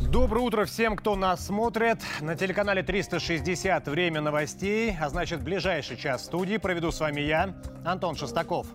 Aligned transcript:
Доброе 0.00 0.40
утро 0.40 0.64
всем, 0.64 0.96
кто 0.96 1.14
нас 1.14 1.46
смотрит. 1.46 1.98
На 2.20 2.34
телеканале 2.34 2.82
360 2.82 3.86
«Время 3.88 4.20
новостей», 4.20 4.96
а 5.00 5.08
значит, 5.08 5.42
ближайший 5.42 5.96
час 5.96 6.24
студии 6.24 6.56
проведу 6.56 6.90
с 6.90 7.00
вами 7.00 7.20
я, 7.20 7.54
Антон 7.84 8.16
Шестаков. 8.16 8.66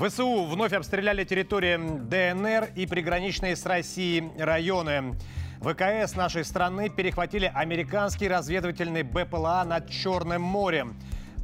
ВСУ 0.00 0.44
вновь 0.46 0.72
обстреляли 0.72 1.24
территории 1.24 1.76
ДНР 1.76 2.70
и 2.74 2.86
приграничные 2.86 3.54
с 3.54 3.66
Россией 3.66 4.30
районы. 4.38 5.14
ВКС 5.60 6.16
нашей 6.16 6.44
страны 6.44 6.88
перехватили 6.88 7.52
американский 7.54 8.26
разведывательный 8.26 9.02
БПЛА 9.02 9.64
над 9.66 9.90
Черным 9.90 10.40
морем. 10.40 10.96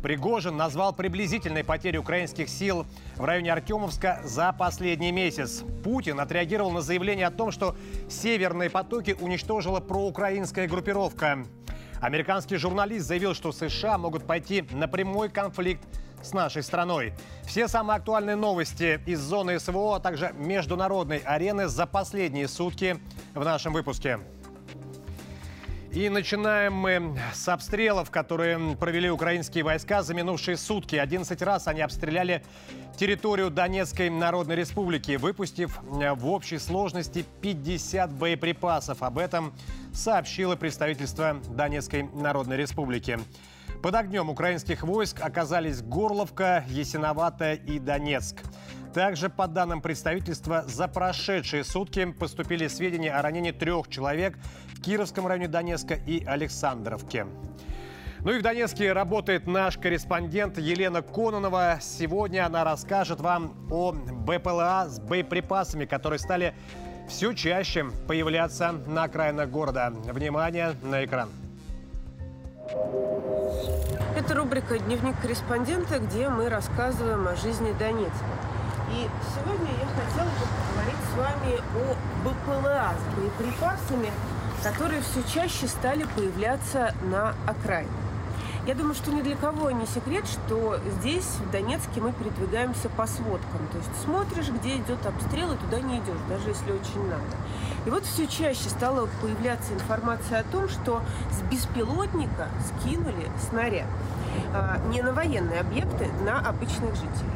Пригожин 0.03 0.57
назвал 0.57 0.93
приблизительной 0.93 1.65
потери 1.65 1.97
украинских 1.97 2.49
сил 2.49 2.87
в 3.17 3.25
районе 3.25 3.53
Артемовска 3.53 4.21
за 4.25 4.53
последний 4.53 5.13
месяц. 5.13 5.65
Путин 5.83 6.21
отреагировал 6.21 6.71
на 6.71 6.81
заявление 6.81 7.27
о 7.27 7.31
том, 7.31 7.51
что 7.51 7.77
северные 8.09 8.71
потоки 8.71 9.17
уничтожила 9.21 9.81
проукраинская 9.81 10.69
группировка. 10.69 11.47
Американский 12.01 12.57
журналист 12.57 13.07
заявил, 13.07 13.35
что 13.35 13.53
США 13.53 13.99
могут 13.99 14.27
пойти 14.27 14.63
на 14.71 14.87
прямой 14.87 15.31
конфликт 15.31 15.83
с 16.23 16.33
нашей 16.33 16.63
страной. 16.63 17.13
Все 17.45 17.69
самые 17.69 17.97
актуальные 17.97 18.37
новости 18.37 19.01
из 19.07 19.21
зоны 19.21 19.59
СВО, 19.59 19.97
а 19.97 20.01
также 20.01 20.33
международной 20.37 21.19
арены 21.19 21.69
за 21.69 21.87
последние 21.87 22.49
сутки 22.49 22.99
в 23.35 23.45
нашем 23.45 23.73
выпуске. 23.73 24.21
И 25.97 26.11
начинаем 26.11 26.75
мы 26.75 27.19
с 27.33 27.49
обстрелов, 27.49 28.11
которые 28.11 28.77
провели 28.77 29.11
украинские 29.11 29.65
войска 29.65 30.03
за 30.03 30.13
минувшие 30.13 30.59
сутки. 30.59 30.97
11 30.97 31.41
раз 31.41 31.69
они 31.69 31.81
обстреляли 31.81 32.45
территорию 32.99 33.51
Донецкой 33.51 34.11
Народной 34.11 34.57
Республики, 34.57 35.17
выпустив 35.17 35.81
в 35.83 36.27
общей 36.29 36.59
сложности 36.59 37.25
50 37.41 38.13
боеприпасов. 38.13 39.03
Об 39.03 39.17
этом 39.17 39.55
сообщило 39.95 40.55
представительство 40.55 41.39
Донецкой 41.57 42.03
Народной 42.13 42.59
Республики. 42.59 43.19
Под 43.83 43.95
огнем 43.95 44.29
украинских 44.29 44.83
войск 44.83 45.23
оказались 45.23 45.81
Горловка, 45.81 46.67
Ясиноватая 46.69 47.55
и 47.55 47.79
Донецк. 47.79 48.43
Также, 48.97 49.29
по 49.29 49.47
данным 49.47 49.83
представительства, 49.83 50.65
за 50.67 50.89
прошедшие 50.89 51.65
сутки 51.65 52.07
поступили 52.13 52.67
сведения 52.67 53.13
о 53.13 53.21
ранении 53.21 53.51
трех 53.51 53.89
человек 53.89 54.39
в 54.69 54.81
Кировском 54.81 55.27
районе 55.27 55.49
Донецка 55.49 55.99
и 56.07 56.25
Александровке. 56.25 57.27
Ну 58.21 58.31
и 58.31 58.39
в 58.39 58.43
Донецке 58.43 58.95
работает 58.95 59.47
наш 59.47 59.77
корреспондент 59.77 60.57
Елена 60.57 61.03
Кононова. 61.03 61.77
Сегодня 61.79 62.47
она 62.47 62.65
расскажет 62.65 63.21
вам 63.21 63.55
о 63.71 63.93
БПЛА 63.93 64.87
с 64.89 64.99
боеприпасами, 64.99 65.85
которые 65.85 66.19
стали 66.19 66.55
все 67.07 67.35
чаще 67.35 67.85
появляться 68.09 68.73
на 68.87 69.03
окраинах 69.03 69.51
города. 69.51 69.93
Внимание 70.07 70.73
на 70.83 71.05
экран. 71.05 71.29
Это 74.17 74.35
рубрика 74.35 74.79
«Дневник 74.79 75.21
корреспондента», 75.21 75.99
где 75.99 76.31
мы 76.31 76.49
рассказываем 76.49 77.29
о 77.29 77.37
жизни 77.37 77.75
Донецка. 77.79 78.25
И 78.91 79.09
сегодня 79.35 79.73
я 79.73 79.87
хотела 79.89 80.29
бы 80.29 80.47
поговорить 80.69 81.03
с 81.11 81.17
вами 81.17 81.61
о 81.75 81.97
БПЛА 82.25 82.95
с 82.95 83.17
боеприпасами, 83.17 84.13
которые 84.63 85.03
все 85.03 85.23
чаще 85.33 85.67
стали 85.67 86.07
появляться 86.15 86.95
на 87.03 87.35
окраине. 87.47 87.91
Я 88.67 88.75
думаю, 88.75 88.95
что 88.95 89.13
ни 89.13 89.23
для 89.23 89.37
кого 89.37 89.71
не 89.71 89.87
секрет, 89.87 90.27
что 90.27 90.79
здесь, 90.99 91.25
в 91.25 91.51
Донецке, 91.53 92.01
мы 92.01 92.13
передвигаемся 92.13 92.89
по 92.89 93.07
сводкам. 93.07 93.61
То 93.71 93.79
есть 93.79 93.91
смотришь, 94.05 94.49
где 94.49 94.77
идет 94.77 95.07
обстрел, 95.07 95.53
и 95.53 95.57
туда 95.57 95.81
не 95.81 95.99
идешь, 95.99 96.19
даже 96.29 96.49
если 96.49 96.73
очень 96.73 97.09
надо. 97.09 97.37
И 97.87 97.91
вот 97.91 98.05
все 98.05 98.27
чаще 98.27 98.69
стала 98.69 99.09
появляться 99.23 99.73
информация 99.73 100.41
о 100.41 100.43
том, 100.43 100.69
что 100.69 101.01
с 101.31 101.43
беспилотника 101.49 102.49
скинули 102.67 103.31
снаряд. 103.49 103.87
А, 104.53 104.79
не 104.89 105.01
на 105.01 105.13
военные 105.13 105.61
объекты, 105.61 106.09
на 106.25 106.41
обычных 106.41 106.95
жителей. 106.97 107.31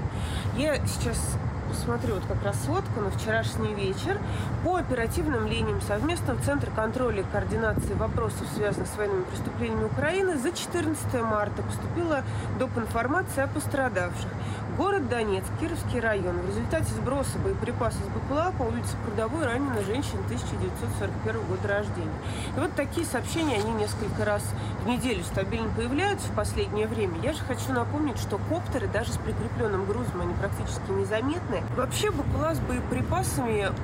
Я 0.56 0.84
сейчас 0.86 1.36
посмотрю 1.70 2.14
вот 2.14 2.24
как 2.26 2.42
раз 2.42 2.64
сводку 2.64 2.89
на 3.00 3.10
вчерашний 3.10 3.74
вечер. 3.74 4.18
По 4.64 4.76
оперативным 4.76 5.46
линиям 5.46 5.80
совместного 5.80 6.40
Центра 6.42 6.70
контроля 6.70 7.22
и 7.22 7.24
координации 7.32 7.94
вопросов, 7.94 8.46
связанных 8.54 8.88
с 8.88 8.96
военными 8.96 9.24
преступлениями 9.24 9.84
Украины, 9.84 10.36
за 10.36 10.52
14 10.52 11.22
марта 11.22 11.62
поступила 11.62 12.22
доп. 12.58 12.70
информация 12.76 13.44
о 13.44 13.48
пострадавших. 13.48 14.28
Город 14.76 15.08
Донецк, 15.08 15.48
Кировский 15.60 16.00
район. 16.00 16.38
В 16.38 16.48
результате 16.48 16.92
сброса 16.94 17.38
боеприпасов 17.38 18.00
с 18.00 18.08
БПЛА 18.08 18.52
по 18.56 18.62
улице 18.62 18.96
Прудовой 19.04 19.44
ранена 19.44 19.82
женщина 19.82 20.20
1941 20.24 21.40
года 21.48 21.68
рождения. 21.68 22.08
И 22.56 22.60
вот 22.60 22.74
такие 22.74 23.06
сообщения, 23.06 23.56
они 23.56 23.72
несколько 23.72 24.24
раз 24.24 24.42
в 24.84 24.88
неделю 24.88 25.22
стабильно 25.24 25.68
появляются 25.74 26.28
в 26.28 26.34
последнее 26.34 26.86
время. 26.86 27.18
Я 27.22 27.32
же 27.32 27.40
хочу 27.40 27.72
напомнить, 27.72 28.18
что 28.18 28.38
коптеры 28.48 28.86
даже 28.86 29.12
с 29.12 29.18
прикрепленным 29.18 29.84
грузом, 29.84 30.22
они 30.22 30.32
практически 30.34 30.90
незаметны. 30.90 31.62
Вообще 31.76 32.10
БПЛА 32.10 32.54
с 32.54 32.60
боеприпасами 32.60 32.89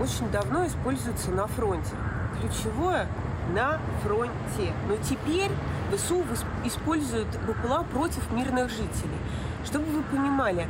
очень 0.00 0.30
давно 0.30 0.66
используются 0.66 1.30
на 1.30 1.46
фронте. 1.46 1.94
Ключевое 2.40 3.06
на 3.54 3.78
фронте. 4.02 4.72
Но 4.88 4.96
теперь 4.96 5.50
ВСУ 5.94 6.24
используют 6.64 7.28
БПЛА 7.46 7.84
против 7.92 8.30
мирных 8.32 8.68
жителей. 8.68 9.18
Чтобы 9.64 9.86
вы 9.86 10.02
понимали, 10.02 10.68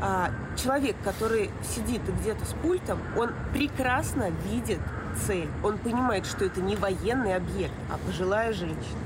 а, 0.00 0.30
человек, 0.56 0.96
который 1.04 1.50
сидит 1.62 2.02
где-то 2.20 2.44
с 2.44 2.54
пультом, 2.54 2.98
он 3.16 3.30
прекрасно 3.52 4.30
видит 4.50 4.80
цель. 5.26 5.48
Он 5.62 5.78
понимает, 5.78 6.26
что 6.26 6.44
это 6.44 6.60
не 6.60 6.76
военный 6.76 7.36
объект, 7.36 7.74
а 7.90 7.98
пожилая 8.04 8.52
женщина. 8.52 9.05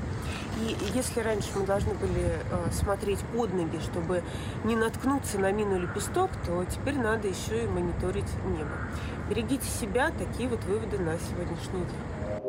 И 0.61 0.77
если 0.93 1.21
раньше 1.21 1.49
мы 1.55 1.65
должны 1.65 1.95
были 1.95 2.37
э, 2.51 2.71
смотреть 2.71 3.19
под 3.33 3.51
ноги, 3.53 3.79
чтобы 3.79 4.23
не 4.63 4.75
наткнуться 4.75 5.39
на 5.39 5.51
мину 5.51 5.75
или 5.77 5.87
песток, 5.87 6.29
то 6.45 6.63
теперь 6.65 6.97
надо 6.97 7.27
еще 7.27 7.63
и 7.63 7.67
мониторить 7.67 8.31
небо. 8.45 8.69
Берегите 9.27 9.65
себя, 9.65 10.11
такие 10.11 10.47
вот 10.47 10.63
выводы 10.65 10.99
на 10.99 11.17
сегодняшний 11.17 11.79
день. 11.79 12.41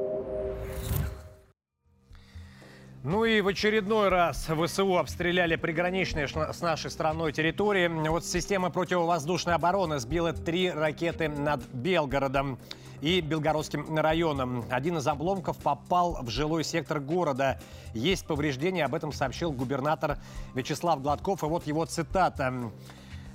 Ну 3.03 3.25
и 3.25 3.41
в 3.41 3.49
очередной 3.49 4.11
раз 4.11 4.47
ВСУ 4.47 4.99
обстреляли 4.99 5.57
приграничные 5.57 6.29
с 6.29 6.61
нашей 6.61 6.91
страной 6.91 7.33
территории. 7.33 7.89
Вот 8.09 8.25
система 8.27 8.71
противовоздушной 8.71 9.55
обороны 9.55 9.99
сбила 9.99 10.33
три 10.33 10.71
ракеты 10.71 11.29
над 11.29 11.65
Белгородом 11.73 12.59
и 13.03 13.21
Белгородским 13.21 13.99
районом. 13.99 14.65
Один 14.71 14.97
из 14.97 15.07
обломков 15.07 15.59
попал 15.59 16.19
в 16.23 16.31
жилой 16.31 16.65
сектор 16.65 17.01
города. 17.01 17.61
Есть 17.93 18.25
повреждения, 18.25 18.85
об 18.85 18.95
этом 18.95 19.13
сообщил 19.13 19.53
губернатор 19.53 20.19
Вячеслав 20.55 21.03
Гладков. 21.03 21.43
И 21.43 21.47
вот 21.47 21.67
его 21.67 21.85
цитата. 21.85 22.71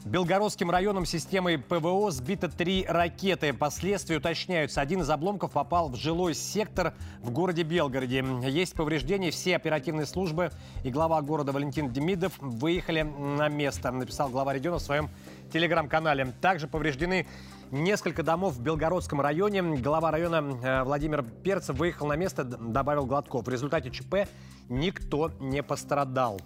Белгородским 0.06 0.72
районом 0.72 1.06
системой 1.06 1.58
ПВО 1.58 2.12
сбито 2.12 2.48
три 2.48 2.86
ракеты. 2.88 3.52
Последствия 3.52 4.18
уточняются. 4.18 4.80
Один 4.80 5.02
из 5.02 5.10
обломков 5.10 5.52
попал 5.52 5.90
в 5.90 5.96
жилой 5.96 6.34
сектор 6.34 6.94
в 7.22 7.30
городе 7.30 7.64
Белгороде. 7.64 8.24
Есть 8.44 8.74
повреждения. 8.74 9.32
Все 9.32 9.58
оперативные 9.58 10.06
службы 10.06 10.52
и 10.86 10.92
глава 10.92 11.22
города 11.22 11.52
Валентин 11.52 11.92
Демидов 11.92 12.32
выехали 12.40 13.02
на 13.02 13.50
место, 13.50 13.92
написал 13.92 14.30
глава 14.30 14.54
региона 14.54 14.78
в 14.78 14.82
своем 14.82 15.10
телеграм-канале. 15.50 16.34
Также 16.41 16.68
повреждены 16.68 17.28
несколько 17.72 18.24
домов 18.24 18.56
в 18.56 18.62
Белгородском 18.62 19.22
районе. 19.22 19.62
Глава 19.62 20.12
района 20.12 20.58
э, 20.63 20.84
Владимир 20.84 21.24
Перцев 21.24 21.78
выехал 21.78 22.08
на 22.08 22.16
место, 22.16 22.44
добавил 22.44 23.06
Гладков. 23.06 23.46
В 23.46 23.50
результате 23.50 23.91
ЧП 23.91 24.28
никто 24.69 25.31
не 25.40 25.63
пострадал. 25.63 26.40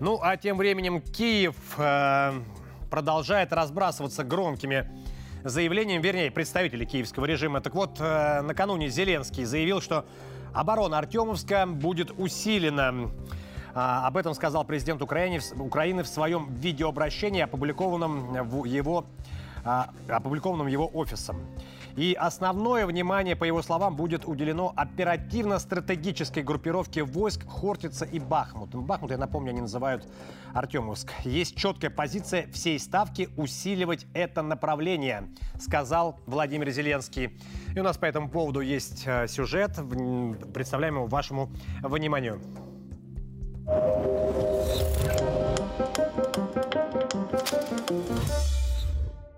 Ну, 0.00 0.18
а 0.22 0.36
тем 0.36 0.56
временем 0.56 1.00
Киев 1.00 1.56
э, 1.78 2.32
продолжает 2.90 3.52
разбрасываться 3.52 4.24
громкими 4.24 4.90
заявлениями, 5.44 6.02
вернее, 6.02 6.30
представители 6.30 6.84
киевского 6.84 7.24
режима. 7.24 7.60
Так 7.60 7.74
вот, 7.74 7.96
э, 8.00 8.42
накануне 8.42 8.88
Зеленский 8.88 9.44
заявил, 9.44 9.80
что 9.80 10.04
оборона 10.52 10.98
Артемовска 10.98 11.66
будет 11.66 12.10
усилена. 12.18 13.10
А, 13.74 14.06
об 14.06 14.16
этом 14.16 14.34
сказал 14.34 14.64
президент 14.64 15.02
Украины, 15.02 15.40
Украины 15.58 16.02
в 16.02 16.08
своем 16.08 16.52
видеообращении, 16.54 17.40
опубликованном, 17.40 18.48
в 18.48 18.64
его, 18.64 19.06
а, 19.64 19.90
опубликованном 20.08 20.66
его 20.66 20.90
офисом. 20.92 21.38
И 21.96 22.14
основное 22.18 22.86
внимание, 22.86 23.36
по 23.36 23.44
его 23.44 23.60
словам, 23.60 23.96
будет 23.96 24.26
уделено 24.26 24.72
оперативно-стратегической 24.76 26.42
группировке 26.42 27.02
войск 27.02 27.46
Хортица 27.46 28.06
и 28.06 28.18
Бахмут. 28.18 28.74
Бахмут, 28.74 29.10
я 29.10 29.18
напомню, 29.18 29.50
они 29.50 29.60
называют 29.60 30.06
Артемовск. 30.54 31.12
Есть 31.24 31.56
четкая 31.56 31.90
позиция 31.90 32.50
всей 32.50 32.78
ставки 32.78 33.28
усиливать 33.36 34.06
это 34.14 34.42
направление, 34.42 35.28
сказал 35.60 36.18
Владимир 36.26 36.70
Зеленский. 36.70 37.38
И 37.74 37.78
у 37.78 37.82
нас 37.82 37.98
по 37.98 38.06
этому 38.06 38.30
поводу 38.30 38.60
есть 38.60 39.02
э, 39.06 39.28
сюжет. 39.28 39.78
Представляем 40.54 40.94
его 40.94 41.06
вашему 41.06 41.50
вниманию. 41.82 42.40
Thank 43.66 43.92
you. 45.98 46.01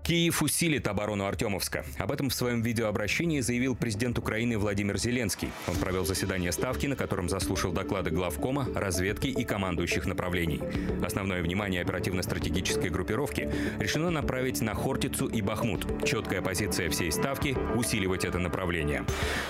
Киев 0.05 0.43
усилит 0.43 0.87
оборону 0.87 1.25
Артемовска. 1.25 1.83
Об 1.97 2.11
этом 2.11 2.29
в 2.29 2.33
своем 2.35 2.61
видеообращении 2.61 3.39
заявил 3.39 3.75
президент 3.75 4.19
Украины 4.19 4.55
Владимир 4.59 4.99
Зеленский. 4.99 5.49
Он 5.67 5.75
провел 5.77 6.05
заседание 6.05 6.51
Ставки, 6.51 6.85
на 6.85 6.95
котором 6.95 7.27
заслушал 7.27 7.71
доклады 7.71 8.11
главкома, 8.11 8.67
разведки 8.75 9.25
и 9.25 9.43
командующих 9.43 10.05
направлений. 10.05 10.61
Основное 11.03 11.41
внимание 11.41 11.81
оперативно-стратегической 11.81 12.91
группировки 12.91 13.51
решено 13.79 14.11
направить 14.11 14.61
на 14.61 14.75
Хортицу 14.75 15.25
и 15.25 15.41
Бахмут. 15.41 15.87
Четкая 16.05 16.43
позиция 16.43 16.91
всей 16.91 17.11
Ставки– 17.11 17.57
усиливать 17.75 18.25
это 18.25 18.37
направление. 18.37 19.05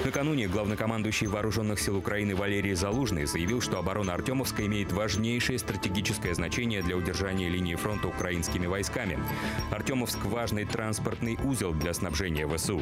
Накануне 0.06 0.48
главнокомандующий 0.48 1.28
Вооруженных 1.28 1.82
сил 1.82 1.98
Украины 1.98 2.34
Валерий 2.34 2.76
Залужный 2.76 3.26
заявил, 3.26 3.60
что 3.60 3.78
оборона 3.78 4.14
Артемовска 4.14 4.66
имеет 4.66 4.94
важнейшее 4.94 5.60
стратегическое 5.60 6.34
значение 6.34 6.82
для 6.82 6.96
удержания 6.96 7.50
линии 7.50 7.76
фронта 7.76 8.08
украинскими 8.08 8.68
войсками. 8.68 9.20
Артемовск– 9.70 10.24
важный 10.46 10.66
транспортный 10.66 11.40
узел 11.44 11.74
для 11.74 11.92
снабжения 11.92 12.48
ВСУ. 12.48 12.80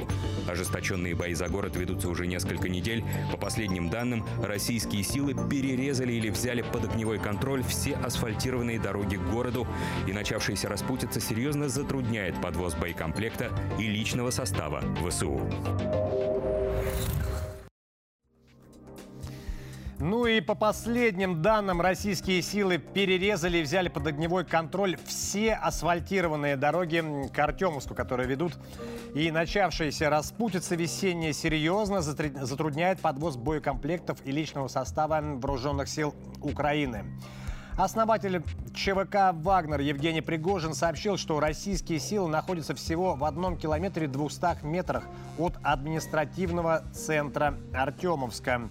Ожесточенные 0.50 1.16
бои 1.16 1.34
за 1.34 1.48
город 1.48 1.78
ведутся 1.78 2.10
уже 2.10 2.28
несколько 2.28 2.68
недель. 2.68 3.06
По 3.32 3.38
последним 3.38 3.90
данным, 3.90 4.26
российские 4.44 5.02
силы 5.02 5.34
перерезали 5.50 6.12
или 6.12 6.30
взяли 6.30 6.62
под 6.62 6.84
огневой 6.84 7.20
контроль 7.20 7.64
все 7.64 7.94
асфальтированные 7.94 8.82
дороги 8.82 9.16
к 9.16 9.24
городу, 9.32 9.66
и 10.08 10.12
начавшаяся 10.12 10.68
распутица 10.68 11.22
серьезно 11.22 11.70
затрудняет 11.70 12.36
подвоз 12.42 12.76
боекомплекта 12.76 13.50
и 13.80 13.88
личного 13.88 14.32
состава 14.32 14.84
ВСУ. 15.08 15.40
Ну 20.00 20.26
и 20.26 20.42
по 20.42 20.56
последним 20.56 21.42
данным, 21.42 21.80
российские 21.80 22.42
силы 22.42 22.78
перерезали 22.78 23.60
и 23.60 23.62
взяли 23.62 23.90
под 23.90 24.08
огневой 24.08 24.44
контроль 24.44 24.98
все 25.06 25.54
асфальтированные 25.54 26.58
дороги 26.58 27.04
к 27.34 27.40
Артемовску, 27.40 27.94
которые 27.94 28.28
ведут. 28.28 28.54
И 29.14 29.30
начавшаяся 29.32 30.10
распутица 30.10 30.76
весенняя 30.76 31.32
серьезно 31.32 32.02
затрудняет 32.02 33.00
подвоз 33.00 33.38
боекомплектов 33.38 34.18
и 34.26 34.32
личного 34.32 34.68
состава 34.68 35.22
вооруженных 35.22 35.88
сил 35.88 36.16
Украины. 36.42 37.06
Основатель 37.78 38.44
ЧВК 38.76 39.34
«Вагнер» 39.34 39.80
Евгений 39.80 40.22
Пригожин 40.22 40.76
сообщил, 40.76 41.18
что 41.18 41.40
российские 41.40 42.00
силы 42.00 42.30
находятся 42.30 42.76
всего 42.76 43.16
в 43.16 43.24
одном 43.24 43.58
километре 43.58 44.08
200 44.08 44.64
метрах 44.64 45.06
от 45.40 45.54
административного 45.64 46.84
центра 46.94 47.56
Артемовска. 47.74 48.70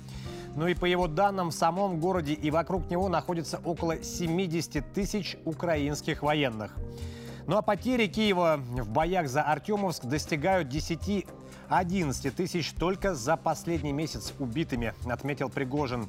Ну 0.57 0.67
и 0.67 0.75
по 0.75 0.85
его 0.85 1.09
данным, 1.09 1.51
в 1.51 1.55
самом 1.55 1.99
городе 1.99 2.35
и 2.35 2.51
вокруг 2.51 2.91
него 2.91 3.09
находится 3.09 3.61
около 3.65 4.03
70 4.03 4.93
тысяч 4.93 5.37
украинских 5.45 6.23
военных. 6.23 6.77
Ну 7.47 7.57
а 7.57 7.63
потери 7.63 8.07
Киева 8.07 8.59
в 8.59 8.91
боях 8.91 9.29
за 9.29 9.43
Артемовск 9.43 10.05
достигают 10.05 10.69
10 10.69 11.27
11 11.69 12.37
тысяч 12.37 12.73
только 12.73 13.15
за 13.15 13.37
последний 13.37 13.93
месяц 13.93 14.35
убитыми, 14.39 14.95
отметил 15.07 15.49
Пригожин. 15.49 16.07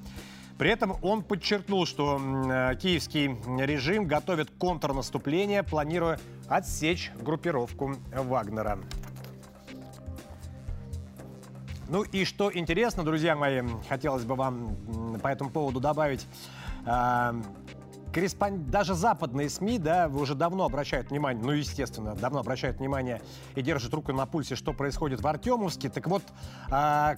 При 0.58 0.70
этом 0.70 0.98
он 1.02 1.24
подчеркнул, 1.24 1.86
что 1.86 2.20
э, 2.22 2.76
киевский 2.76 3.38
режим 3.66 4.06
готовит 4.06 4.52
контрнаступление, 4.52 5.64
планируя 5.64 6.20
отсечь 6.48 7.12
группировку 7.20 7.96
Вагнера. 8.14 8.78
Ну 11.94 12.02
и 12.02 12.26
что 12.26 12.52
интересно, 12.52 13.04
друзья 13.04 13.36
мои, 13.36 13.62
хотелось 13.88 14.24
бы 14.24 14.34
вам 14.34 14.76
по 15.22 15.28
этому 15.28 15.52
поводу 15.52 15.80
добавить. 15.80 16.26
Э, 16.88 17.34
корреспонд... 18.12 18.66
Даже 18.72 18.96
западные 18.96 19.48
СМИ, 19.48 19.78
да, 19.78 20.08
уже 20.08 20.34
давно 20.34 20.66
обращают 20.66 21.12
внимание, 21.12 21.44
ну, 21.46 21.52
естественно, 21.52 22.16
давно 22.16 22.40
обращают 22.40 22.80
внимание 22.80 23.22
и 23.54 23.62
держат 23.62 23.94
руку 23.94 24.12
на 24.12 24.26
пульсе, 24.26 24.56
что 24.56 24.74
происходит 24.74 25.22
в 25.22 25.28
Артемовске. 25.28 25.90
Так 25.90 26.08
вот, 26.08 26.24
э, 26.72 27.16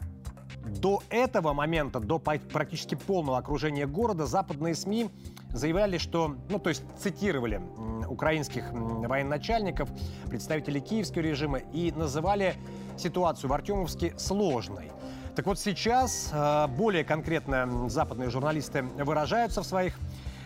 до 0.65 1.01
этого 1.09 1.53
момента, 1.53 2.01
до 2.01 2.19
практически 2.19 2.95
полного 2.95 3.37
окружения 3.37 3.87
города, 3.87 4.25
западные 4.25 4.75
СМИ 4.75 5.09
заявляли, 5.51 5.97
что, 5.97 6.35
ну, 6.49 6.59
то 6.59 6.67
есть 6.67 6.83
цитировали 6.99 7.61
украинских 8.09 8.73
военачальников, 8.73 9.89
представителей 10.27 10.81
киевского 10.81 11.21
режима 11.21 11.59
и 11.59 11.93
называли 11.93 12.55
ситуацию 12.97 13.49
в 13.49 13.53
Артемовске 13.53 14.13
сложной. 14.17 14.91
Так 15.35 15.47
вот 15.47 15.59
сейчас 15.59 16.29
э, 16.31 16.67
более 16.67 17.03
конкретно 17.03 17.89
западные 17.89 18.29
журналисты 18.29 18.83
выражаются 18.83 19.61
в 19.61 19.65
своих 19.65 19.97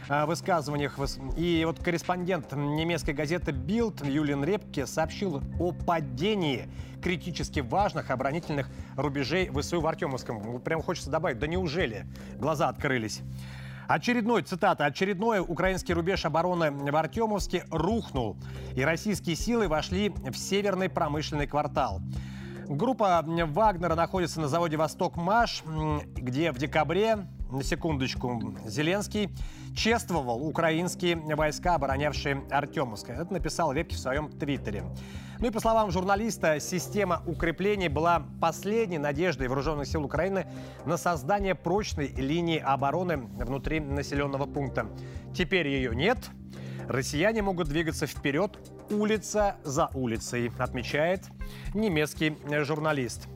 э, 0.09 0.25
высказываниях. 0.25 0.97
И 1.37 1.63
вот 1.65 1.79
корреспондент 1.79 2.53
немецкой 2.53 3.11
газеты 3.11 3.51
Bild 3.51 4.09
Юлин 4.09 4.43
Репке 4.43 4.87
сообщил 4.87 5.41
о 5.59 5.73
падении 5.73 6.67
критически 7.03 7.59
важных 7.59 8.09
оборонительных 8.09 8.67
рубежей 8.97 9.49
ВСУ 9.49 9.79
в 9.79 9.85
Артемовском. 9.85 10.59
Прям 10.61 10.81
хочется 10.81 11.11
добавить, 11.11 11.37
да 11.37 11.45
неужели 11.45 12.07
глаза 12.39 12.67
открылись? 12.67 13.21
Очередной, 13.87 14.43
цитата, 14.43 14.85
очередной 14.85 15.39
украинский 15.39 15.95
рубеж 15.95 16.23
обороны 16.23 16.69
в 16.69 16.95
Артемовске 16.95 17.65
рухнул, 17.71 18.37
и 18.75 18.83
российские 18.83 19.35
силы 19.35 19.67
вошли 19.67 20.09
в 20.09 20.35
северный 20.35 20.89
промышленный 20.89 21.47
квартал. 21.47 21.99
Группа 22.69 23.25
Вагнера 23.25 23.95
находится 23.95 24.39
на 24.39 24.47
заводе 24.47 24.77
«Восток-Маш», 24.77 25.63
где 26.15 26.51
в 26.51 26.59
декабре, 26.59 27.27
на 27.49 27.63
секундочку, 27.63 28.53
Зеленский 28.63 29.31
чествовал 29.75 30.47
украинские 30.47 31.15
войска, 31.35 31.73
оборонявшие 31.73 32.43
Артемовск. 32.51 33.09
Это 33.09 33.33
написал 33.33 33.73
Репки 33.73 33.95
в 33.95 33.99
своем 33.99 34.29
твиттере. 34.29 34.83
Ну 35.39 35.47
и 35.47 35.49
по 35.49 35.59
словам 35.59 35.89
журналиста, 35.89 36.59
система 36.59 37.23
укреплений 37.25 37.87
была 37.87 38.21
последней 38.39 38.99
надеждой 38.99 39.47
вооруженных 39.47 39.87
сил 39.87 40.03
Украины 40.03 40.45
на 40.85 40.97
создание 40.97 41.55
прочной 41.55 42.09
линии 42.09 42.59
обороны 42.59 43.17
внутри 43.17 43.79
населенного 43.79 44.45
пункта. 44.45 44.85
Теперь 45.33 45.67
ее 45.69 45.95
нет. 45.95 46.19
Россияне 46.89 47.43
могут 47.43 47.67
двигаться 47.67 48.07
вперед 48.07 48.57
улица 48.89 49.57
за 49.63 49.91
улицей, 49.93 50.51
отмечает 50.57 51.21
немецкий 51.75 52.35
журналист. 52.63 53.27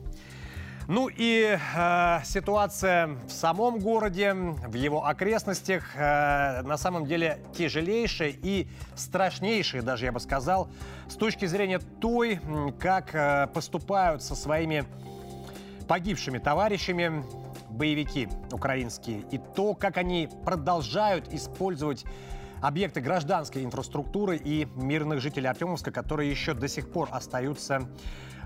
Ну 0.88 1.08
и 1.08 1.56
э, 1.56 2.18
ситуация 2.24 3.06
в 3.28 3.30
самом 3.30 3.78
городе, 3.78 4.34
в 4.34 4.74
его 4.74 5.06
окрестностях 5.06 5.84
э, 5.94 6.62
на 6.62 6.76
самом 6.76 7.06
деле 7.06 7.38
тяжелейшая 7.56 8.34
и 8.42 8.66
страшнейшая, 8.96 9.82
даже 9.82 10.06
я 10.06 10.12
бы 10.12 10.18
сказал, 10.18 10.68
с 11.08 11.14
точки 11.14 11.46
зрения 11.46 11.78
той, 12.00 12.40
как 12.80 13.14
э, 13.14 13.46
поступают 13.54 14.24
со 14.24 14.34
своими 14.34 14.84
погибшими 15.86 16.38
товарищами 16.38 17.24
боевики 17.70 18.28
украинские, 18.50 19.22
и 19.30 19.38
то, 19.38 19.74
как 19.74 19.96
они 19.96 20.28
продолжают 20.44 21.32
использовать 21.32 22.04
объекты 22.64 23.02
гражданской 23.02 23.62
инфраструктуры 23.62 24.38
и 24.38 24.66
мирных 24.74 25.20
жителей 25.20 25.48
Артемовска, 25.48 25.92
которые 25.92 26.30
еще 26.30 26.54
до 26.54 26.66
сих 26.66 26.90
пор 26.90 27.10
остаются 27.12 27.86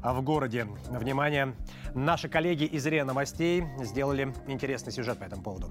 в 0.03 0.23
городе. 0.23 0.67
Внимание, 0.91 1.55
наши 1.95 2.29
коллеги 2.29 2.65
из 2.65 2.85
РИА 2.85 3.05
Новостей 3.05 3.65
сделали 3.79 4.35
интересный 4.49 4.93
сюжет 4.93 5.19
по 5.19 5.25
этому 5.25 5.43
поводу. 5.43 5.71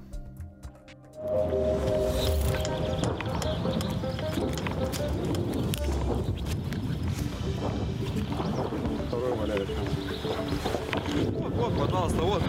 Вот, 11.33 11.53
вот, 11.53 11.77
пожалуйста, 11.77 12.21
вот. 12.21 12.43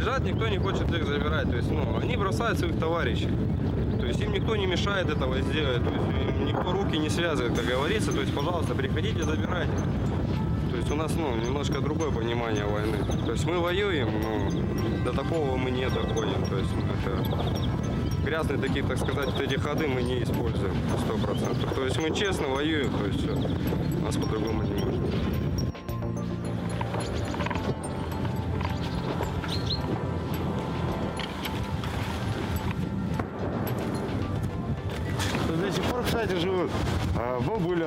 Лежат, 0.00 0.24
никто 0.24 0.48
не 0.48 0.56
хочет 0.56 0.90
их 0.94 1.06
забирать. 1.06 1.50
То 1.50 1.56
есть, 1.56 1.70
ну, 1.70 1.98
они 2.00 2.16
бросают 2.16 2.58
своих 2.58 2.78
товарищей. 2.78 3.28
То 3.98 4.06
есть 4.06 4.18
им 4.22 4.32
никто 4.32 4.56
не 4.56 4.64
мешает 4.64 5.10
этого 5.10 5.38
сделать, 5.42 5.84
то 5.84 5.90
есть 5.90 6.38
им 6.38 6.46
никто 6.46 6.72
руки 6.72 6.96
не 6.96 7.10
связывает, 7.10 7.54
как 7.54 7.66
говорится. 7.66 8.10
То 8.10 8.20
есть, 8.22 8.34
пожалуйста, 8.34 8.74
приходите, 8.74 9.22
забирайте. 9.24 9.72
То 10.70 10.76
есть 10.76 10.90
у 10.90 10.94
нас 10.94 11.12
ну, 11.14 11.36
немножко 11.36 11.82
другое 11.82 12.10
понимание 12.10 12.64
войны. 12.64 12.96
То 13.26 13.32
есть 13.32 13.44
мы 13.44 13.58
воюем, 13.58 14.08
но 14.22 15.04
до 15.04 15.12
такого 15.14 15.58
мы 15.58 15.70
не 15.70 15.86
доходим. 15.86 16.46
То 16.48 16.56
есть 16.56 16.70
это 17.04 17.44
грязные 18.24 18.58
такие, 18.58 18.82
так 18.82 18.96
сказать, 18.96 19.26
вот 19.26 19.40
эти 19.40 19.58
ходы 19.60 19.86
мы 19.86 20.02
не 20.02 20.22
используем 20.22 20.72
сто 21.04 21.18
процентов. 21.18 21.74
То 21.74 21.84
есть 21.84 21.98
мы 21.98 22.16
честно 22.16 22.48
воюем, 22.48 22.90
то 22.90 23.04
есть 23.04 23.18
все. 23.18 23.36
Нас 24.02 24.16
по-другому 24.16 24.62
не 24.62 24.82
можно. 24.82 25.02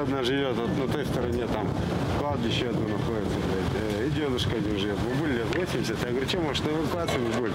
Одна 0.04 0.24
живет, 0.24 0.56
на 0.58 0.88
той 0.88 1.06
стороне 1.06 1.48
там 1.48 1.68
кладбище 2.20 2.70
одно 2.70 2.82
находится, 2.82 3.38
блядь. 3.48 4.00
Э, 4.00 4.08
и 4.08 4.10
дедушка 4.12 4.56
один 4.56 4.78
живет. 4.78 4.98
Бабуля 5.00 5.34
лет 5.34 5.56
80. 5.56 6.04
Я 6.04 6.10
говорю, 6.10 6.28
что, 6.28 6.38
может, 6.40 6.66
эвакуация 6.68 7.20
бабуль? 7.20 7.52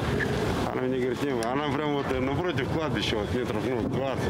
Она 0.72 0.82
мне 0.82 0.98
говорит, 0.98 1.22
нет, 1.22 1.44
она 1.44 1.68
прям 1.68 1.94
вот 1.94 2.06
э, 2.10 2.20
напротив 2.20 2.68
кладбища, 2.74 3.16
вот 3.16 3.34
метров, 3.34 3.62
ну, 3.68 3.88
20. 3.88 4.24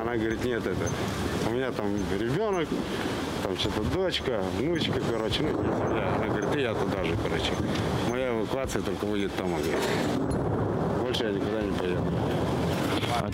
Она 0.00 0.16
говорит, 0.16 0.44
нет, 0.44 0.66
это, 0.66 0.88
у 1.48 1.52
меня 1.52 1.72
там 1.72 1.86
ребенок, 2.18 2.68
там 3.42 3.56
что-то 3.56 3.82
дочка, 3.94 4.42
внучка, 4.58 5.00
короче, 5.10 5.42
ну, 5.42 5.48
не 5.48 5.88
семья. 5.88 6.14
Она 6.16 6.26
говорит, 6.26 6.56
и 6.56 6.60
я 6.60 6.74
туда 6.74 7.04
же, 7.04 7.16
короче. 7.22 7.52
Моя 8.10 8.30
эвакуация 8.30 8.82
только 8.82 9.06
будет 9.06 9.34
там, 9.36 9.46
она 9.46 9.58
говорит. 9.58 11.00
Больше 11.00 11.24
я 11.24 11.30
никуда 11.30 11.62
не 11.62 11.72
поеду. 11.72 12.02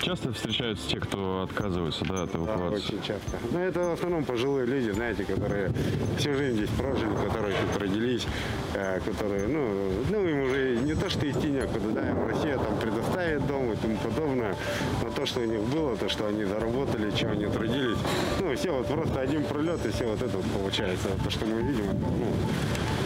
Часто 0.01 0.33
встречаются 0.33 0.89
те, 0.89 1.01
кто 1.01 1.43
отказываются 1.43 2.05
да, 2.05 2.23
от 2.23 2.33
Да, 2.33 2.39
эвакуации? 2.39 2.77
очень 2.95 2.99
часто. 3.03 3.39
Но 3.51 3.61
это 3.61 3.81
в 3.81 3.93
основном 3.93 4.25
пожилые 4.25 4.65
люди, 4.67 4.91
знаете, 4.91 5.25
которые 5.25 5.73
всю 6.19 6.35
жизнь 6.35 6.57
здесь 6.57 6.71
прожили, 6.71 7.15
которые 7.27 7.55
тут 7.57 7.83
родились, 7.83 8.27
э, 8.75 9.01
которые, 9.01 9.49
ну, 9.49 9.91
ну, 10.11 10.29
им 10.29 10.43
уже 10.45 10.77
не 10.77 10.95
то, 10.95 11.11
что 11.11 11.29
идти 11.29 11.49
некуда, 11.49 11.91
да, 11.95 12.09
им 12.11 12.27
Россия 12.27 12.57
там 12.57 12.79
предоставит 12.79 13.47
дом 13.47 13.73
и 13.73 13.77
тому 13.77 13.97
подобное, 13.97 14.55
но 15.03 15.11
то, 15.11 15.27
что 15.27 15.41
у 15.41 15.45
них 15.45 15.61
было, 15.63 15.97
то, 15.97 16.09
что 16.09 16.27
они 16.27 16.45
заработали, 16.45 17.11
чем 17.11 17.33
они 17.33 17.47
трудились, 17.47 17.99
ну, 18.41 18.55
все 18.57 18.71
вот 18.71 18.87
просто 18.87 19.21
один 19.21 19.45
пролет, 19.45 19.85
и 19.85 19.91
все 19.91 20.07
вот 20.07 20.23
это 20.23 20.37
вот 20.37 20.47
получается. 20.53 21.09
То, 21.25 21.31
что 21.31 21.45
мы 21.45 21.61
видим, 21.63 21.87
ну, 22.01 22.33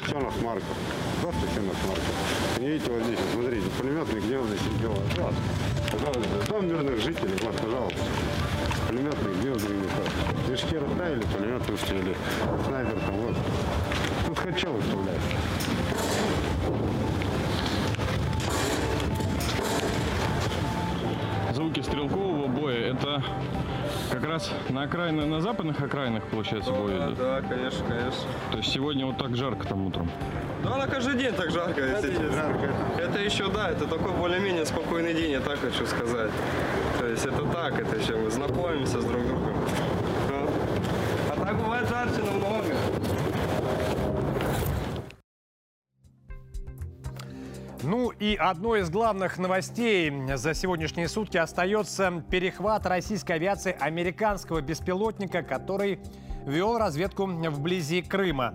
все 0.04 0.18
на 0.18 0.30
смарках. 0.32 0.76
Просто 1.22 1.40
все 1.52 1.60
на 1.62 1.72
смарках. 1.84 2.60
Не 2.60 2.68
видите, 2.68 2.90
вот 2.90 3.02
здесь, 3.04 3.18
вот, 3.18 3.42
смотрите, 3.42 3.66
пулеметные 3.78 4.20
гнезда. 4.20 4.56
Вот. 5.22 5.34
Пожалуйста, 5.92 6.48
Дом 6.48 6.68
мирных 6.68 6.98
жителей, 7.00 7.36
вот, 7.42 7.54
пожалуйста. 7.56 8.00
Пулеметные 8.88 9.34
у 9.66 9.74
них. 9.74 9.90
вот. 9.94 10.50
Мешки 10.50 10.78
расставили, 10.78 11.22
пулеметы 11.22 11.72
успели. 11.72 12.16
Снайпер 12.66 12.98
там, 13.00 13.14
вот. 13.16 13.36
Тут 14.26 14.58
что 14.58 14.70
выставлять. 14.70 15.20
Звуки 21.54 21.80
стрелкового 21.80 22.46
боя, 22.46 22.94
это 22.94 23.22
как 24.22 24.30
раз 24.30 24.50
на 24.70 24.82
окраинах, 24.84 25.26
на 25.26 25.40
западных 25.40 25.80
окраинах, 25.80 26.22
получается, 26.28 26.70
бой 26.70 26.92
Да, 26.96 27.06
идет? 27.08 27.18
да, 27.18 27.40
конечно, 27.42 27.84
конечно. 27.88 28.22
То 28.52 28.58
есть 28.58 28.70
сегодня 28.72 29.04
вот 29.04 29.18
так 29.18 29.34
жарко 29.36 29.66
там 29.66 29.84
утром? 29.84 30.08
Да, 30.62 30.76
на 30.76 30.86
каждый 30.86 31.14
день 31.18 31.32
так 31.34 31.50
жарко, 31.50 31.80
если 31.80 32.10
честно. 32.12 32.32
Жарко. 32.32 32.70
Это 33.02 33.18
еще, 33.18 33.48
да, 33.50 33.70
это 33.70 33.88
такой 33.88 34.12
более-менее 34.12 34.64
спокойный 34.64 35.12
день, 35.12 35.32
я 35.32 35.40
так 35.40 35.58
хочу 35.58 35.84
сказать. 35.86 36.30
То 37.00 37.06
есть 37.08 37.26
это 37.26 37.42
так, 37.46 37.80
это 37.80 37.96
еще 37.96 38.16
мы 38.16 38.30
знакомимся 38.30 39.00
с 39.00 39.04
друг 39.04 39.26
другом. 39.26 39.54
Ну, 40.30 40.48
А 41.32 41.44
так 41.44 41.56
бывает 41.58 41.88
жарче 41.88 42.22
намного. 42.22 42.62
И 48.22 48.36
одной 48.36 48.82
из 48.82 48.90
главных 48.90 49.36
новостей 49.36 50.12
за 50.36 50.54
сегодняшние 50.54 51.08
сутки 51.08 51.38
остается 51.38 52.22
перехват 52.30 52.86
российской 52.86 53.32
авиации 53.32 53.76
американского 53.80 54.60
беспилотника, 54.60 55.42
который 55.42 55.98
вел 56.46 56.78
разведку 56.78 57.26
вблизи 57.26 58.00
Крыма. 58.00 58.52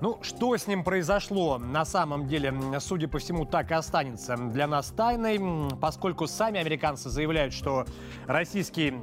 Ну, 0.00 0.18
что 0.22 0.56
с 0.56 0.66
ним 0.66 0.84
произошло, 0.84 1.58
на 1.58 1.84
самом 1.84 2.26
деле, 2.26 2.54
судя 2.80 3.06
по 3.06 3.18
всему, 3.18 3.44
так 3.44 3.72
и 3.72 3.74
останется 3.74 4.38
для 4.38 4.66
нас 4.66 4.86
тайной, 4.86 5.38
поскольку 5.82 6.26
сами 6.26 6.58
американцы 6.58 7.10
заявляют, 7.10 7.52
что 7.52 7.84
российский 8.26 8.94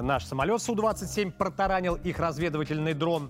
наш 0.00 0.24
самолет 0.24 0.62
Су-27 0.62 1.32
протаранил 1.32 1.96
их 1.96 2.20
разведывательный 2.20 2.94
дрон. 2.94 3.28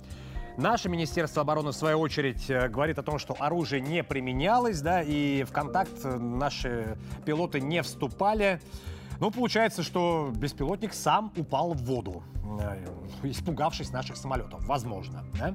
Наше 0.59 0.89
Министерство 0.89 1.43
обороны, 1.43 1.71
в 1.71 1.77
свою 1.77 2.01
очередь, 2.01 2.51
э, 2.51 2.69
говорит 2.69 2.99
о 2.99 3.05
том, 3.05 3.21
что 3.21 3.37
оружие 3.39 3.81
не 3.81 4.03
применялось, 4.03 4.81
да, 4.81 5.03
и 5.03 5.45
в 5.45 5.53
контакт 5.53 5.93
э, 6.03 6.19
наши 6.19 6.99
пилоты 7.25 7.61
не 7.61 7.81
вступали. 7.81 8.61
Ну, 9.21 9.31
получается, 9.31 9.85
что 9.85 10.33
беспилотник 10.35 10.95
сам 10.95 11.33
упал 11.37 11.75
в 11.75 11.85
воду, 11.85 12.25
э, 12.61 12.85
испугавшись 13.23 13.93
наших 13.93 14.17
самолетов, 14.17 14.67
возможно. 14.67 15.23
да. 15.39 15.55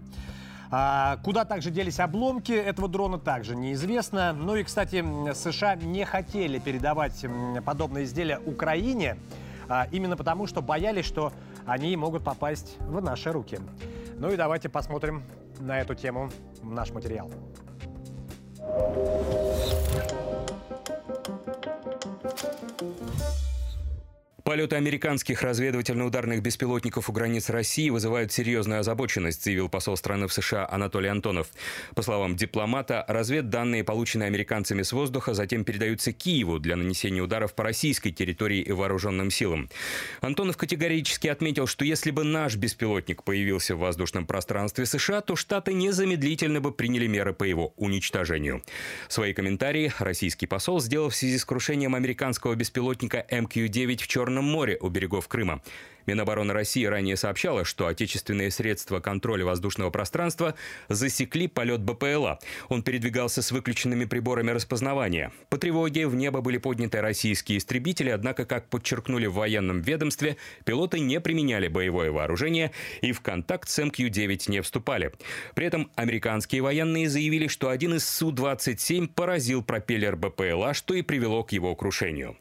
А 0.71 1.17
куда 1.17 1.43
также 1.43 1.69
делись 1.69 1.99
обломки 1.99 2.53
этого 2.53 2.87
дрона, 2.87 3.19
также 3.19 3.57
неизвестно. 3.57 4.31
Ну 4.31 4.55
и, 4.55 4.63
кстати, 4.63 5.03
США 5.33 5.75
не 5.75 6.05
хотели 6.05 6.59
передавать 6.59 7.25
подобные 7.65 8.05
изделия 8.05 8.39
Украине, 8.39 9.17
а, 9.67 9.87
именно 9.91 10.17
потому, 10.17 10.47
что 10.47 10.61
боялись, 10.61 11.05
что 11.05 11.31
они 11.65 11.95
могут 11.95 12.23
попасть 12.23 12.77
в 12.79 13.01
наши 13.01 13.31
руки. 13.31 13.59
Ну 14.17 14.31
и 14.31 14.35
давайте 14.35 14.69
посмотрим 14.69 15.23
на 15.59 15.79
эту 15.79 15.95
тему 15.95 16.29
наш 16.61 16.91
материал. 16.91 17.29
Полеты 24.43 24.75
американских 24.75 25.41
разведывательно-ударных 25.41 26.41
беспилотников 26.41 27.09
у 27.09 27.13
границ 27.13 27.49
России 27.49 27.89
вызывают 27.89 28.33
серьезную 28.33 28.81
озабоченность, 28.81 29.41
заявил 29.41 29.69
посол 29.69 29.95
страны 29.95 30.27
в 30.27 30.33
США 30.33 30.67
Анатолий 30.69 31.07
Антонов. 31.07 31.47
По 31.95 32.01
словам 32.01 32.35
дипломата, 32.35 33.05
разведданные, 33.07 33.85
полученные 33.85 34.27
американцами 34.27 34.81
с 34.81 34.91
воздуха, 34.91 35.33
затем 35.33 35.63
передаются 35.63 36.11
Киеву 36.11 36.59
для 36.59 36.75
нанесения 36.75 37.21
ударов 37.21 37.53
по 37.53 37.63
российской 37.63 38.11
территории 38.11 38.59
и 38.59 38.73
вооруженным 38.73 39.31
силам. 39.31 39.69
Антонов 40.19 40.57
категорически 40.57 41.29
отметил, 41.29 41.65
что 41.65 41.85
если 41.85 42.11
бы 42.11 42.25
наш 42.25 42.57
беспилотник 42.57 43.23
появился 43.23 43.77
в 43.77 43.79
воздушном 43.79 44.25
пространстве 44.25 44.85
США, 44.85 45.21
то 45.21 45.37
Штаты 45.37 45.71
незамедлительно 45.71 46.59
бы 46.59 46.73
приняли 46.73 47.07
меры 47.07 47.31
по 47.31 47.45
его 47.45 47.73
уничтожению. 47.77 48.61
Свои 49.07 49.31
комментарии 49.31 49.93
российский 49.99 50.47
посол 50.47 50.81
сделал 50.81 51.09
в 51.09 51.15
связи 51.15 51.37
с 51.37 51.45
крушением 51.45 51.95
американского 51.95 52.55
беспилотника 52.55 53.25
МК-9 53.31 54.03
в 54.03 54.07
Черном 54.07 54.32
море 54.41 54.77
у 54.81 54.89
берегов 54.89 55.27
Крыма. 55.27 55.61
Минобороны 56.05 56.53
России 56.53 56.83
ранее 56.85 57.15
сообщала, 57.15 57.63
что 57.63 57.87
отечественные 57.87 58.51
средства 58.51 58.99
контроля 58.99 59.45
воздушного 59.45 59.89
пространства 59.89 60.55
засекли 60.89 61.47
полет 61.47 61.81
БПЛА. 61.81 62.39
Он 62.69 62.83
передвигался 62.83 63.41
с 63.41 63.51
выключенными 63.51 64.05
приборами 64.05 64.51
распознавания. 64.51 65.31
По 65.49 65.57
тревоге 65.57 66.07
в 66.07 66.15
небо 66.15 66.41
были 66.41 66.57
подняты 66.57 67.01
российские 67.01 67.57
истребители, 67.57 68.09
однако, 68.09 68.45
как 68.45 68.67
подчеркнули 68.69 69.27
в 69.27 69.35
военном 69.35 69.81
ведомстве, 69.81 70.37
пилоты 70.65 70.99
не 70.99 71.19
применяли 71.19 71.67
боевое 71.67 72.11
вооружение 72.11 72.71
и 73.01 73.11
в 73.11 73.21
контакт 73.21 73.69
с 73.69 73.79
МК-9 73.79 74.51
не 74.51 74.61
вступали. 74.61 75.13
При 75.55 75.67
этом 75.67 75.89
американские 75.95 76.61
военные 76.61 77.09
заявили, 77.09 77.47
что 77.47 77.69
один 77.69 77.95
из 77.95 78.07
Су-27 78.07 79.07
поразил 79.07 79.63
пропеллер 79.63 80.15
БПЛА, 80.15 80.73
что 80.73 80.93
и 80.93 81.01
привело 81.01 81.43
к 81.43 81.51
его 81.53 81.75
крушению. 81.75 82.35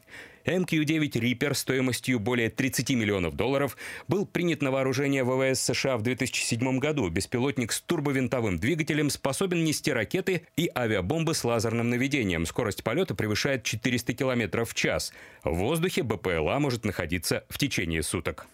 МК-9 0.45 1.19
«Риппер» 1.19 1.55
стоимостью 1.55 2.19
более 2.19 2.49
30 2.49 2.89
миллионов 2.91 3.35
долларов 3.35 3.77
был 4.07 4.25
принят 4.25 4.61
на 4.61 4.71
вооружение 4.71 5.23
ВВС 5.23 5.61
США 5.61 5.97
в 5.97 6.01
2007 6.01 6.79
году. 6.79 7.09
Беспилотник 7.09 7.71
с 7.71 7.81
турбовинтовым 7.81 8.57
двигателем 8.57 9.09
способен 9.09 9.63
нести 9.63 9.91
ракеты 9.91 10.47
и 10.55 10.69
авиабомбы 10.75 11.33
с 11.33 11.43
лазерным 11.43 11.89
наведением. 11.89 12.45
Скорость 12.45 12.83
полета 12.83 13.15
превышает 13.15 13.63
400 13.63 14.13
км 14.13 14.65
в 14.65 14.73
час. 14.73 15.13
В 15.43 15.55
воздухе 15.55 16.03
БПЛА 16.03 16.59
может 16.59 16.85
находиться 16.85 17.45
в 17.49 17.57
течение 17.57 18.03
суток. 18.03 18.47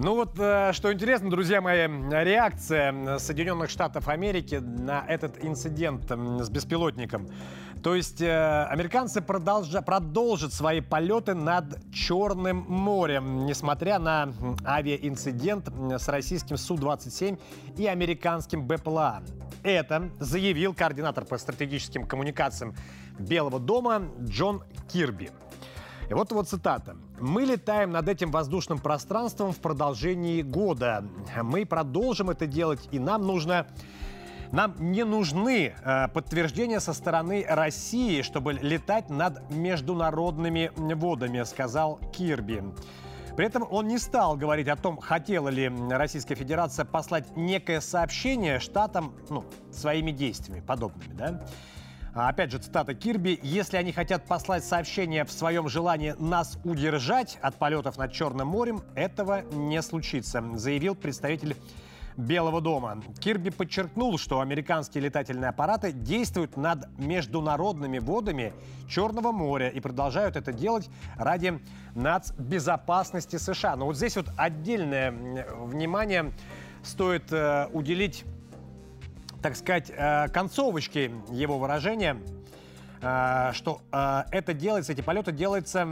Ну 0.00 0.14
вот, 0.14 0.38
э, 0.38 0.70
что 0.74 0.92
интересно, 0.92 1.28
друзья 1.28 1.60
мои, 1.60 1.88
реакция 2.22 3.18
Соединенных 3.18 3.68
Штатов 3.68 4.06
Америки 4.06 4.54
на 4.54 5.04
этот 5.04 5.44
инцидент 5.44 6.08
с 6.08 6.48
беспилотником. 6.48 7.26
То 7.82 7.96
есть 7.96 8.20
э, 8.20 8.64
американцы 8.70 9.20
продолжа- 9.20 9.82
продолжат 9.82 10.52
свои 10.52 10.80
полеты 10.80 11.34
над 11.34 11.80
Черным 11.92 12.58
морем, 12.68 13.44
несмотря 13.44 13.98
на 13.98 14.32
авиаинцидент 14.64 15.68
с 15.68 16.06
российским 16.06 16.56
Су-27 16.56 17.36
и 17.76 17.86
американским 17.88 18.68
БПЛА. 18.68 19.24
Это 19.64 20.10
заявил 20.20 20.74
координатор 20.74 21.24
по 21.24 21.36
стратегическим 21.38 22.06
коммуникациям 22.06 22.76
Белого 23.18 23.58
дома 23.58 24.02
Джон 24.20 24.62
Кирби. 24.92 25.32
И 26.08 26.14
вот 26.14 26.32
вот 26.32 26.48
цитата. 26.48 26.96
«Мы 27.20 27.42
летаем 27.42 27.90
над 27.90 28.08
этим 28.08 28.30
воздушным 28.30 28.78
пространством 28.78 29.52
в 29.52 29.58
продолжении 29.58 30.40
года. 30.40 31.04
Мы 31.42 31.66
продолжим 31.66 32.30
это 32.30 32.46
делать, 32.46 32.88
и 32.90 32.98
нам 32.98 33.26
нужно... 33.26 33.66
Нам 34.50 34.74
не 34.78 35.04
нужны 35.04 35.74
э, 35.84 36.08
подтверждения 36.08 36.80
со 36.80 36.94
стороны 36.94 37.44
России, 37.46 38.22
чтобы 38.22 38.54
летать 38.54 39.10
над 39.10 39.50
международными 39.50 40.70
водами», 40.94 41.42
сказал 41.42 42.00
Кирби. 42.14 42.64
При 43.36 43.46
этом 43.46 43.66
он 43.70 43.86
не 43.88 43.98
стал 43.98 44.36
говорить 44.36 44.68
о 44.68 44.76
том, 44.76 44.96
хотела 44.96 45.48
ли 45.50 45.70
Российская 45.90 46.34
Федерация 46.34 46.86
послать 46.86 47.36
некое 47.36 47.82
сообщение 47.82 48.58
штатам 48.58 49.14
ну, 49.28 49.44
своими 49.70 50.12
действиями 50.12 50.60
подобными. 50.60 51.12
Да? 51.12 51.46
А, 52.18 52.30
Опять 52.30 52.50
же, 52.50 52.58
цитата 52.58 52.94
Кирби. 52.94 53.38
«Если 53.44 53.76
они 53.76 53.92
хотят 53.92 54.26
послать 54.26 54.64
сообщение 54.64 55.24
в 55.24 55.30
своем 55.30 55.68
желании 55.68 56.16
нас 56.18 56.58
удержать 56.64 57.38
от 57.42 57.54
полетов 57.54 57.96
над 57.96 58.12
Черным 58.12 58.48
морем, 58.48 58.82
этого 58.96 59.42
не 59.52 59.80
случится», 59.82 60.42
заявил 60.54 60.96
представитель 60.96 61.54
Белого 62.16 62.60
дома. 62.60 63.00
Кирби 63.20 63.50
подчеркнул, 63.50 64.18
что 64.18 64.40
американские 64.40 65.04
летательные 65.04 65.50
аппараты 65.50 65.92
действуют 65.92 66.56
над 66.56 66.88
международными 66.98 68.00
водами 68.00 68.52
Черного 68.88 69.30
моря 69.30 69.68
и 69.68 69.78
продолжают 69.78 70.34
это 70.34 70.52
делать 70.52 70.90
ради 71.16 71.60
нацбезопасности 71.94 73.36
США. 73.36 73.76
Но 73.76 73.86
вот 73.86 73.96
здесь 73.96 74.16
вот 74.16 74.26
отдельное 74.36 75.12
внимание 75.12 76.32
стоит 76.82 77.32
э, 77.32 77.68
уделить, 77.72 78.24
так 79.42 79.56
сказать, 79.56 79.90
э, 79.90 80.28
концовочке 80.28 81.12
его 81.30 81.58
выражения– 81.58 82.16
Э, 83.00 83.52
что 83.52 83.80
э, 83.92 84.24
это 84.32 84.54
делается, 84.54 84.92
эти 84.92 85.00
полеты 85.00 85.32
делаются 85.32 85.84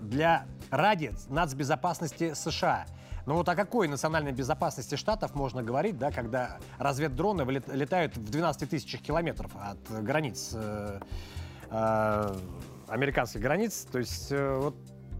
для 0.00 0.46
ради 0.70 1.12
нацбезопасности 1.28 2.34
США. 2.34 2.86
Но 3.26 3.34
вот 3.34 3.48
о 3.48 3.54
какой 3.54 3.88
национальной 3.88 4.32
безопасности 4.32 4.94
штатов 4.94 5.34
можно 5.34 5.62
говорить, 5.62 5.98
да, 5.98 6.10
когда 6.10 6.56
разведдроны 6.78 7.42
летают 7.42 8.16
в 8.16 8.30
12 8.30 8.70
тысячах 8.70 9.02
километров 9.02 9.50
от 9.54 10.02
границ, 10.02 10.56
американских 11.68 13.42
границ. 13.42 13.86
То 13.92 13.98
есть, 13.98 14.30
вот, 14.30 14.74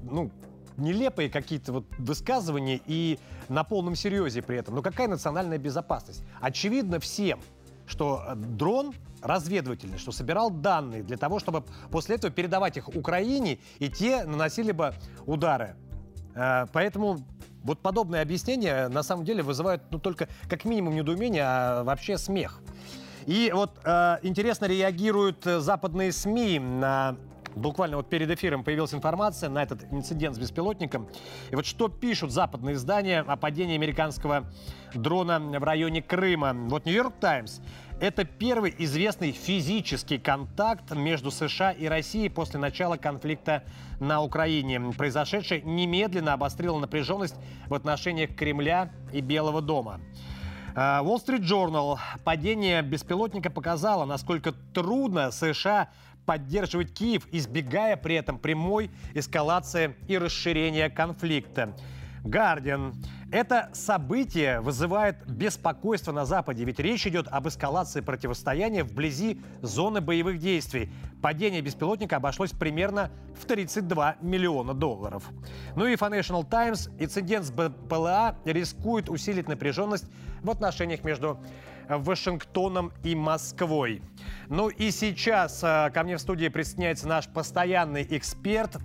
ну, 0.05 0.31
нелепые 0.79 1.29
какие-то 1.29 1.73
вот 1.73 1.85
высказывания 1.99 2.81
и 2.87 3.19
на 3.49 3.65
полном 3.65 3.95
серьезе 3.97 4.43
при 4.43 4.59
этом. 4.59 4.75
Но 4.75 4.83
какая 4.83 5.09
национальная 5.09 5.59
безопасность? 5.59 6.25
Очевидно 6.41 7.01
всем, 7.01 7.41
что 7.87 8.23
дрон 8.37 8.95
разведывательный, 9.23 9.99
что 9.99 10.13
собирал 10.13 10.51
данные 10.51 11.03
для 11.03 11.17
того, 11.17 11.39
чтобы 11.39 11.65
после 11.91 12.17
этого 12.17 12.33
передавать 12.33 12.77
их 12.77 12.89
Украине, 12.89 13.59
и 13.79 13.89
те 13.89 14.25
наносили 14.25 14.73
бы 14.73 14.95
удары. 15.27 15.75
Э, 16.35 16.67
поэтому 16.73 17.19
вот 17.65 17.81
подобные 17.81 18.23
объяснения 18.23 18.89
на 18.89 19.03
самом 19.03 19.25
деле 19.25 19.43
вызывают 19.43 19.83
ну, 19.91 19.99
только 19.99 20.29
как 20.49 20.65
минимум 20.65 20.95
недоумение, 20.95 21.43
а 21.45 21.85
вообще 21.85 22.17
смех. 22.17 22.61
И 23.27 23.51
вот 23.55 23.79
э, 23.85 24.19
интересно 24.23 24.67
реагируют 24.67 25.45
западные 25.45 26.13
СМИ 26.13 26.61
на 26.61 27.17
Буквально 27.59 27.97
вот 27.97 28.09
перед 28.09 28.31
эфиром 28.31 28.63
появилась 28.63 28.95
информация 28.95 29.49
на 29.51 29.63
этот 29.63 29.85
инцидент 29.93 30.37
с 30.37 30.39
беспилотником. 30.39 31.09
И 31.51 31.57
вот 31.57 31.67
что 31.67 31.89
пишут 31.89 32.31
западные 32.31 32.77
издания 32.77 33.21
о 33.21 33.37
падении 33.37 33.75
американского 33.75 34.45
дрона 34.95 35.41
в 35.41 35.65
районе 35.65 36.01
Крыма. 36.01 36.53
Вот 36.55 36.87
Нью-Йорк 36.87 37.15
Таймс. 37.21 37.61
Это 38.01 38.25
первый 38.25 38.73
известный 38.79 39.33
физический 39.33 40.19
контакт 40.19 40.93
между 40.95 41.33
США 41.33 41.73
и 41.73 41.87
Россией 41.87 42.29
после 42.29 42.61
начала 42.61 42.97
конфликта 42.97 43.65
на 43.99 44.23
Украине. 44.23 44.81
Произошедшее 44.97 45.63
немедленно 45.63 46.35
обострило 46.35 46.79
напряженность 46.79 47.35
в 47.67 47.75
отношениях 47.75 48.37
Кремля 48.37 48.93
и 49.13 49.21
Белого 49.21 49.61
дома. 49.61 50.01
А, 50.77 51.03
Wall 51.03 51.17
Street 51.17 51.41
Journal. 51.41 51.99
Падение 52.23 52.83
беспилотника 52.83 53.51
показало, 53.51 54.05
насколько 54.05 54.53
трудно 54.53 55.33
США 55.33 55.89
поддерживать 56.29 56.93
Киев, 56.93 57.27
избегая 57.33 57.97
при 57.97 58.15
этом 58.15 58.39
прямой 58.39 58.91
эскалации 59.15 59.97
и 60.09 60.19
расширения 60.19 60.91
конфликта. 60.91 61.75
Гардиан. 62.23 62.93
Это 63.31 63.69
событие 63.75 64.61
вызывает 64.61 65.27
беспокойство 65.27 66.13
на 66.13 66.25
Западе, 66.25 66.65
ведь 66.65 66.79
речь 66.79 67.07
идет 67.07 67.29
об 67.29 67.47
эскалации 67.47 68.01
противостояния 68.01 68.83
вблизи 68.85 69.39
зоны 69.61 70.01
боевых 70.01 70.39
действий. 70.39 70.91
Падение 71.21 71.61
беспилотника 71.61 72.17
обошлось 72.17 72.53
примерно 72.53 73.11
в 73.39 73.45
32 73.45 74.17
миллиона 74.23 74.73
долларов. 74.73 75.25
Ну 75.77 75.85
и 75.85 75.95
Financial 75.97 76.43
Times. 76.49 76.91
Инцидент 76.99 77.45
с 77.45 77.51
БПЛА 77.51 78.37
рискует 78.47 79.11
усилить 79.11 79.47
напряженность 79.47 80.07
в 80.43 80.51
отношениях 80.51 81.05
между 81.05 81.39
Вашингтоном 81.89 82.93
и 83.03 83.15
Москвой. 83.15 84.03
Ну 84.49 84.69
и 84.69 84.91
сейчас 84.91 85.63
э, 85.63 85.91
ко 85.93 86.05
мне 86.05 86.17
в 86.17 86.21
студии 86.21 86.49
присоединяется 86.49 87.09
наш 87.09 87.29
постоянный 87.29 88.07
эксперт, 88.11 88.77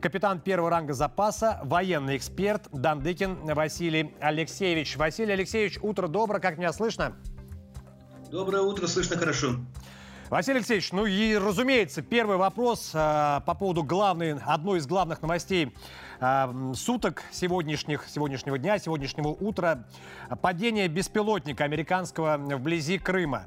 капитан 0.00 0.40
первого 0.40 0.70
ранга 0.70 0.92
запаса, 0.92 1.60
военный 1.64 2.16
эксперт 2.16 2.68
Дандыкин 2.72 3.54
Василий 3.54 3.89
Алексеевич. 4.20 4.96
Василий 4.96 5.32
Алексеевич, 5.32 5.78
утро 5.82 6.08
доброе, 6.08 6.40
как 6.40 6.58
меня 6.58 6.72
слышно? 6.72 7.16
Доброе 8.30 8.62
утро, 8.62 8.86
слышно 8.86 9.16
хорошо. 9.16 9.56
Василий 10.30 10.58
Алексеевич, 10.58 10.92
ну 10.92 11.06
и, 11.06 11.34
разумеется, 11.34 12.02
первый 12.02 12.36
вопрос 12.36 12.92
э, 12.94 13.40
по 13.44 13.54
поводу 13.58 13.82
главной, 13.82 14.38
одной 14.38 14.78
из 14.78 14.86
главных 14.86 15.22
новостей 15.22 15.74
э, 16.20 16.72
суток 16.76 17.24
сегодняшних, 17.32 18.04
сегодняшнего 18.08 18.56
дня, 18.56 18.78
сегодняшнего 18.78 19.28
утра. 19.28 19.84
Падение 20.40 20.86
беспилотника 20.86 21.64
американского 21.64 22.36
вблизи 22.36 22.98
Крыма. 22.98 23.46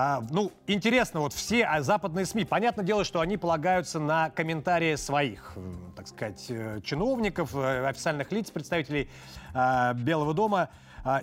А, 0.00 0.22
ну, 0.30 0.52
интересно, 0.68 1.18
вот 1.18 1.32
все 1.32 1.64
а, 1.64 1.82
западные 1.82 2.24
СМИ, 2.24 2.44
понятное 2.44 2.84
дело, 2.84 3.02
что 3.02 3.18
они 3.18 3.36
полагаются 3.36 3.98
на 3.98 4.30
комментарии 4.30 4.94
своих, 4.94 5.56
так 5.96 6.06
сказать, 6.06 6.46
э, 6.50 6.80
чиновников, 6.84 7.52
э, 7.56 7.84
официальных 7.84 8.30
лиц, 8.30 8.48
представителей 8.52 9.10
а, 9.54 9.94
Белого 9.94 10.34
дома, 10.34 10.68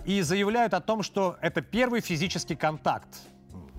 и 0.04 0.22
заявляют 0.22 0.74
о 0.74 0.82
том, 0.82 1.04
что 1.04 1.38
это 1.40 1.62
первый 1.62 2.02
физический 2.02 2.58
контакт 2.58 3.08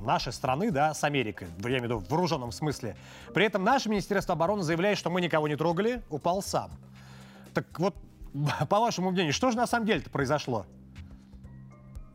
нашей 0.00 0.32
страны, 0.32 0.70
да, 0.70 0.94
с 0.94 1.04
Америкой, 1.04 1.48
я 1.58 1.68
имею 1.68 1.80
в 1.80 1.84
виду 1.84 1.98
в 1.98 2.08
вооруженном 2.08 2.50
смысле. 2.50 2.96
При 3.34 3.44
этом 3.44 3.64
наше 3.64 3.90
Министерство 3.90 4.32
обороны 4.32 4.62
заявляет, 4.62 4.96
что 4.96 5.10
мы 5.10 5.20
никого 5.20 5.46
не 5.46 5.56
трогали, 5.56 6.02
упал 6.08 6.40
сам. 6.42 6.70
Так 7.52 7.66
вот, 7.78 7.94
по 8.70 8.80
вашему 8.80 9.10
мнению, 9.10 9.34
что 9.34 9.50
же 9.50 9.58
на 9.58 9.66
самом 9.66 9.84
деле-то 9.84 10.08
произошло? 10.08 10.64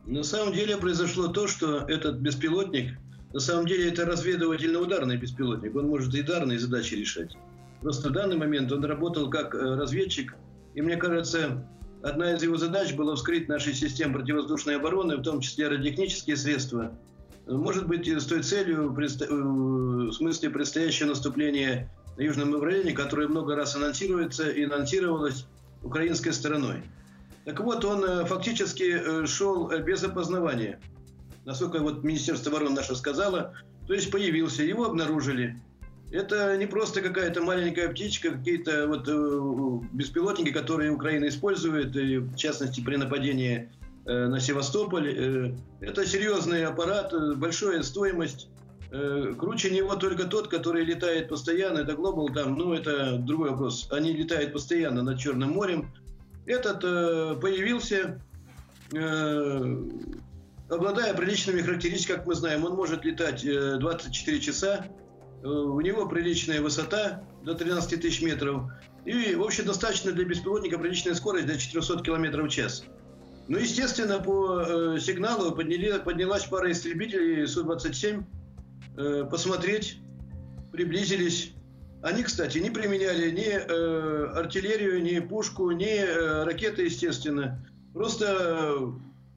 На 0.06 0.24
самом 0.24 0.52
деле 0.52 0.76
произошло 0.76 1.28
то, 1.28 1.46
что 1.46 1.78
этот 1.88 2.16
беспилотник, 2.16 2.98
на 3.32 3.40
самом 3.40 3.66
деле 3.66 3.88
это 3.88 4.04
разведывательно-ударный 4.04 5.16
беспилотник. 5.16 5.74
Он 5.74 5.88
может 5.88 6.14
и 6.14 6.20
ударные 6.20 6.58
задачи 6.58 6.94
решать. 6.94 7.36
Просто 7.80 8.10
в 8.10 8.12
данный 8.12 8.36
момент 8.36 8.70
он 8.72 8.84
работал 8.84 9.30
как 9.30 9.54
э, 9.54 9.58
разведчик. 9.58 10.34
И 10.74 10.82
мне 10.82 10.96
кажется, 10.96 11.66
одна 12.02 12.34
из 12.34 12.42
его 12.42 12.56
задач 12.56 12.94
была 12.94 13.14
вскрыть 13.16 13.48
наши 13.48 13.72
системы 13.72 14.18
противовоздушной 14.18 14.76
обороны, 14.76 15.16
в 15.16 15.22
том 15.22 15.40
числе 15.40 15.68
радиотехнические 15.68 16.36
средства. 16.36 16.92
Может 17.46 17.88
быть, 17.88 18.06
с 18.06 18.26
той 18.26 18.42
целью, 18.42 18.94
э, 18.94 19.34
в 19.34 20.12
смысле 20.12 20.50
предстоящее 20.50 21.08
наступление 21.08 21.90
на 22.16 22.22
южном 22.22 22.50
направлении, 22.50 22.92
которое 22.92 23.28
много 23.28 23.56
раз 23.56 23.74
анонсируется 23.76 24.50
и 24.50 24.64
анонсировалось 24.64 25.46
украинской 25.82 26.30
стороной. 26.30 26.82
Так 27.44 27.60
вот, 27.60 27.84
он 27.84 28.04
э, 28.04 28.24
фактически 28.24 28.84
э, 28.84 29.26
шел 29.26 29.70
э, 29.70 29.82
без 29.82 30.02
опознавания. 30.04 30.80
Насколько 31.44 31.80
вот 31.80 32.04
Министерство 32.04 32.52
обороны 32.52 32.76
наше 32.76 32.94
сказало, 32.94 33.54
то 33.88 33.94
есть 33.94 34.10
появился, 34.12 34.62
его 34.62 34.84
обнаружили. 34.84 35.60
Это 36.12 36.56
не 36.56 36.66
просто 36.66 37.00
какая-то 37.00 37.42
маленькая 37.42 37.88
птичка, 37.88 38.30
какие-то 38.30 38.86
вот 38.86 39.08
беспилотники, 39.92 40.52
которые 40.52 40.92
Украина 40.92 41.26
использует, 41.26 41.96
и 41.96 42.18
в 42.18 42.36
частности 42.36 42.80
при 42.80 42.96
нападении 42.96 43.70
на 44.04 44.38
Севастополь. 44.38 45.56
Это 45.80 46.04
серьезный 46.04 46.66
аппарат, 46.66 47.14
большая 47.38 47.82
стоимость. 47.82 48.48
Круче 48.90 49.70
него 49.70 49.96
только 49.96 50.24
тот, 50.24 50.48
который 50.48 50.84
летает 50.84 51.30
постоянно, 51.30 51.78
это 51.78 51.94
Global 51.94 52.30
там, 52.30 52.56
ну 52.56 52.74
это 52.74 53.16
другой 53.16 53.50
вопрос. 53.52 53.88
Они 53.90 54.12
летают 54.12 54.52
постоянно 54.52 55.02
над 55.02 55.18
Черным 55.18 55.52
морем, 55.52 55.90
этот 56.46 56.82
э, 56.84 57.36
появился, 57.40 58.20
э, 58.92 59.76
обладая 60.68 61.14
приличными 61.14 61.60
характеристиками, 61.60 62.16
как 62.18 62.26
мы 62.26 62.34
знаем. 62.34 62.64
Он 62.64 62.74
может 62.74 63.04
летать 63.04 63.44
э, 63.44 63.76
24 63.78 64.40
часа, 64.40 64.86
э, 65.42 65.46
у 65.46 65.80
него 65.80 66.06
приличная 66.06 66.60
высота 66.60 67.22
до 67.44 67.54
13 67.54 68.00
тысяч 68.00 68.22
метров. 68.22 68.70
И, 69.04 69.34
в 69.34 69.42
общем, 69.42 69.66
достаточно 69.66 70.12
для 70.12 70.24
беспилотника 70.24 70.78
приличная 70.78 71.14
скорость 71.14 71.46
до 71.46 71.58
400 71.58 72.02
км 72.02 72.42
в 72.42 72.48
час. 72.48 72.84
Ну, 73.48 73.58
естественно, 73.58 74.20
по 74.20 74.60
э, 74.60 74.98
сигналу 75.00 75.52
подняли, 75.52 75.98
поднялась 75.98 76.44
пара 76.44 76.70
истребителей 76.70 77.46
Су-27 77.46 78.24
э, 78.96 79.24
посмотреть, 79.28 79.98
приблизились. 80.70 81.52
Они, 82.02 82.24
кстати, 82.24 82.58
не 82.58 82.70
применяли 82.70 83.30
ни 83.30 83.46
э, 83.46 84.26
артиллерию, 84.34 85.00
ни 85.02 85.20
пушку, 85.20 85.70
ни 85.70 85.86
э, 85.86 86.42
ракеты, 86.42 86.82
естественно. 86.82 87.64
Просто 87.94 88.26
э, 88.26 88.86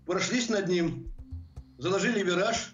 прошлись 0.08 0.50
над 0.50 0.68
ним, 0.68 1.14
заложили 1.78 2.24
вираж, 2.24 2.74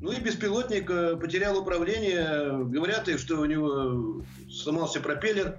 ну 0.00 0.12
и 0.12 0.20
беспилотник 0.20 0.90
э, 0.90 1.16
потерял 1.16 1.58
управление. 1.58 2.64
Говорят, 2.64 3.06
что 3.20 3.40
у 3.40 3.44
него 3.44 4.22
сломался 4.50 5.00
пропеллер, 5.00 5.58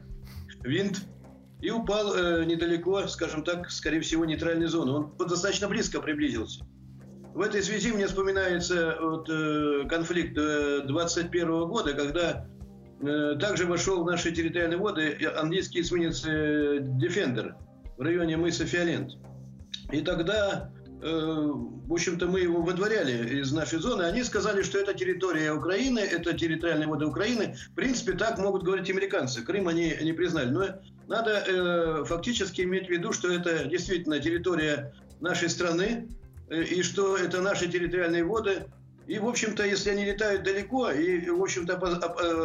винт, 0.64 1.02
и 1.62 1.70
упал 1.70 2.16
э, 2.16 2.46
недалеко, 2.46 3.06
скажем 3.08 3.44
так, 3.44 3.70
скорее 3.70 4.02
всего, 4.02 4.26
нейтральной 4.26 4.68
зоны. 4.68 4.94
Он 5.20 5.28
достаточно 5.28 5.68
близко 5.68 6.02
приблизился. 6.02 6.66
В 7.36 7.42
этой 7.42 7.62
связи 7.62 7.92
мне 7.92 8.08
вспоминается 8.08 8.98
вот, 9.00 9.30
э, 9.30 9.88
конфликт 9.88 10.36
э, 10.40 10.82
21 10.88 11.68
года, 11.68 11.94
когда 11.94 12.48
Э, 12.48 12.59
также 13.40 13.66
вошел 13.66 14.04
в 14.04 14.08
наши 14.08 14.32
территориальные 14.32 14.78
воды 14.78 15.18
английский 15.38 15.82
эсминец 15.82 16.26
э, 16.26 16.80
Defender 16.80 17.54
в 17.98 18.02
районе 18.02 18.38
мыса 18.38 18.66
Фиолент. 18.66 19.14
И 19.92 20.02
тогда 20.02 20.72
в 21.02 21.94
общем-то, 21.94 22.28
мы 22.28 22.42
его 22.42 22.62
выдворяли 22.62 23.40
из 23.40 23.54
нашей 23.54 23.80
зоны, 23.80 24.04
они 24.04 24.22
сказали, 24.24 24.64
что 24.64 24.78
это 24.78 24.94
территория 24.94 25.54
Украины, 25.54 26.00
это 26.00 26.34
территориальные 26.34 26.90
воды 26.90 27.06
Украины. 27.06 27.56
В 27.72 27.74
принципе, 27.74 28.14
так 28.14 28.38
могут 28.38 28.64
говорить 28.64 28.90
американцы. 28.90 29.42
Крым 29.42 29.70
они 29.70 29.96
не 30.02 30.12
признали. 30.12 30.50
Но 30.50 30.66
надо 31.08 31.44
э, 31.48 32.04
фактически 32.06 32.62
иметь 32.62 32.88
в 32.88 32.90
виду, 32.90 33.14
что 33.14 33.32
это 33.32 33.66
действительно 33.66 34.20
территория 34.20 34.94
нашей 35.22 35.50
страны, 35.50 36.10
э, 36.50 36.64
и 36.64 36.84
что 36.84 37.16
это 37.16 37.42
наши 37.42 37.70
территориальные 37.70 38.26
воды, 38.26 38.66
и, 39.10 39.18
в 39.18 39.28
общем-то, 39.28 39.66
если 39.66 39.90
они 39.90 40.06
летают 40.06 40.44
далеко 40.44 40.92
и, 40.92 41.28
в 41.32 41.42
общем-то, 41.42 41.74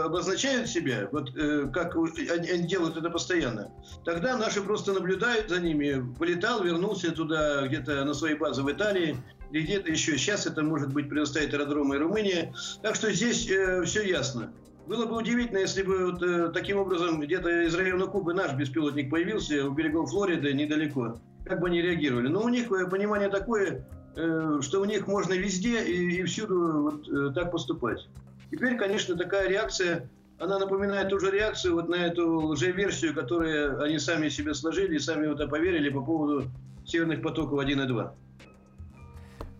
обозначают 0.06 0.66
себя, 0.66 1.10
вот 1.12 1.36
э, 1.36 1.68
как 1.70 1.94
они 1.94 2.66
делают 2.66 2.96
это 2.96 3.10
постоянно, 3.10 3.70
тогда 4.06 4.38
наши 4.38 4.62
просто 4.62 4.94
наблюдают 4.94 5.50
за 5.50 5.60
ними. 5.60 6.02
Полетал, 6.18 6.64
вернулся 6.64 7.12
туда 7.12 7.66
где-то 7.66 8.02
на 8.06 8.14
своей 8.14 8.36
базе 8.36 8.62
в 8.62 8.72
Италии, 8.72 9.14
и 9.52 9.60
где-то 9.60 9.90
еще. 9.90 10.16
Сейчас 10.16 10.46
это 10.46 10.62
может 10.62 10.94
быть 10.94 11.10
предоставить 11.10 11.52
аэродромы 11.52 11.98
Румыния. 11.98 12.54
Так 12.80 12.94
что 12.94 13.12
здесь 13.12 13.46
э, 13.50 13.82
все 13.84 14.02
ясно. 14.02 14.54
Было 14.86 15.04
бы 15.04 15.18
удивительно, 15.18 15.58
если 15.58 15.82
бы 15.82 16.12
вот, 16.12 16.22
э, 16.22 16.48
таким 16.48 16.78
образом 16.78 17.20
где-то 17.20 17.66
из 17.66 17.74
района 17.74 18.06
Кубы 18.06 18.32
наш 18.32 18.54
беспилотник 18.54 19.10
появился 19.10 19.68
у 19.68 19.70
берегов 19.72 20.08
Флориды 20.12 20.54
недалеко. 20.54 21.20
Как 21.44 21.60
бы 21.60 21.66
они 21.66 21.82
реагировали. 21.82 22.28
Но 22.28 22.42
у 22.42 22.48
них 22.48 22.72
э, 22.72 22.88
понимание 22.88 23.28
такое, 23.28 23.84
Э, 23.84 24.03
что 24.14 24.80
у 24.80 24.84
них 24.84 25.06
можно 25.06 25.34
везде 25.34 25.84
и, 25.84 26.20
и 26.20 26.24
всюду 26.24 26.82
вот 26.82 27.08
э, 27.08 27.32
так 27.34 27.50
поступать. 27.50 28.08
Теперь, 28.50 28.76
конечно, 28.76 29.16
такая 29.16 29.48
реакция, 29.48 30.08
она 30.38 30.58
напоминает 30.58 31.08
ту 31.08 31.18
же 31.18 31.30
реакцию 31.30 31.74
вот 31.74 31.88
на 31.88 31.96
эту 31.96 32.46
лжеверсию, 32.46 33.14
которую 33.14 33.82
они 33.82 33.98
сами 33.98 34.28
себе 34.28 34.54
сложили 34.54 34.96
и 34.96 34.98
сами 34.98 35.26
в 35.26 35.32
это 35.32 35.48
поверили 35.48 35.88
по 35.90 36.02
поводу 36.02 36.48
северных 36.86 37.22
потоков 37.22 37.58
1 37.58 37.80
и 37.80 37.86
2. 37.86 38.14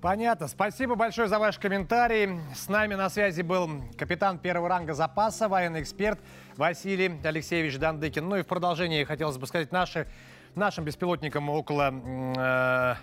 Понятно. 0.04 0.48
Спасибо 0.48 0.96
большое 0.96 1.28
за 1.28 1.38
ваш 1.38 1.58
комментарий. 1.58 2.38
С 2.54 2.68
нами 2.68 2.94
на 2.94 3.08
связи 3.08 3.40
был 3.40 3.70
капитан 3.96 4.38
первого 4.38 4.68
ранга 4.68 4.92
запаса, 4.92 5.48
военный 5.48 5.80
эксперт 5.80 6.20
Василий 6.58 7.18
Алексеевич 7.24 7.78
Дандыкин. 7.78 8.28
Ну 8.28 8.36
и 8.36 8.42
в 8.42 8.46
продолжение 8.46 9.06
хотелось 9.06 9.38
бы 9.38 9.46
сказать, 9.46 9.72
наши, 9.72 10.06
нашим 10.54 10.84
беспилотникам 10.84 11.48
около... 11.48 11.90
Э, 12.36 12.94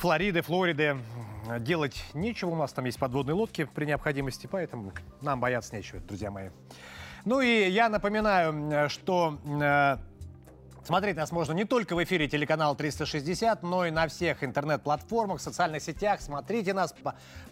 Флориды, 0.00 0.40
Флориды 0.40 0.96
делать 1.58 2.02
нечего. 2.14 2.48
У 2.48 2.56
нас 2.56 2.72
там 2.72 2.86
есть 2.86 2.98
подводные 2.98 3.34
лодки 3.34 3.64
при 3.64 3.84
необходимости, 3.84 4.48
поэтому 4.50 4.94
нам 5.20 5.40
бояться 5.40 5.76
нечего, 5.76 6.00
друзья 6.00 6.30
мои. 6.30 6.48
Ну 7.26 7.42
и 7.42 7.68
я 7.68 7.90
напоминаю, 7.90 8.88
что 8.88 9.38
э, 9.44 9.98
Смотреть 10.82 11.16
нас 11.16 11.30
можно 11.30 11.52
не 11.52 11.64
только 11.64 11.94
в 11.94 12.02
эфире 12.02 12.26
телеканала 12.26 12.74
360, 12.74 13.62
но 13.62 13.84
и 13.84 13.90
на 13.90 14.08
всех 14.08 14.42
интернет-платформах, 14.42 15.40
социальных 15.40 15.82
сетях. 15.82 16.22
Смотрите 16.22 16.72
нас, 16.72 16.94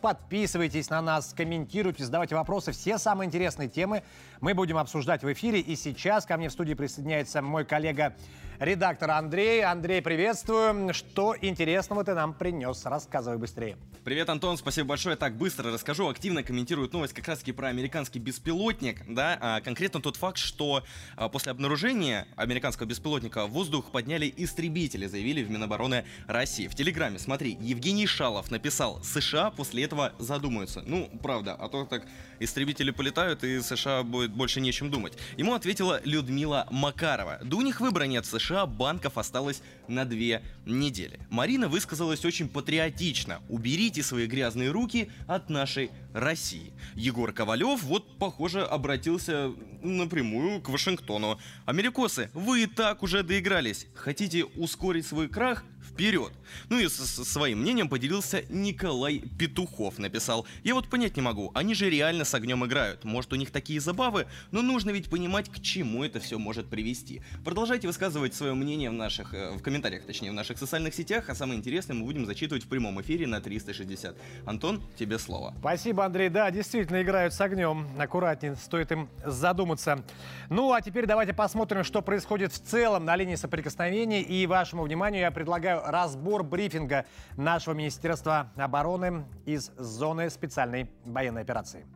подписывайтесь 0.01 0.89
на 0.89 1.03
нас, 1.03 1.35
комментируйте, 1.37 2.05
задавайте 2.05 2.35
вопросы. 2.35 2.73
Все 2.73 2.97
самые 2.97 3.27
интересные 3.27 3.69
темы 3.69 4.03
мы 4.41 4.55
будем 4.55 4.79
обсуждать 4.79 5.23
в 5.23 5.33
эфире. 5.33 5.61
И 5.61 5.77
сейчас 5.77 6.25
ко 6.25 6.39
мне 6.39 6.49
в 6.49 6.53
студии 6.53 6.73
присоединяется 6.73 7.43
мой 7.43 7.67
коллега 7.67 8.17
редактор 8.61 9.11
Андрей. 9.13 9.63
Андрей, 9.63 10.03
приветствую. 10.03 10.93
Что 10.93 11.35
интересного 11.41 12.05
ты 12.05 12.15
нам 12.15 12.35
принес? 12.35 12.85
Рассказывай 12.85 13.39
быстрее. 13.39 13.77
Привет, 14.05 14.29
Антон, 14.31 14.57
спасибо 14.57 14.89
большое. 14.89 15.17
Так, 15.17 15.37
быстро 15.37 15.73
расскажу. 15.73 16.09
Активно 16.09 16.43
комментируют 16.43 16.93
новость 16.93 17.13
как 17.13 17.29
раз-таки 17.29 17.53
про 17.53 17.69
американский 17.69 18.19
беспилотник. 18.19 19.03
Да, 19.09 19.39
а, 19.41 19.61
конкретно 19.61 20.01
тот 20.01 20.17
факт, 20.17 20.39
что 20.39 20.83
а, 21.17 21.29
после 21.29 21.53
обнаружения 21.53 22.27
американского 22.37 22.87
беспилотника 22.87 23.47
в 23.47 23.51
воздух 23.51 23.91
подняли 23.91 24.33
истребители, 24.37 25.07
заявили 25.07 25.43
в 25.43 25.51
Минобороны 25.51 26.05
России. 26.27 26.69
В 26.69 26.75
Телеграме, 26.75 27.19
смотри, 27.19 27.57
Евгений 27.61 28.07
Шалов 28.07 28.51
написал, 28.51 29.03
США 29.05 29.51
после 29.51 29.85
этого 29.85 30.13
задумаются. 30.19 30.83
Ну, 30.87 31.11
правда, 31.23 31.55
а 31.55 31.69
то 31.69 31.85
так 31.85 32.07
истребители 32.41 32.91
полетают, 32.91 33.45
и 33.45 33.61
США 33.61 34.03
будет 34.03 34.33
больше 34.33 34.61
нечем 34.61 34.91
думать. 34.91 35.15
Ему 35.37 35.55
ответила 35.55 36.01
Людмила 36.05 36.67
Макарова. 36.71 37.39
Да 37.43 37.57
у 37.57 37.61
них 37.61 37.81
выбора 37.81 38.05
нет 38.05 38.25
в 38.25 38.31
США 38.31 38.48
США 38.49 38.65
банков 38.65 39.19
осталось 39.19 39.63
на 39.89 40.07
две 40.07 40.43
недели. 40.65 41.21
Марина 41.29 41.69
высказалась 41.69 42.25
очень 42.25 42.49
патриотично. 42.49 43.43
Уберите 43.51 44.03
свои 44.03 44.27
грязные 44.27 44.71
руки 44.71 45.11
от 45.27 45.51
нашей 45.51 45.91
России. 46.15 46.73
Егор 46.95 47.33
Ковалев 47.33 47.83
вот, 47.83 48.19
похоже, 48.19 48.63
обратился 48.63 49.53
напрямую 49.83 50.63
к 50.63 50.71
Вашингтону. 50.71 51.39
Америкосы, 51.67 52.31
вы 52.33 52.63
и 52.63 52.67
так 52.67 53.03
уже 53.03 53.23
доигрались. 53.23 53.87
Хотите 53.95 54.45
ускорить 54.45 55.07
свой 55.07 55.29
крах? 55.29 55.65
Вперед. 55.99 56.33
Ну 56.69 56.79
и 56.79 56.87
со 56.87 57.25
своим 57.25 57.61
мнением 57.61 57.89
поделился 57.89 58.45
Николай 58.49 59.19
Петухов, 59.19 59.99
написал. 59.99 60.47
Я 60.63 60.75
вот 60.75 60.89
понять 60.89 61.17
не 61.17 61.23
могу, 61.23 61.51
они 61.55 61.75
же 61.75 61.91
реально 61.91 62.25
с 62.25 62.33
огнем 62.35 62.65
играют. 62.65 63.03
Может 63.03 63.33
у 63.33 63.37
них 63.37 63.51
такие 63.51 63.81
забавы, 63.81 64.27
но 64.53 64.63
нужно 64.63 64.91
ведь 64.91 65.11
понимать, 65.11 65.51
к 65.51 65.61
чему 65.61 66.05
это 66.05 66.21
все 66.21 66.39
может 66.39 66.69
привести. 66.69 67.21
Продолжайте 67.45 67.89
высказывать 67.89 68.33
свое 68.33 68.55
мнение 68.55 68.91
в 68.91 68.93
наших, 68.93 69.35
э, 69.35 69.51
в 69.57 69.61
комментариях, 69.61 70.05
точнее, 70.05 70.31
в 70.31 70.35
наших 70.35 70.59
социальных 70.59 70.95
сетях, 70.95 71.29
а 71.29 71.35
самое 71.35 71.59
интересное 71.59 71.95
мы 71.95 72.05
будем 72.05 72.27
зачитывать 72.27 72.65
в 72.65 72.69
прямом 72.69 73.01
эфире 73.01 73.27
на 73.27 73.41
360. 73.41 74.17
Антон, 74.47 74.81
тебе 74.97 75.19
слово. 75.19 75.53
Спасибо, 75.59 76.05
Андрей. 76.05 76.29
Да, 76.29 76.49
действительно 76.53 77.03
играют 77.03 77.35
с 77.35 77.41
огнем. 77.41 77.89
Аккуратнее, 77.99 78.55
стоит 78.55 78.93
им 78.93 79.09
задуматься. 79.27 80.05
Ну, 80.49 80.73
а 80.73 80.81
теперь 80.81 81.07
давайте 81.07 81.35
посмотрим, 81.35 81.83
что 81.83 82.03
происходит 82.03 82.53
в 82.53 82.61
целом 82.61 83.05
на 83.05 83.17
линии 83.17 83.35
соприкосновения. 83.35 84.23
И 84.23 84.47
вашему 84.47 84.85
вниманию 84.85 85.23
я 85.23 85.33
предлагаю 85.33 85.88
разбор 85.91 86.43
брифинга 86.43 87.07
нашего 87.37 87.75
Министерства 87.75 88.53
обороны 88.57 89.25
из 89.47 89.71
зоны 89.77 90.31
специальной 90.31 90.91
военной 91.05 91.43
операции. 91.43 91.87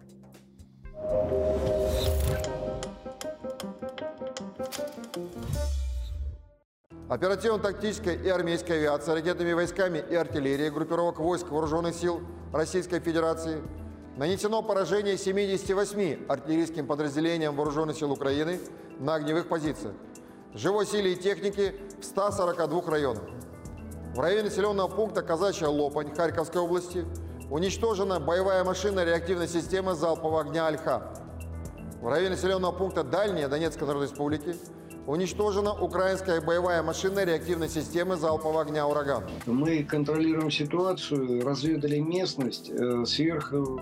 Оперативно-тактическая 7.09 8.15
и 8.15 8.29
армейская 8.31 8.79
авиация 8.79 9.15
ракетными 9.15 9.53
войсками 9.53 9.99
и 9.99 10.15
артиллерией 10.15 10.71
группировок 10.71 11.19
войск 11.19 11.51
Вооруженных 11.51 11.95
сил 11.95 12.23
Российской 12.55 13.01
Федерации 13.01 13.63
нанесено 14.17 14.63
поражение 14.63 15.19
78 15.19 16.27
артиллерийским 16.27 16.87
подразделениям 16.87 17.55
Вооруженных 17.55 17.99
сил 17.99 18.13
Украины 18.13 18.59
на 18.99 19.17
огневых 19.17 19.49
позициях. 19.49 19.93
Живой 20.55 20.87
силе 20.87 21.13
и 21.13 21.17
техники 21.17 21.75
в 22.01 22.05
142 22.05 22.91
районах. 22.91 23.25
В 24.15 24.21
районе 24.21 24.45
населенного 24.45 24.89
пункта 24.89 25.23
Казачья 25.23 25.69
Лопань 25.69 26.15
Харьковской 26.15 26.61
области 26.61 27.07
уничтожена 27.49 28.21
боевая 28.21 28.63
машина 28.63 29.07
реактивной 29.07 29.49
системы 29.49 29.95
залпового 29.95 30.43
огня 30.43 30.67
«Альха». 30.67 31.15
В 32.03 32.09
районе 32.09 32.31
населенного 32.31 32.73
пункта 32.73 33.05
Дальняя 33.05 33.49
Донецкой 33.49 33.87
Народной 33.87 34.11
Республики 34.11 34.55
уничтожена 35.07 35.73
украинская 35.73 36.43
боевая 36.43 36.83
машина 36.83 37.25
реактивной 37.25 37.71
системы 37.71 38.17
залпового 38.17 38.61
огня 38.61 38.87
«Ураган». 38.87 39.25
Мы 39.47 39.83
контролируем 39.83 40.51
ситуацию, 40.51 41.43
разведали 41.43 41.99
местность, 41.99 42.69
э, 42.69 43.07
сверху 43.07 43.81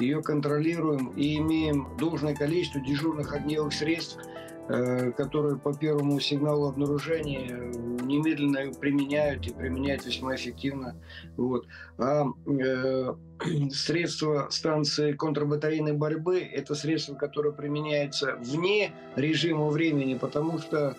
ее 0.00 0.20
контролируем 0.20 1.12
и 1.16 1.36
имеем 1.36 1.96
должное 1.96 2.34
количество 2.34 2.80
дежурных 2.80 3.32
огневых 3.32 3.72
средств– 3.72 4.18
которые 5.16 5.58
по 5.58 5.74
первому 5.74 6.20
сигналу 6.20 6.68
обнаружения 6.68 7.56
немедленно 8.02 8.72
применяют 8.72 9.46
и 9.46 9.52
применяют 9.52 10.04
весьма 10.04 10.34
эффективно. 10.34 10.96
Вот. 11.36 11.66
А 11.98 12.26
э, 12.46 13.14
средства 13.72 14.48
станции 14.50 15.12
контрбатарейной 15.12 15.92
борьбы– 15.92 16.40
это 16.52 16.74
средства, 16.74 17.14
которые 17.14 17.52
применяются 17.52 18.36
вне 18.36 18.92
режима 19.16 19.68
времени, 19.68 20.14
потому 20.14 20.58
что 20.58 20.96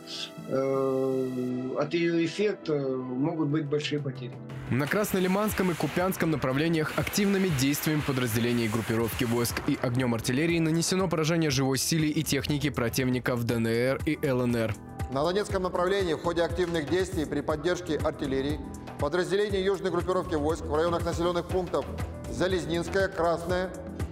э, 0.48 1.70
от 1.78 1.94
ее 1.94 2.26
эффекта 2.26 2.74
могут 2.74 3.50
быть 3.50 3.66
большие 3.66 4.02
потери. 4.02 4.34
На 4.70 4.88
Краснолиманском 4.88 5.72
и 5.72 5.74
Купянском 5.74 6.32
направлениях 6.32 6.94
активными 6.96 7.50
действиями 7.60 8.02
подразделений 8.08 8.70
группировки 8.70 9.26
войск 9.26 9.56
и 9.68 9.78
огнем 9.82 10.14
артиллерии 10.14 10.60
нанесено 10.60 11.10
поражение 11.10 11.50
живой 11.50 11.78
силе 11.78 12.10
и 12.10 12.24
техники 12.24 12.70
противника 12.70 13.36
в 13.36 13.44
ДНР 13.44 14.00
и 14.06 14.18
ЛНР. 14.26 14.74
На 15.12 15.26
Донецком 15.26 15.64
направлении 15.64 16.14
в 16.14 16.22
ходе 16.22 16.42
активных 16.42 16.90
действий 16.90 17.26
при 17.26 17.42
поддержке 17.42 17.98
артиллерии 17.98 18.62
подразделения 18.98 19.62
южной 19.62 19.92
группировки 19.92 20.36
войск 20.36 20.64
в 20.64 20.74
районах 20.74 21.04
населенных 21.04 21.48
пунктов 21.48 21.86
Залезнинская, 22.32 23.08
Красная 23.08 23.70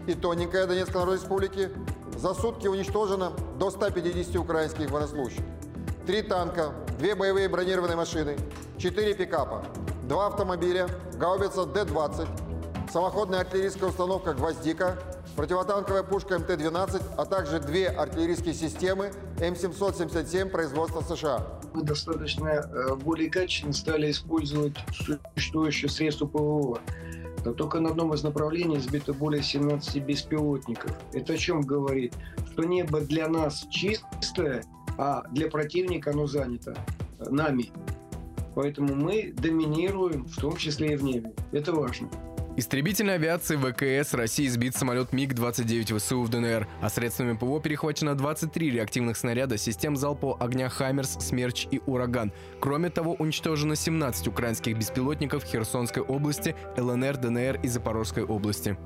и 0.08 0.14
Тоненькая 0.14 0.68
Донецкой 0.68 0.96
Народной 0.96 1.22
Республики 1.22 1.70
за 2.18 2.34
сутки 2.34 2.68
уничтожено 2.68 3.32
до 3.58 3.72
150 3.72 4.36
украинских 4.36 4.92
военнослужащих. 4.92 5.44
Три 6.06 6.22
танка, 6.22 6.74
две 6.98 7.16
боевые 7.16 7.48
бронированные 7.48 7.96
машины, 7.96 8.38
четыре 8.78 9.14
пикапа, 9.14 9.64
два 10.04 10.28
автомобиля, 10.28 10.90
гаубица 11.14 11.66
Д-20, 11.66 12.28
самоходная 12.92 13.42
артиллерийская 13.42 13.90
установка 13.90 14.34
«Гвоздика», 14.34 14.98
противотанковая 15.36 16.04
пушка 16.04 16.36
МТ-12, 16.36 17.02
а 17.18 17.26
также 17.26 17.60
две 17.60 17.88
артиллерийские 17.88 18.54
системы 18.54 19.12
М777 19.38 20.50
производства 20.50 21.02
США– 21.02 21.48
мы 21.74 21.84
достаточно 21.84 22.48
э, 22.48 22.96
более 22.96 23.30
качественно 23.30 23.74
стали 23.74 24.12
использовать 24.12 24.76
существующие 24.92 25.90
средства 25.90 26.26
ПВО. 26.26 26.80
Но 27.46 27.54
только 27.54 27.80
на 27.80 27.90
одном 27.90 28.14
из 28.14 28.24
направлений 28.24 28.80
сбито 28.80 29.14
более 29.14 29.42
17 29.42 30.04
беспилотников. 30.04 30.92
Это 31.14 31.34
о 31.34 31.38
чем 31.38 31.62
говорит? 31.62 32.14
Что 32.52 32.64
небо 32.64 33.02
для 33.02 33.28
нас 33.28 33.66
чистое, 33.70 34.64
а 34.98 35.24
для 35.32 35.50
противника 35.50 36.12
оно 36.12 36.28
занято 36.28 36.76
нами. 37.20 37.72
Поэтому 38.56 38.96
мы 38.96 39.34
доминируем, 39.38 40.26
в 40.26 40.36
том 40.36 40.58
числе 40.58 40.94
и 40.94 40.96
в 40.98 41.04
небе. 41.04 41.34
Это 41.52 41.72
важно. 41.72 42.10
Истребительной 42.60 43.16
авиации 43.16 43.56
ВКС 43.56 44.14
России 44.14 44.46
сбит 44.48 44.76
самолет 44.76 45.14
МиГ-29 45.14 45.98
ВСУ 45.98 46.22
в 46.24 46.28
ДНР, 46.28 46.68
а 46.82 46.90
средствами 46.90 47.38
ПВО 47.38 47.62
перехвачено 47.62 48.16
23 48.16 48.72
реактивных 48.72 49.16
снаряда 49.16 49.58
систем 49.58 49.96
залпового 49.96 50.38
огня 50.44 50.68
«Хаммерс», 50.68 51.20
«Смерч» 51.22 51.68
и 51.72 51.80
«Ураган». 51.86 52.34
Кроме 52.60 52.90
того, 52.90 53.14
уничтожено 53.14 53.78
17 53.78 54.28
украинских 54.28 54.78
беспилотников 54.78 55.46
Херсонской 55.46 56.04
области, 56.04 56.54
ЛНР, 56.76 57.16
ДНР 57.16 57.62
и 57.64 57.70
Запорожской 57.70 58.26
области. 58.26 58.78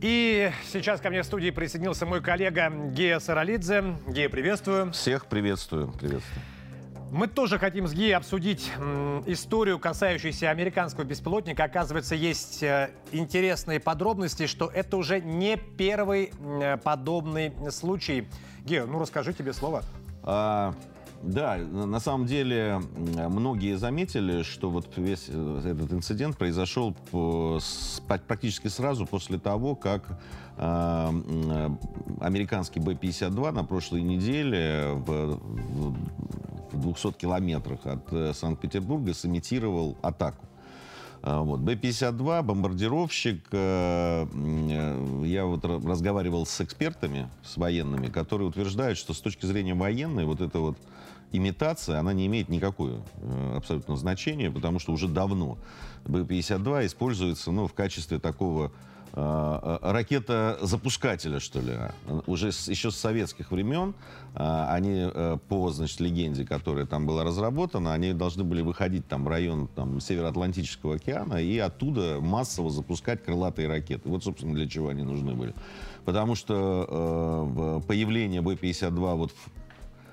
И 0.00 0.52
сейчас 0.70 1.00
ко 1.00 1.10
мне 1.10 1.22
в 1.22 1.26
студии 1.26 1.50
присоединился 1.50 2.06
мой 2.06 2.22
коллега 2.22 2.70
Гея 2.70 3.18
Саралидзе. 3.18 3.96
Гея, 4.06 4.28
приветствую. 4.28 4.92
Всех 4.92 5.26
приветствую. 5.26 5.92
Приветствую. 5.92 6.42
Мы 7.10 7.26
тоже 7.26 7.58
хотим 7.58 7.88
с 7.88 7.92
Геей 7.94 8.14
обсудить 8.14 8.70
историю, 9.26 9.80
касающуюся 9.80 10.50
американского 10.50 11.02
беспилотника. 11.04 11.64
Оказывается, 11.64 12.14
есть 12.14 12.62
э, 12.62 12.90
интересные 13.12 13.80
подробности, 13.80 14.46
что 14.46 14.70
это 14.72 14.98
уже 14.98 15.20
не 15.20 15.56
первый 15.56 16.32
э, 16.38 16.76
подобный 16.76 17.52
случай. 17.72 18.28
Гея, 18.64 18.84
ну 18.84 19.00
расскажи 19.00 19.32
тебе 19.32 19.52
слово. 19.52 19.82
А, 20.22 20.74
да, 21.22 21.56
на 21.56 22.00
самом 22.00 22.26
деле 22.26 22.80
многие 23.28 23.76
заметили, 23.76 24.42
что 24.42 24.70
вот 24.70 24.86
весь 24.96 25.26
э, 25.28 25.62
этот 25.64 25.92
инцидент 25.92 26.36
произошел 26.36 26.94
практически 28.26 28.68
сразу 28.68 29.06
после 29.06 29.38
того, 29.38 29.74
как 29.74 30.18
а, 30.56 31.14
американский 32.20 32.80
Б-52 32.80 33.50
на 33.52 33.64
прошлой 33.64 34.02
неделе 34.02 34.92
в, 34.94 35.36
в 35.36 35.96
200 36.72 37.12
километрах 37.12 37.86
от 37.86 38.12
э, 38.12 38.32
Санкт-Петербурга 38.34 39.14
сымитировал 39.14 39.96
атаку. 40.02 40.46
А, 41.22 41.42
вот. 41.42 41.60
Б-52, 41.60 42.42
бомбардировщик. 42.42 43.44
Э, 43.52 44.26
я 45.24 45.44
вот 45.46 45.64
разговаривал 45.64 46.46
с 46.46 46.60
экспертами, 46.60 47.28
с 47.44 47.56
военными, 47.56 48.08
которые 48.08 48.48
утверждают, 48.48 48.98
что 48.98 49.14
с 49.14 49.20
точки 49.20 49.46
зрения 49.46 49.74
военной 49.74 50.24
вот 50.24 50.40
это 50.40 50.58
вот 50.60 50.78
имитация, 51.32 51.98
она 51.98 52.12
не 52.12 52.26
имеет 52.26 52.48
никакого 52.48 53.02
э, 53.20 53.54
абсолютно 53.56 53.96
значения, 53.96 54.50
потому 54.50 54.78
что 54.78 54.92
уже 54.92 55.08
давно 55.08 55.58
Б-52 56.06 56.86
используется 56.86 57.50
ну, 57.50 57.66
в 57.66 57.74
качестве 57.74 58.18
такого 58.18 58.72
э, 59.12 59.78
э, 59.82 59.92
ракета-запускателя, 59.92 61.40
что 61.40 61.60
ли. 61.60 61.74
Уже 62.26 62.52
с, 62.52 62.68
еще 62.68 62.90
с 62.90 62.96
советских 62.96 63.50
времен 63.50 63.94
они 64.34 65.06
по, 65.48 65.70
значит, 65.70 65.98
легенде, 65.98 66.44
которая 66.44 66.86
там 66.86 67.06
была 67.06 67.24
разработана, 67.24 67.92
они 67.92 68.12
должны 68.12 68.44
были 68.44 68.60
выходить 68.60 69.08
там 69.08 69.24
в 69.24 69.28
район 69.28 69.68
там, 69.74 70.00
Североатлантического 70.00 70.96
океана 70.96 71.42
и 71.42 71.58
оттуда 71.58 72.20
массово 72.20 72.70
запускать 72.70 73.24
крылатые 73.24 73.66
ракеты. 73.68 74.08
Вот, 74.08 74.22
собственно, 74.22 74.54
для 74.54 74.68
чего 74.68 74.88
они 74.88 75.02
нужны 75.02 75.34
были. 75.34 75.54
Потому 76.04 76.36
что 76.36 77.82
э, 77.84 77.86
появление 77.86 78.42
Б-52 78.42 79.14
вот 79.16 79.32
в 79.32 79.50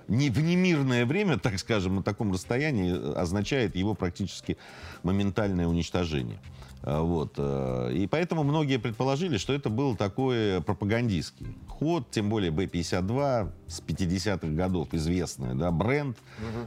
не 0.07 0.29
в 0.29 0.39
немирное 0.39 1.05
время, 1.05 1.37
так 1.37 1.57
скажем, 1.57 1.95
на 1.95 2.03
таком 2.03 2.31
расстоянии 2.31 2.93
э, 2.93 3.13
означает 3.13 3.75
его 3.75 3.93
практически 3.93 4.57
моментальное 5.03 5.67
уничтожение. 5.67 6.39
А, 6.85 7.01
вот. 7.01 7.33
Э, 7.37 7.91
и 7.91 8.05
поэтому 8.05 8.43
многие 8.43 8.77
предположили, 8.77 9.37
что 9.37 9.53
это 9.53 9.69
был 9.69 9.95
такой 9.95 10.61
пропагандистский 10.61 11.47
ход, 11.67 12.11
тем 12.11 12.29
более 12.29 12.51
Б-52 12.51 13.51
с 13.67 13.81
50-х 13.81 14.47
годов 14.47 14.93
известный 14.93 15.55
да, 15.55 15.71
бренд. 15.71 16.17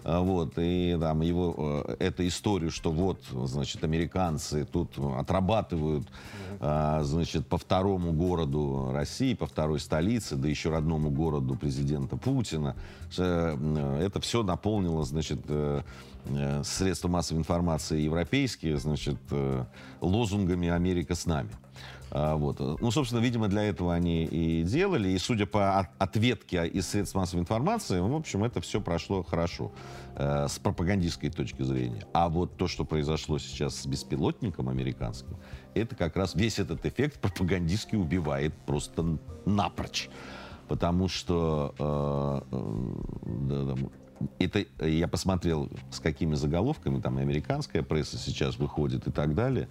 Угу. 0.05 0.23
Вот. 0.25 0.53
И 0.57 0.97
там 1.01 1.21
его, 1.21 1.85
э, 1.89 1.97
эту 1.99 2.27
историю, 2.27 2.71
что 2.71 2.91
вот, 2.91 3.21
значит, 3.31 3.85
американцы 3.85 4.65
тут 4.65 4.99
отрабатывают, 4.99 6.05
угу. 6.05 7.05
значит, 7.05 7.47
по 7.47 7.59
второму 7.59 8.13
городу 8.13 8.91
России, 8.93 9.35
по 9.35 9.47
второй 9.47 9.81
столице, 9.81 10.37
да 10.37 10.49
еще 10.49 10.71
родному 10.71 11.11
городу 11.11 11.55
президента 11.55 12.17
Путина. 12.17 12.75
Это 13.17 14.21
все 14.21 14.43
наполнило, 14.43 15.05
значит, 15.05 15.41
Э, 16.31 16.63
средства 16.63 17.09
массовой 17.09 17.39
информации 17.39 18.01
европейские, 18.01 18.79
значит, 18.79 19.17
э, 19.31 19.65
лозунгами 20.01 20.69
«Америка 20.69 21.15
с 21.15 21.25
нами». 21.25 21.51
А, 22.11 22.37
вот. 22.37 22.59
Ну, 22.61 22.91
собственно, 22.91 23.21
видимо, 23.21 23.49
для 23.49 23.65
этого 23.65 23.95
они 23.95 24.25
и 24.25 24.63
делали. 24.63 25.11
И 25.11 25.19
судя 25.19 25.47
по 25.47 25.81
ответке 25.99 26.67
из 26.67 26.89
средств 26.89 27.15
массовой 27.15 27.43
информации, 27.43 28.01
в 28.01 28.15
общем, 28.15 28.45
это 28.45 28.61
все 28.61 28.81
прошло 28.81 29.23
хорошо 29.23 29.73
э, 30.17 30.47
с 30.49 30.59
пропагандистской 30.59 31.31
точки 31.31 31.63
зрения. 31.63 32.07
А 32.13 32.29
вот 32.29 32.57
то, 32.57 32.69
что 32.69 32.85
произошло 32.85 33.39
сейчас 33.39 33.83
с 33.83 33.87
беспилотником 33.87 34.69
американским, 34.69 35.37
это 35.75 35.95
как 35.97 36.17
раз 36.17 36.35
весь 36.35 36.59
этот 36.59 36.85
эффект 36.87 37.21
пропагандистски 37.21 37.97
убивает 37.97 38.55
просто 38.67 39.19
напрочь. 39.45 40.09
Потому 40.69 41.09
что 41.09 41.75
э, 41.79 42.57
э, 42.57 43.75
это 44.39 44.65
я 44.85 45.09
посмотрел, 45.09 45.71
с 45.91 46.01
какими 46.01 46.35
заголовками 46.35 47.01
там 47.01 47.19
американская 47.19 47.83
пресса 47.83 48.19
сейчас 48.19 48.59
выходит 48.59 49.07
и 49.07 49.11
так 49.11 49.35
далее. 49.35 49.69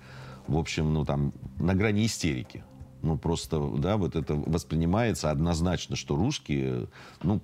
В 0.48 0.58
общем, 0.58 0.94
ну 0.94 1.06
там 1.06 1.34
на 1.60 1.76
грани 1.76 2.06
истерики. 2.06 2.64
Ну 3.02 3.18
просто, 3.18 3.60
да, 3.78 3.98
вот 3.98 4.16
это 4.16 4.34
воспринимается 4.36 5.30
однозначно, 5.30 5.96
что 5.96 6.16
русские, 6.16 6.88
ну, 7.22 7.42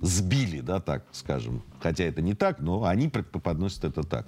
сбили, 0.00 0.60
да, 0.60 0.80
так 0.80 1.04
скажем. 1.12 1.62
Хотя 1.80 2.04
это 2.04 2.20
не 2.22 2.34
так, 2.34 2.60
но 2.60 2.84
они 2.84 3.08
преподносят 3.08 3.84
это 3.84 4.02
так. 4.02 4.26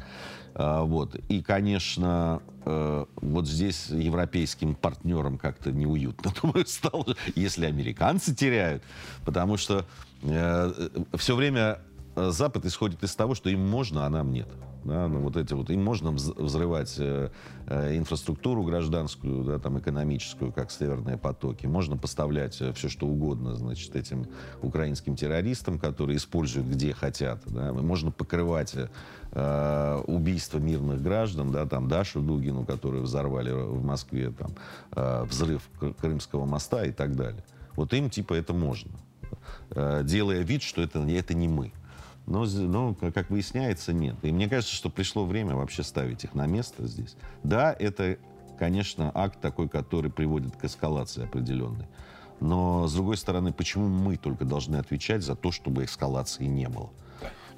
А, 0.54 0.84
вот. 0.84 1.16
И, 1.28 1.42
конечно, 1.42 2.42
э, 2.64 3.04
вот 3.16 3.46
здесь 3.46 3.88
европейским 3.90 4.74
партнерам 4.74 5.36
как-то 5.36 5.72
неуютно, 5.72 6.32
думаю, 6.42 6.66
стало, 6.66 7.16
если 7.34 7.66
американцы 7.66 8.34
теряют. 8.34 8.82
Потому 9.24 9.56
что 9.56 9.84
э, 10.22 10.88
все 11.16 11.36
время 11.36 11.78
Э, 11.78 11.87
Запад 12.30 12.64
исходит 12.64 13.02
из 13.02 13.14
того, 13.14 13.34
что 13.34 13.50
им 13.50 13.68
можно, 13.68 14.06
а 14.06 14.08
нам 14.10 14.32
нет. 14.32 14.48
Да, 14.84 15.08
ну, 15.08 15.20
вот 15.20 15.36
эти 15.36 15.52
вот, 15.54 15.70
им 15.70 15.82
можно 15.82 16.12
взрывать 16.12 16.94
э, 16.98 17.30
э, 17.66 17.96
инфраструктуру 17.98 18.62
гражданскую, 18.62 19.44
да, 19.44 19.58
там, 19.58 19.78
экономическую, 19.78 20.52
как 20.52 20.70
северные 20.70 21.18
потоки. 21.18 21.66
Можно 21.66 21.96
поставлять 21.96 22.60
э, 22.60 22.72
все, 22.72 22.88
что 22.88 23.06
угодно, 23.06 23.56
значит, 23.56 23.94
этим 23.96 24.26
украинским 24.62 25.16
террористам, 25.16 25.78
которые 25.78 26.16
используют 26.16 26.68
где 26.68 26.94
хотят. 26.94 27.42
Да. 27.46 27.72
Можно 27.72 28.12
покрывать 28.12 28.74
э, 29.32 30.02
убийства 30.06 30.58
мирных 30.58 31.02
граждан, 31.02 31.50
да, 31.50 31.66
там, 31.66 31.88
Дашу 31.88 32.20
Дугину, 32.20 32.64
которую 32.64 33.02
взорвали 33.02 33.50
в 33.50 33.84
Москве, 33.84 34.30
там, 34.30 34.52
э, 34.92 35.24
взрыв 35.24 35.68
Крымского 36.00 36.46
моста 36.46 36.84
и 36.84 36.92
так 36.92 37.16
далее. 37.16 37.44
Вот 37.74 37.92
им, 37.92 38.10
типа, 38.10 38.34
это 38.34 38.54
можно. 38.54 38.92
Э, 39.70 40.02
делая 40.04 40.40
вид, 40.40 40.62
что 40.62 40.82
это, 40.82 41.00
это 41.00 41.34
не 41.34 41.48
мы. 41.48 41.72
Но, 42.28 42.44
но, 42.44 42.94
как 42.94 43.30
выясняется, 43.30 43.94
нет. 43.94 44.16
И 44.20 44.30
мне 44.30 44.50
кажется, 44.50 44.74
что 44.74 44.90
пришло 44.90 45.24
время 45.24 45.54
вообще 45.56 45.82
ставить 45.82 46.24
их 46.24 46.34
на 46.34 46.46
место 46.46 46.86
здесь. 46.86 47.16
Да, 47.42 47.74
это, 47.78 48.18
конечно, 48.58 49.10
акт 49.14 49.40
такой, 49.40 49.66
который 49.66 50.10
приводит 50.10 50.54
к 50.54 50.64
эскалации 50.64 51.24
определенной. 51.24 51.86
Но, 52.40 52.86
с 52.86 52.92
другой 52.92 53.16
стороны, 53.16 53.50
почему 53.54 53.88
мы 53.88 54.18
только 54.18 54.44
должны 54.44 54.76
отвечать 54.76 55.22
за 55.22 55.36
то, 55.36 55.50
чтобы 55.50 55.86
эскалации 55.86 56.44
не 56.44 56.68
было? 56.68 56.90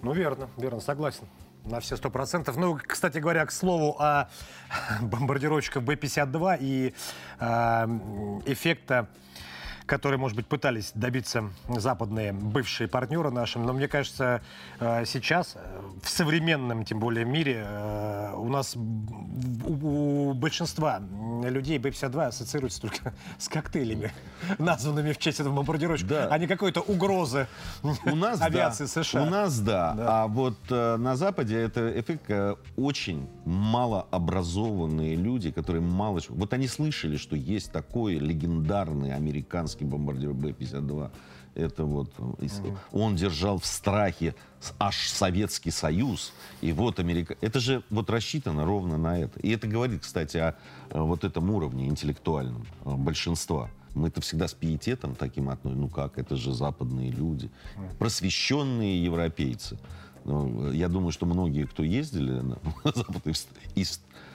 Ну, 0.02 0.12
верно, 0.12 0.48
верно, 0.56 0.80
согласен. 0.80 1.24
На 1.64 1.80
все 1.80 1.96
сто 1.96 2.08
процентов. 2.08 2.56
Ну, 2.56 2.78
кстати 2.80 3.18
говоря, 3.18 3.44
к 3.46 3.50
слову 3.50 3.96
о 3.98 4.28
бомбардировщиках 5.02 5.82
Б-52 5.82 6.58
и 6.60 6.94
э, 7.40 7.86
эффекта 8.46 9.08
которые, 9.90 10.18
может 10.20 10.36
быть, 10.36 10.46
пытались 10.46 10.92
добиться 10.94 11.50
западные 11.68 12.32
бывшие 12.32 12.86
партнеры 12.86 13.32
нашим. 13.32 13.66
Но 13.66 13.72
мне 13.72 13.88
кажется, 13.88 14.40
э, 14.78 15.04
сейчас 15.04 15.56
э, 15.56 15.80
в 16.00 16.08
современном, 16.08 16.84
тем 16.84 17.00
более, 17.00 17.24
мире 17.24 17.66
э, 17.66 18.32
у 18.36 18.48
нас 18.48 18.76
у 18.76 20.32
большинства 20.32 21.02
людей 21.42 21.78
Б-52 21.78 22.26
ассоциируется 22.26 22.80
только 22.80 23.12
с 23.38 23.48
коктейлями, 23.48 24.12
названными 24.58 25.12
в 25.12 25.18
честь 25.18 25.40
этого 25.40 25.56
бомбардировщика, 25.56 26.08
да. 26.08 26.28
а 26.30 26.38
не 26.38 26.46
какой-то 26.46 26.82
угрозы 26.82 27.48
у 27.82 28.14
нас, 28.14 28.40
авиации 28.40 28.84
да. 28.84 29.02
США. 29.02 29.22
У 29.22 29.26
нас, 29.26 29.58
да. 29.58 29.94
да. 29.94 30.22
А 30.22 30.26
вот 30.28 30.58
э, 30.70 30.96
на 30.98 31.16
Западе 31.16 31.60
это 31.60 31.98
эффект 31.98 32.26
э, 32.28 32.54
очень 32.76 33.28
малообразованные 33.44 35.16
люди, 35.16 35.50
которые 35.50 35.82
мало... 35.82 36.20
Вот 36.28 36.52
они 36.52 36.68
слышали, 36.68 37.16
что 37.16 37.34
есть 37.34 37.72
такой 37.72 38.14
легендарный 38.14 39.14
американский 39.14 39.79
бомбардир 39.84 40.32
Б-52. 40.32 41.10
Это 41.54 41.84
вот 41.84 42.10
mm 42.16 42.76
он 42.92 43.16
держал 43.16 43.58
в 43.58 43.66
страхе 43.66 44.34
аж 44.78 45.08
Советский 45.08 45.70
Союз, 45.70 46.32
и 46.60 46.72
вот 46.72 47.00
Америка. 47.00 47.36
Это 47.40 47.60
же 47.60 47.82
вот 47.90 48.08
рассчитано 48.10 48.64
ровно 48.64 48.96
на 48.98 49.18
это. 49.18 49.40
И 49.40 49.50
это 49.50 49.66
говорит, 49.66 50.02
кстати, 50.02 50.36
о, 50.36 50.54
о 50.90 51.04
вот 51.04 51.24
этом 51.24 51.50
уровне 51.50 51.88
интеллектуальном 51.88 52.66
большинства. 52.84 53.68
Мы 53.94 54.08
это 54.08 54.20
всегда 54.20 54.46
с 54.46 54.54
пиететом 54.54 55.16
таким 55.16 55.48
относим. 55.48 55.80
Ну 55.80 55.88
как, 55.88 56.18
это 56.18 56.36
же 56.36 56.52
западные 56.52 57.10
люди, 57.10 57.50
просвещенные 57.98 59.02
европейцы. 59.02 59.78
Ну, 60.24 60.70
я 60.70 60.88
думаю, 60.88 61.12
что 61.12 61.26
многие, 61.26 61.64
кто 61.64 61.82
ездили 61.82 62.30
на 62.30 62.58
Запад 62.84 63.26
и, 63.26 63.32
и 63.80 63.86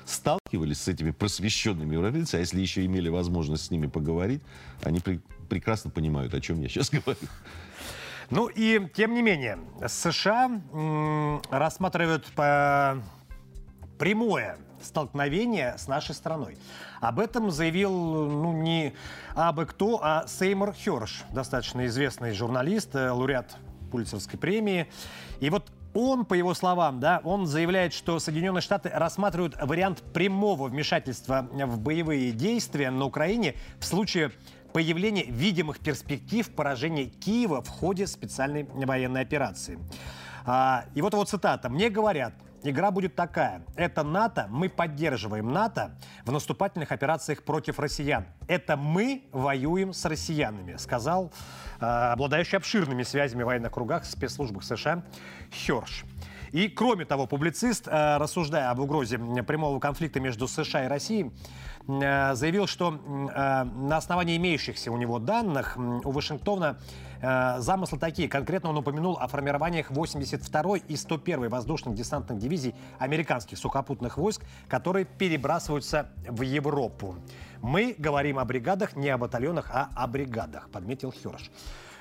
сталкивались 0.05 0.81
с 0.81 0.88
этими 0.88 1.12
просвещенными 1.12 1.93
европейцами, 1.93 2.39
а 2.39 2.41
если 2.41 2.60
еще 2.60 2.86
имели 2.86 3.10
возможность 3.10 3.65
с 3.65 3.71
ними 3.71 3.88
поговорить, 3.88 4.41
они 4.84 4.99
при, 4.99 5.19
прекрасно 5.45 5.89
понимают, 5.91 6.34
о 6.34 6.41
чем 6.41 6.62
я 6.62 6.69
сейчас 6.69 6.89
говорю. 6.89 7.19
Ну 8.29 8.47
и, 8.47 8.88
тем 8.93 9.13
не 9.13 9.21
менее, 9.21 9.60
США 9.88 10.62
рассматривают 11.51 12.25
по 12.36 13.01
прямое 13.99 14.58
столкновение 14.81 15.75
с 15.77 15.88
нашей 15.88 16.15
страной. 16.15 16.58
Об 17.01 17.19
этом 17.19 17.51
заявил, 17.51 17.91
ну, 17.91 18.53
не 18.53 18.93
абы 19.36 19.65
кто, 19.65 19.99
а 20.01 20.25
Сеймур 20.27 20.73
Херш, 20.73 21.23
достаточно 21.31 21.86
известный 21.88 22.34
журналист, 22.34 22.95
э, 22.95 23.10
лауреат 23.10 23.55
Пулицерской 23.91 24.39
премии. 24.39 24.88
И 25.39 25.49
вот 25.49 25.71
он, 25.93 26.25
по 26.25 26.34
его 26.34 26.53
словам, 26.53 26.99
да, 26.99 27.21
он 27.23 27.47
заявляет, 27.47 27.93
что 27.93 28.19
Соединенные 28.19 28.62
Штаты 28.62 28.89
рассматривают 28.89 29.55
вариант 29.62 30.01
прямого 30.13 30.67
вмешательства 30.67 31.47
в 31.51 31.79
боевые 31.79 32.31
действия 32.31 32.91
на 32.91 33.05
Украине 33.05 33.55
в 33.79 33.86
случае 33.86 34.31
появления 34.75 35.23
видимых 35.23 35.79
перспектив 35.79 36.53
поражения 36.53 37.05
Киева 37.05 37.61
в 37.61 37.69
ходе 37.69 38.07
специальной 38.07 38.63
военной 38.63 39.21
операции. 39.21 39.79
А, 40.45 40.83
и 40.93 41.01
вот 41.01 41.13
его 41.13 41.23
цитата. 41.23 41.69
«Мне 41.69 41.89
говорят, 41.89 42.33
Игра 42.61 42.91
будет 42.91 43.15
такая. 43.15 43.61
Это 43.75 44.03
НАТО, 44.03 44.47
мы 44.49 44.69
поддерживаем 44.69 45.53
НАТО 45.53 45.95
в 46.25 46.31
наступательных 46.31 46.91
операциях 46.91 47.43
против 47.43 47.79
россиян. 47.79 48.25
Это 48.47 48.75
мы 48.75 49.23
воюем 49.31 49.93
с 49.93 50.03
россиянами, 50.03 50.75
сказал 50.77 51.31
э, 51.79 51.85
обладающий 51.85 52.57
обширными 52.57 53.03
связями 53.03 53.43
в 53.43 53.45
военных 53.45 53.71
кругах 53.71 54.03
в 54.03 54.07
спецслужбах 54.07 54.63
США 54.63 55.03
Херш. 55.53 56.05
И, 56.51 56.67
кроме 56.67 57.05
того, 57.05 57.27
публицист, 57.27 57.88
э, 57.88 58.17
рассуждая 58.17 58.71
об 58.71 58.79
угрозе 58.79 59.19
прямого 59.19 59.79
конфликта 59.79 60.19
между 60.19 60.47
США 60.47 60.85
и 60.85 60.88
Россией, 60.88 61.31
заявил, 61.88 62.65
что 62.65 62.93
э, 62.93 63.63
на 63.63 63.98
основании 63.98 64.38
имеющихся 64.38 64.91
у 64.91 64.98
него 64.98 65.19
данных 65.19 65.78
у 65.78 66.12
Вашингтона 66.12 66.80
э, 67.21 67.60
замыслы 67.60 68.00
такие. 68.00 68.28
Конкретно 68.28 68.69
он 68.69 68.78
упомянул 68.78 69.17
о 69.19 69.28
формированиях 69.28 69.91
82-й 69.91 70.84
и 70.88 70.95
101-й 70.95 71.48
воздушных 71.48 71.93
десантных 71.93 72.39
дивизий 72.39 72.74
американских 72.98 73.60
сухопутных 73.60 74.17
войск, 74.17 74.41
которые 74.67 75.06
перебрасываются 75.06 76.10
в 76.28 76.41
Европу. 76.41 77.15
Мы 77.62 77.95
говорим 77.98 78.39
о 78.39 78.45
бригадах, 78.45 78.95
не 78.95 79.10
о 79.10 79.19
батальонах, 79.19 79.69
а 79.71 79.89
о 79.95 80.08
бригадах, 80.08 80.69
подметил 80.71 81.12
Херш. 81.12 81.52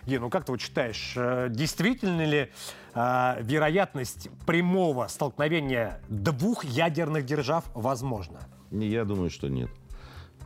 Ген, 0.06 0.22
ну 0.22 0.30
как 0.30 0.44
ты 0.44 0.52
вот 0.52 0.60
считаешь, 0.62 1.14
действительно 1.50 2.24
ли 2.24 2.50
э, 2.94 3.36
вероятность 3.42 4.30
прямого 4.46 5.08
столкновения 5.08 6.00
двух 6.08 6.64
ядерных 6.64 7.26
держав 7.26 7.64
возможна? 7.74 8.40
Я 8.82 9.04
думаю, 9.04 9.30
что 9.30 9.48
нет. 9.48 9.70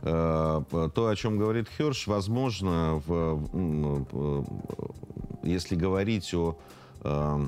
Э, 0.01 0.61
то, 0.69 1.07
о 1.07 1.15
чем 1.15 1.37
говорит 1.37 1.67
Херш, 1.77 2.07
возможно, 2.07 3.01
в, 3.05 4.45
если 5.43 5.75
говорить 5.75 6.33
о, 6.33 6.57
э, 7.01 7.45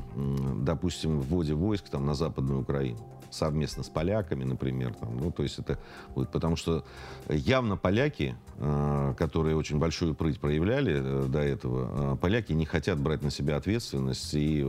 допустим, 0.58 1.22
вводе 1.22 1.54
войск 1.54 1.90
там, 1.90 2.06
на 2.06 2.14
Западную 2.14 2.62
Украину 2.62 3.00
совместно 3.30 3.82
с 3.82 3.88
поляками, 3.88 4.44
например. 4.44 4.94
Там, 4.94 5.18
ну, 5.18 5.32
то 5.32 5.44
есть 5.44 5.58
это 5.58 5.80
будет, 6.14 6.34
потому 6.34 6.58
что 6.58 6.84
явно 7.30 7.78
поляки, 7.78 8.36
э, 8.58 9.14
которые 9.18 9.56
очень 9.56 9.80
большую 9.80 10.16
прыть 10.16 10.38
проявляли 10.38 11.28
до 11.28 11.40
этого, 11.40 12.18
поляки 12.18 12.52
не 12.52 12.66
хотят 12.66 13.00
брать 13.00 13.22
на 13.22 13.32
себя 13.32 13.56
ответственность 13.56 14.34
и 14.34 14.68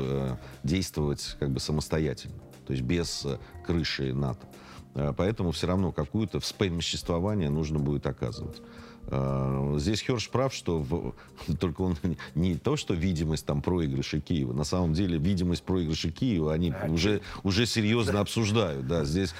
действовать 0.62 1.37
как 1.40 1.51
бы 1.51 1.59
самостоятельно, 1.59 2.37
то 2.64 2.72
есть 2.72 2.85
без 2.85 3.27
крыши 3.66 4.14
НАТО. 4.14 4.46
Э, 4.95 5.13
поэтому 5.17 5.53
все 5.53 5.67
равно 5.67 5.93
какую-то 5.93 6.41
вспомоществование 6.41 7.51
нужно 7.51 7.79
будет 7.79 8.07
оказывать. 8.07 8.61
Э, 9.07 9.75
здесь 9.79 10.01
Херш 10.01 10.29
прав, 10.29 10.55
что 10.55 10.79
в, 10.79 11.15
только 11.59 11.83
он 11.83 11.97
не 12.35 12.57
то, 12.57 12.77
что 12.77 12.95
видимость 12.95 13.47
там 13.47 13.63
проигрыша 13.63 14.21
Киева. 14.21 14.53
На 14.53 14.65
самом 14.65 14.93
деле 14.93 15.19
видимость 15.19 15.63
проигрыша 15.63 16.11
Киева 16.11 16.53
они 16.53 16.73
а, 16.73 16.89
уже, 16.89 17.21
уже 17.43 17.67
серьезно 17.67 18.15
да. 18.15 18.21
обсуждают. 18.21 18.87
Да, 18.87 19.05
здесь 19.05 19.35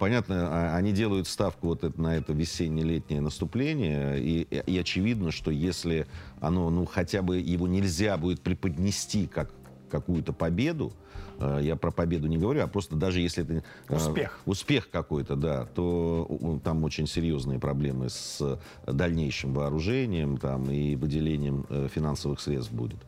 понятно, 0.00 0.48
а, 0.48 0.76
они 0.76 0.92
делают 0.92 1.28
ставку 1.28 1.68
вот 1.68 1.84
это, 1.84 2.00
на 2.00 2.16
это 2.16 2.32
весенне-летнее 2.32 3.20
наступление. 3.20 4.20
И, 4.20 4.42
и 4.42 4.78
очевидно, 4.78 5.30
что 5.32 5.50
если 5.50 6.06
оно, 6.40 6.70
ну 6.70 6.86
хотя 6.86 7.22
бы 7.22 7.38
его 7.38 7.68
нельзя 7.68 8.16
будет 8.16 8.40
преподнести 8.40 9.26
как 9.26 9.50
какую-то 9.90 10.32
победу, 10.32 10.92
я 11.40 11.76
про 11.76 11.90
победу 11.90 12.28
не 12.28 12.38
говорю, 12.38 12.62
а 12.62 12.66
просто 12.66 12.96
даже 12.96 13.20
если 13.20 13.44
это... 13.44 13.64
Э, 13.88 13.96
успех. 13.96 14.38
Успех 14.46 14.90
какой-то, 14.90 15.36
да, 15.36 15.66
то 15.66 16.60
там 16.62 16.84
очень 16.84 17.06
серьезные 17.06 17.58
проблемы 17.58 18.08
с 18.08 18.58
дальнейшим 18.86 19.54
вооружением 19.54 20.38
там, 20.38 20.70
и 20.70 20.96
выделением 20.96 21.66
э, 21.68 21.88
финансовых 21.92 22.40
средств 22.40 22.72
будет. 22.72 22.98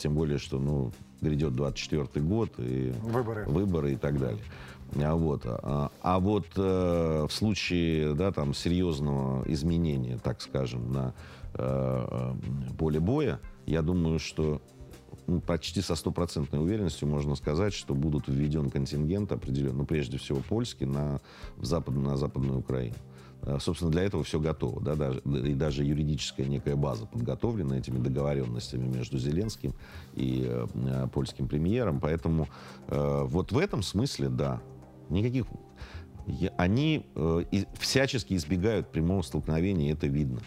Тем 0.00 0.14
более, 0.14 0.36
что 0.36 0.58
ну, 0.58 0.92
грядет 1.22 1.54
24 1.54 2.26
год 2.26 2.50
и 2.58 2.92
выборы. 3.02 3.44
выборы 3.46 3.92
и 3.92 3.96
так 3.96 4.18
далее. 4.18 4.42
А 5.00 5.14
вот, 5.14 5.42
а, 5.46 5.90
а 6.02 6.20
вот 6.20 6.46
э, 6.56 7.26
в 7.26 7.32
случае 7.32 8.14
да, 8.14 8.30
там, 8.30 8.52
серьезного 8.52 9.42
изменения, 9.50 10.18
так 10.22 10.42
скажем, 10.42 10.92
на 10.92 11.14
э, 11.54 12.34
поле 12.78 13.00
боя, 13.00 13.40
я 13.64 13.80
думаю, 13.80 14.18
что 14.18 14.60
ну, 15.32 15.40
почти 15.40 15.80
со 15.80 15.94
стопроцентной 15.94 16.60
уверенностью 16.60 17.08
можно 17.08 17.34
сказать, 17.36 17.72
что 17.72 17.94
будут 17.94 18.28
введен 18.28 18.70
контингент 18.70 19.32
определенный, 19.32 19.78
ну, 19.78 19.86
прежде 19.86 20.18
всего 20.18 20.40
польский, 20.40 20.86
на, 20.86 21.20
в 21.56 21.64
запад, 21.64 21.94
на 21.96 22.16
Западную 22.18 22.58
Украину. 22.58 22.96
Э, 23.42 23.58
собственно, 23.60 23.90
для 23.90 24.02
этого 24.02 24.22
все 24.24 24.38
готово. 24.38 24.82
Да, 24.82 24.94
даже, 24.94 25.20
и 25.20 25.54
даже 25.54 25.84
юридическая 25.84 26.46
некая 26.46 26.76
база 26.76 27.06
подготовлена 27.06 27.78
этими 27.78 27.98
договоренностями 27.98 28.86
между 28.86 29.18
Зеленским 29.18 29.74
и 30.14 30.46
э, 30.46 31.08
польским 31.12 31.48
премьером. 31.48 31.98
Поэтому 31.98 32.48
э, 32.88 33.22
вот 33.24 33.52
в 33.52 33.58
этом 33.58 33.82
смысле, 33.82 34.28
да, 34.28 34.60
никаких... 35.08 35.46
Они 36.58 37.06
э, 37.14 37.44
всячески 37.80 38.34
избегают 38.34 38.92
прямого 38.92 39.22
столкновения, 39.22 39.92
это 39.92 40.06
видно. 40.06 40.40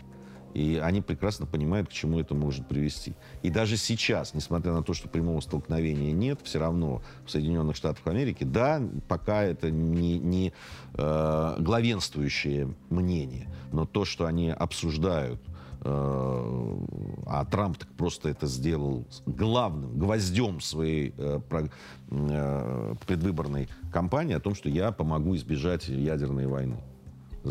И 0.55 0.77
они 0.81 1.01
прекрасно 1.01 1.45
понимают, 1.45 1.89
к 1.89 1.91
чему 1.91 2.17
это 2.17 2.33
может 2.33 2.65
привести. 2.65 3.13
И 3.43 3.49
даже 3.49 3.75
сейчас, 3.75 4.33
несмотря 4.33 4.71
на 4.71 4.83
то, 4.83 4.93
что 4.93 5.09
прямого 5.09 5.41
столкновения 5.41 6.13
нет, 6.13 6.39
все 6.43 6.59
равно 6.59 7.01
в 7.25 7.31
Соединенных 7.31 7.75
Штатах 7.75 8.07
Америки, 8.07 8.45
да, 8.45 8.81
пока 9.09 9.43
это 9.43 9.69
не, 9.69 10.17
не 10.17 10.53
э, 10.93 11.55
главенствующее 11.59 12.73
мнение, 12.89 13.53
но 13.73 13.85
то, 13.85 14.05
что 14.05 14.27
они 14.27 14.49
обсуждают 14.49 15.41
э, 15.81 16.77
а 17.25 17.45
Трамп 17.51 17.77
так 17.77 17.89
просто 17.89 18.29
это 18.29 18.47
сделал 18.47 19.05
главным 19.25 19.99
гвоздем 19.99 20.61
своей 20.61 21.13
э, 21.17 21.41
э, 22.11 22.95
предвыборной 23.05 23.67
кампании 23.91 24.35
о 24.35 24.39
том, 24.39 24.55
что 24.55 24.69
я 24.69 24.93
помогу 24.93 25.35
избежать 25.35 25.89
ядерной 25.89 26.47
войны 26.47 26.77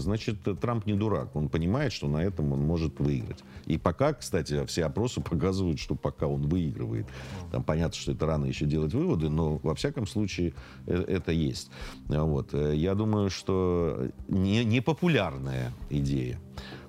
значит, 0.01 0.37
Трамп 0.61 0.87
не 0.87 0.95
дурак. 0.95 1.35
Он 1.37 1.49
понимает, 1.49 1.93
что 1.93 2.09
на 2.09 2.19
этом 2.19 2.53
он 2.53 2.61
может 2.61 3.01
выиграть. 3.01 3.43
И 3.67 3.79
пока, 3.79 4.13
кстати, 4.13 4.65
все 4.67 4.85
опросы 4.85 5.21
показывают, 5.21 5.79
что 5.79 5.95
пока 5.95 6.27
он 6.27 6.43
выигрывает. 6.43 7.07
Там 7.53 7.63
понятно, 7.63 7.97
что 7.97 8.13
это 8.13 8.27
рано 8.27 8.47
еще 8.47 8.67
делать 8.67 8.95
выводы, 8.95 9.29
но 9.29 9.57
во 9.59 9.75
всяком 9.75 10.07
случае 10.07 10.55
э, 10.87 11.05
это 11.09 11.33
есть. 11.33 11.71
Вот. 12.07 12.55
Э, 12.55 12.75
я 12.75 12.95
думаю, 12.95 13.31
что 13.31 14.09
не, 14.29 14.65
не 14.65 14.81
популярная 14.81 15.73
идея. 15.91 16.39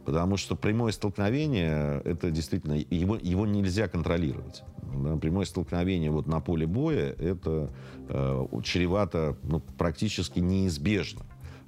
Потому 0.05 0.37
что 0.37 0.55
прямое 0.55 0.91
столкновение, 0.91 1.99
это 2.05 2.29
действительно, 2.29 2.73
его, 2.73 3.17
его 3.19 3.47
нельзя 3.47 3.87
контролировать. 3.87 4.63
Да, 4.93 5.17
прямое 5.17 5.45
столкновение 5.45 6.11
вот 6.11 6.27
на 6.27 6.39
поле 6.39 6.67
боя, 6.67 7.15
это 7.17 7.71
э, 8.07 8.45
чревато 8.63 9.35
ну, 9.43 9.59
практически 9.59 10.39
неизбежно 10.39 11.23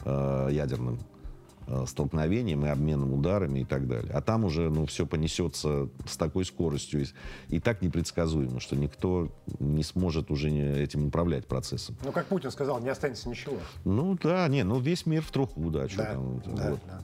э, 0.06 0.50
ядерным 0.52 1.00
э, 1.00 1.17
столкновением 1.86 2.66
и 2.66 2.70
обменом 2.70 3.14
ударами 3.14 3.60
и 3.60 3.66
так 3.66 3.88
далее. 3.88 4.12
А 4.14 4.22
там 4.22 4.46
уже 4.46 4.70
ну, 4.70 4.86
все 4.86 5.06
понесется 5.06 5.90
с 6.06 6.18
такой 6.18 6.46
скоростью 6.46 7.04
и, 7.04 7.56
и 7.56 7.60
так 7.60 7.82
непредсказуемо, 7.82 8.60
что 8.60 8.76
никто 8.76 9.30
не 9.60 9.84
сможет 9.84 10.32
уже 10.32 10.50
этим 10.50 11.08
управлять 11.08 11.46
процессом. 11.46 11.98
Ну, 12.04 12.12
как 12.12 12.28
Путин 12.28 12.52
сказал, 12.52 12.80
не 12.80 12.90
останется 12.90 13.30
ничего. 13.30 13.58
Ну 13.86 14.18
да, 14.22 14.48
не, 14.48 14.64
ну 14.64 14.80
весь 14.80 15.06
мир 15.06 15.22
в 15.22 15.32
труху, 15.32 15.70
да. 15.70 15.88
Что 15.88 15.98
Да, 15.98 16.12
там, 16.12 16.42
да, 16.46 16.70
вот. 16.72 16.80
да. 16.88 17.02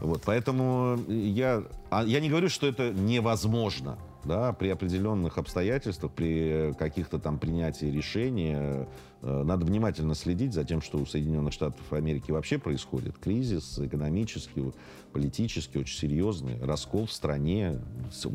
Вот, 0.00 0.22
поэтому 0.24 0.98
я, 1.08 1.62
а 1.90 2.04
я 2.04 2.20
не 2.20 2.30
говорю, 2.30 2.48
что 2.48 2.66
это 2.66 2.90
невозможно. 2.90 3.98
Да, 4.24 4.52
при 4.52 4.68
определенных 4.68 5.38
обстоятельствах, 5.38 6.12
при 6.12 6.74
каких-то 6.78 7.18
там 7.18 7.38
принятии 7.38 7.86
решения, 7.86 8.86
э, 9.22 9.42
надо 9.42 9.64
внимательно 9.64 10.14
следить 10.14 10.52
за 10.52 10.64
тем, 10.64 10.82
что 10.82 10.98
у 10.98 11.06
Соединенных 11.06 11.54
Штатов 11.54 11.90
Америки 11.92 12.30
вообще 12.30 12.58
происходит. 12.58 13.18
Кризис 13.18 13.78
экономический, 13.78 14.72
политический, 15.12 15.78
очень 15.78 15.96
серьезный. 15.98 16.58
Раскол 16.62 17.06
в 17.06 17.12
стране 17.12 17.80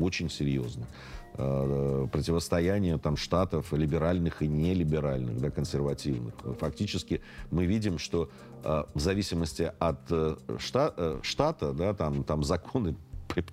очень 0.00 0.28
серьезный. 0.28 0.86
Э, 1.34 2.08
Противостояние 2.10 2.98
там 2.98 3.16
штатов 3.16 3.72
либеральных 3.72 4.42
и 4.42 4.48
нелиберальных, 4.48 5.40
да, 5.40 5.50
консервативных. 5.50 6.34
Фактически 6.58 7.20
мы 7.50 7.66
видим, 7.66 7.98
что 7.98 8.28
э, 8.64 8.84
в 8.92 9.00
зависимости 9.00 9.70
от 9.78 10.00
э, 10.10 10.36
шта- 10.58 10.94
э, 10.96 11.20
штата, 11.22 11.72
да, 11.72 11.94
там, 11.94 12.24
там 12.24 12.42
законы 12.42 12.96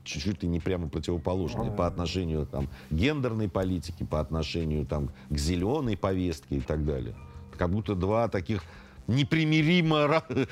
чуть-чуть 0.03 0.43
ли 0.43 0.49
не 0.49 0.59
прямо 0.59 0.89
противоположные 0.89 1.71
по 1.71 1.87
отношению 1.87 2.45
там, 2.45 2.67
к 2.67 2.93
гендерной 2.93 3.49
политике, 3.49 4.05
по 4.05 4.19
отношению 4.19 4.85
там, 4.85 5.09
к 5.29 5.37
зеленой 5.37 5.97
повестке 5.97 6.57
и 6.57 6.61
так 6.61 6.85
далее. 6.85 7.15
Как 7.57 7.69
будто 7.69 7.95
два 7.95 8.27
таких 8.27 8.63
непримиримо 9.07 10.23
э, 10.29 10.45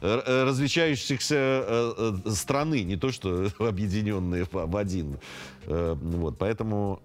э, 0.00 0.44
различающихся 0.44 1.36
э, 1.36 2.16
страны, 2.28 2.82
не 2.82 2.96
то 2.96 3.10
что 3.10 3.48
объединенные 3.58 4.46
в 4.50 4.76
один. 4.76 5.18
Вот, 5.66 6.36
поэтому 6.36 7.00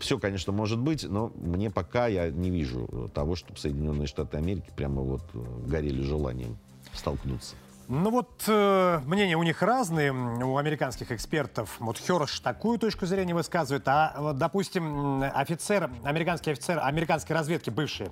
все, 0.00 0.18
конечно, 0.18 0.52
может 0.52 0.78
быть, 0.78 1.04
но 1.04 1.32
мне 1.34 1.70
пока 1.70 2.08
я 2.08 2.28
не 2.28 2.50
вижу 2.50 3.10
того, 3.14 3.36
чтобы 3.36 3.58
Соединенные 3.58 4.06
Штаты 4.06 4.36
Америки 4.36 4.66
прямо 4.76 5.00
вот 5.00 5.22
горели 5.66 6.02
желанием 6.02 6.58
столкнуться. 6.92 7.56
Ну 7.88 8.10
вот 8.10 8.42
э, 8.48 9.00
мнения 9.06 9.36
у 9.36 9.44
них 9.44 9.62
разные, 9.62 10.12
у 10.12 10.56
американских 10.56 11.12
экспертов. 11.12 11.76
Вот 11.78 11.98
Херш 11.98 12.40
такую 12.40 12.80
точку 12.80 13.06
зрения 13.06 13.32
высказывает, 13.32 13.86
а, 13.86 14.12
вот, 14.18 14.38
допустим, 14.38 15.22
офицер, 15.22 15.88
американский 16.02 16.50
офицер 16.50 16.80
американской 16.82 17.36
разведки, 17.36 17.70
бывший, 17.70 18.08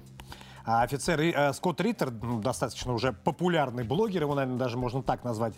а 0.65 0.83
офицер 0.83 1.21
э, 1.21 1.53
Скотт 1.53 1.81
Риттер, 1.81 2.11
достаточно 2.11 2.93
уже 2.93 3.13
популярный 3.13 3.83
блогер, 3.83 4.23
его, 4.23 4.37
наверное, 4.37 4.59
даже 4.59 4.77
можно 4.77 5.03
так 5.03 5.25
назвать, 5.25 5.55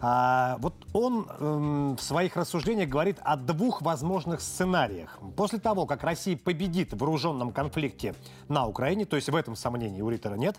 а, 0.00 0.58
вот 0.60 0.74
он 0.92 1.26
эм, 1.38 1.96
в 1.96 2.02
своих 2.02 2.36
рассуждениях 2.36 2.88
говорит 2.88 3.18
о 3.22 3.36
двух 3.36 3.80
возможных 3.80 4.42
сценариях. 4.42 5.18
После 5.36 5.58
того, 5.58 5.86
как 5.86 6.04
Россия 6.04 6.36
победит 6.36 6.92
в 6.92 6.98
вооруженном 6.98 7.52
конфликте 7.52 8.14
на 8.48 8.66
Украине, 8.66 9.06
то 9.06 9.16
есть 9.16 9.30
в 9.30 9.34
этом 9.34 9.56
сомнений 9.56 10.02
у 10.02 10.10
Риттера 10.10 10.34
нет, 10.34 10.58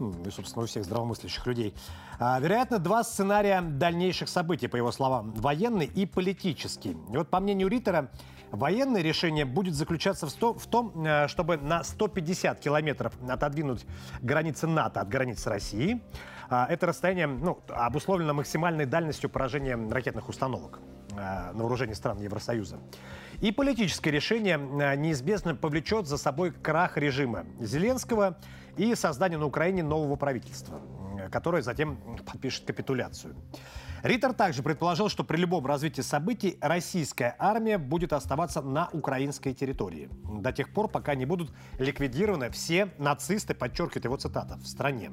ну, 0.00 0.14
и, 0.26 0.30
собственно, 0.30 0.64
у 0.64 0.66
всех 0.66 0.84
здравомыслящих 0.84 1.46
людей. 1.46 1.74
А, 2.18 2.40
вероятно, 2.40 2.78
два 2.78 3.04
сценария 3.04 3.60
дальнейших 3.60 4.28
событий, 4.28 4.66
по 4.66 4.76
его 4.76 4.90
словам, 4.90 5.32
военный 5.34 5.86
и 5.86 6.06
политический. 6.06 6.92
И 7.12 7.16
вот, 7.16 7.28
по 7.28 7.38
мнению 7.38 7.68
Риттера, 7.68 8.10
военное 8.50 9.02
решение 9.02 9.44
будет 9.44 9.74
заключаться 9.74 10.26
в, 10.26 10.30
сто- 10.30 10.54
в 10.54 10.66
том, 10.66 11.04
э, 11.04 11.28
чтобы 11.28 11.58
на 11.58 11.84
150 11.84 12.58
километров 12.60 13.12
отодвинуть 13.28 13.86
границы 14.22 14.66
НАТО 14.66 15.00
от 15.00 15.08
границ 15.08 15.46
России. 15.46 16.00
А, 16.48 16.66
это 16.68 16.86
расстояние 16.86 17.26
ну, 17.26 17.60
обусловлено 17.68 18.34
максимальной 18.34 18.86
дальностью 18.86 19.30
поражения 19.30 19.76
ракетных 19.76 20.28
установок 20.28 20.80
э, 21.12 21.52
на 21.52 21.62
вооружении 21.62 21.94
стран 21.94 22.20
Евросоюза. 22.20 22.78
И 23.40 23.52
политическое 23.52 24.10
решение 24.10 24.56
э, 24.58 24.96
неизбежно 24.96 25.54
повлечет 25.54 26.06
за 26.06 26.18
собой 26.18 26.50
крах 26.50 26.96
режима 26.96 27.44
Зеленского 27.60 28.38
и 28.76 28.94
создание 28.94 29.38
на 29.38 29.46
Украине 29.46 29.82
нового 29.82 30.16
правительства, 30.16 30.80
которое 31.30 31.62
затем 31.62 31.98
подпишет 32.24 32.64
капитуляцию. 32.64 33.34
Риттер 34.02 34.32
также 34.32 34.62
предположил, 34.62 35.08
что 35.10 35.24
при 35.24 35.36
любом 35.36 35.66
развитии 35.66 36.00
событий 36.00 36.56
российская 36.60 37.36
армия 37.38 37.76
будет 37.76 38.12
оставаться 38.12 38.62
на 38.62 38.88
украинской 38.92 39.52
территории 39.52 40.08
до 40.24 40.52
тех 40.52 40.72
пор, 40.72 40.88
пока 40.88 41.14
не 41.14 41.26
будут 41.26 41.52
ликвидированы 41.78 42.50
все 42.50 42.90
нацисты, 42.98 43.54
подчеркивает 43.54 44.04
его 44.04 44.16
цитата, 44.16 44.56
в 44.56 44.66
стране. 44.66 45.10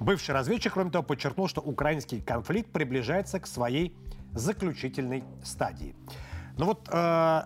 Бывший 0.00 0.30
разведчик, 0.30 0.72
кроме 0.72 0.90
того, 0.90 1.04
подчеркнул, 1.04 1.48
что 1.48 1.60
украинский 1.60 2.22
конфликт 2.22 2.70
приближается 2.70 3.40
к 3.40 3.46
своей 3.46 3.94
заключительной 4.32 5.24
стадии. 5.42 5.94
Ну 6.56 6.66
вот 6.66 6.88
э, 6.90 7.42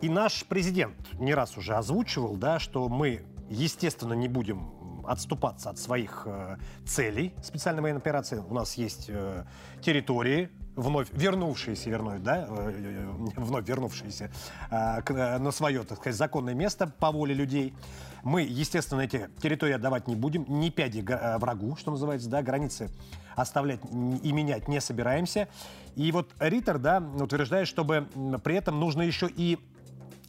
и 0.00 0.08
наш 0.08 0.44
президент 0.44 0.94
не 1.14 1.34
раз 1.34 1.56
уже 1.56 1.74
озвучивал, 1.74 2.36
да, 2.36 2.58
что 2.60 2.88
мы, 2.88 3.22
естественно, 3.48 4.12
не 4.14 4.28
будем 4.28 4.70
отступаться 5.06 5.70
от 5.70 5.78
своих 5.78 6.24
э, 6.26 6.58
целей 6.86 7.34
специальной 7.42 7.82
военной 7.82 8.00
операции. 8.00 8.38
У 8.46 8.52
нас 8.52 8.74
есть 8.74 9.06
э, 9.08 9.44
территории, 9.80 10.50
вновь 10.76 11.08
вернувшиеся, 11.12 11.88
вернуть, 11.88 12.22
да, 12.22 12.46
э, 12.46 12.72
э, 12.76 13.08
вновь 13.36 13.66
вернувшиеся 13.66 14.30
э, 14.70 15.02
к- 15.02 15.10
э, 15.12 15.38
на 15.38 15.50
свое, 15.50 15.82
так 15.84 15.98
сказать, 15.98 16.16
законное 16.16 16.52
место 16.54 16.86
по 16.86 17.10
воле 17.10 17.34
людей. 17.34 17.74
Мы, 18.22 18.42
естественно, 18.42 19.00
эти 19.00 19.30
территории 19.40 19.74
отдавать 19.74 20.08
не 20.08 20.16
будем, 20.16 20.44
ни 20.46 20.68
пяди 20.68 21.00
врагу, 21.38 21.76
что 21.76 21.90
называется, 21.90 22.28
да, 22.28 22.42
границы 22.42 22.90
оставлять 23.34 23.80
и 24.22 24.32
менять 24.32 24.68
не 24.68 24.80
собираемся. 24.80 25.48
И 25.94 26.12
вот 26.12 26.34
Риттер, 26.38 26.78
да, 26.78 26.98
утверждает, 26.98 27.66
чтобы 27.68 28.08
при 28.44 28.56
этом 28.56 28.78
нужно 28.78 29.02
еще 29.02 29.28
и 29.34 29.58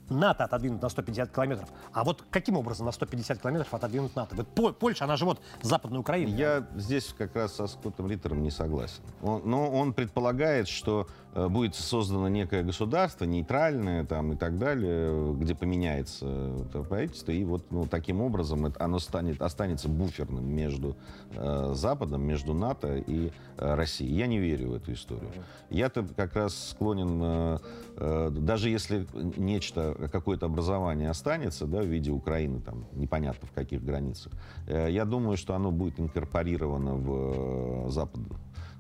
НАТО 0.10 0.44
отодвинуть 0.46 0.82
на 0.82 0.90
150 0.90 1.32
километров. 1.34 1.70
А 1.94 2.04
вот 2.04 2.24
каким 2.30 2.58
образом 2.58 2.86
на 2.86 2.92
150 2.92 3.40
километров 3.42 3.74
отодвинуть 3.74 4.16
НАТО? 4.16 4.36
Вот 4.36 4.48
По- 4.50 4.72
Польша, 4.74 5.06
она 5.06 5.16
же 5.18 5.26
вот 5.26 5.40
Западная 5.62 6.00
Украина. 6.00 6.30
Я 6.36 6.68
здесь 6.76 7.14
как 7.18 7.36
раз 7.36 7.56
со 7.56 7.68
Скоттом 7.68 8.08
Риттером 8.10 8.42
не 8.44 8.52
согласен. 8.52 9.02
Он- 9.22 9.42
но 9.46 9.70
он 9.70 9.94
предполагает, 9.94 10.68
что 10.68 11.08
будет 11.34 11.76
создано 11.76 12.28
некое 12.28 12.64
государство, 12.64 13.26
нейтральное 13.26 14.04
там, 14.06 14.34
и 14.34 14.36
так 14.36 14.58
далее, 14.58 15.34
где 15.36 15.54
поменяется 15.54 16.26
это 16.66 16.84
правительство, 16.84 17.32
и 17.32 17.44
вот 17.44 17.64
ну, 17.70 17.86
таким 17.86 18.22
образом 18.22 18.66
это- 18.66 18.84
оно 18.84 19.00
станет, 19.00 19.42
останется 19.42 19.90
буферным 19.90 20.46
между 20.46 20.96
э, 21.36 21.74
Западом, 21.76 22.24
между 22.24 22.54
НАТО 22.54 22.98
и 22.98 23.32
э, 23.58 23.76
Россией. 23.76 24.16
Я 24.16 24.28
не 24.28 24.40
верю 24.40 24.70
в 24.72 24.74
эту 24.76 24.94
историю. 24.94 25.30
Я-то 25.70 26.04
как 26.16 26.36
раз 26.36 26.72
склонен, 26.72 27.20
э, 27.22 27.58
э, 27.98 28.30
даже 28.32 28.70
если 28.70 29.06
нечто, 29.38 30.10
какое-то 30.12 30.48
образование 30.48 31.10
останется 31.10 31.66
да, 31.68 31.82
в 31.82 31.86
виде 31.86 32.12
Украины, 32.12 32.60
там, 32.62 32.86
непонятно 32.94 33.48
в 33.48 33.52
каких 33.52 33.84
границах, 33.84 34.34
э, 34.68 34.88
я 34.90 35.06
думаю, 35.06 35.38
что 35.38 35.54
оно 35.54 35.72
будет 35.72 36.00
инкорпорировано 36.00 36.96
в 36.96 37.86
э, 37.88 37.90
Запад. 37.92 38.22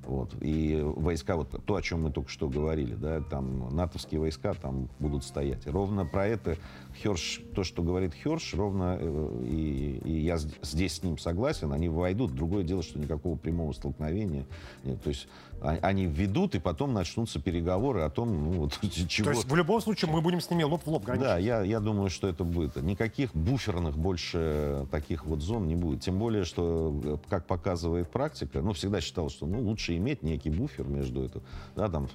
Вот. 0.06 0.36
И 0.42 0.80
войска, 0.82 1.36
вот 1.36 1.64
то, 1.66 1.76
о 1.76 1.82
чем 1.82 2.04
мы 2.04 2.12
только 2.12 2.30
что 2.30 2.48
говорили, 2.48 2.96
да, 2.96 3.22
там 3.22 3.76
натовские 3.76 4.20
войска 4.20 4.54
там 4.54 4.90
будут 5.00 5.24
стоять. 5.24 5.68
Ровно 5.68 6.06
про 6.06 6.28
это 6.28 6.58
Херш, 6.96 7.42
то, 7.56 7.64
что 7.64 7.82
говорит 7.84 8.14
Херш, 8.14 8.54
ровно, 8.54 8.98
э, 9.00 9.44
и, 9.46 10.02
и 10.04 10.20
я 10.22 10.38
здесь 10.38 10.94
с 10.94 11.04
ним 11.04 11.18
согласен, 11.18 11.72
они 11.72 11.90
войдут. 11.90 12.34
Другое 12.34 12.64
дело, 12.64 12.84
что 12.84 13.00
никакого 13.00 13.38
прямого 13.38 13.72
столкновения 13.74 14.46
нет. 14.84 15.02
То 15.02 15.10
есть 15.10 15.28
а- 15.62 15.78
они 15.82 16.06
введут, 16.06 16.56
и 16.56 16.60
потом 16.60 16.94
начнутся 16.94 17.40
переговоры 17.40 18.02
о 18.02 18.10
том, 18.10 18.30
ну, 18.30 18.52
вот, 18.62 18.80
чего... 19.08 19.26
То 19.26 19.32
есть 19.32 19.50
в 19.50 19.56
любом 19.56 19.82
случае 19.82 20.12
мы 20.12 20.22
будем 20.22 20.42
с 20.42 20.50
ними 20.50 20.64
лоб 20.64 20.84
в 20.86 20.90
лоб 20.90 21.04
граничить. 21.04 21.28
Да, 21.28 21.38
я, 21.38 21.62
я 21.62 21.80
думаю, 21.80 22.10
что 22.10 22.28
это 22.28 22.44
будет. 22.44 22.76
Никаких 22.78 23.36
буферных 23.36 23.98
больше 23.98 24.88
таких 24.92 25.26
вот 25.26 25.42
зон 25.42 25.68
не 25.68 25.76
будет. 25.76 26.02
Тем 26.02 26.18
более, 26.18 26.44
что, 26.46 27.00
э, 27.04 27.18
как 27.30 27.46
показывает 27.46 28.10
практика, 28.10 28.62
ну, 28.62 28.74
всегда 28.74 29.02
считалось, 29.02 29.34
что 29.34 29.46
ну, 29.46 29.60
лучше 29.62 29.96
иметь 29.98 30.24
некий 30.24 30.50
буфер 30.50 30.88
между 30.88 31.24
это. 31.24 31.42
Да, 31.76 31.90
там 31.90 32.08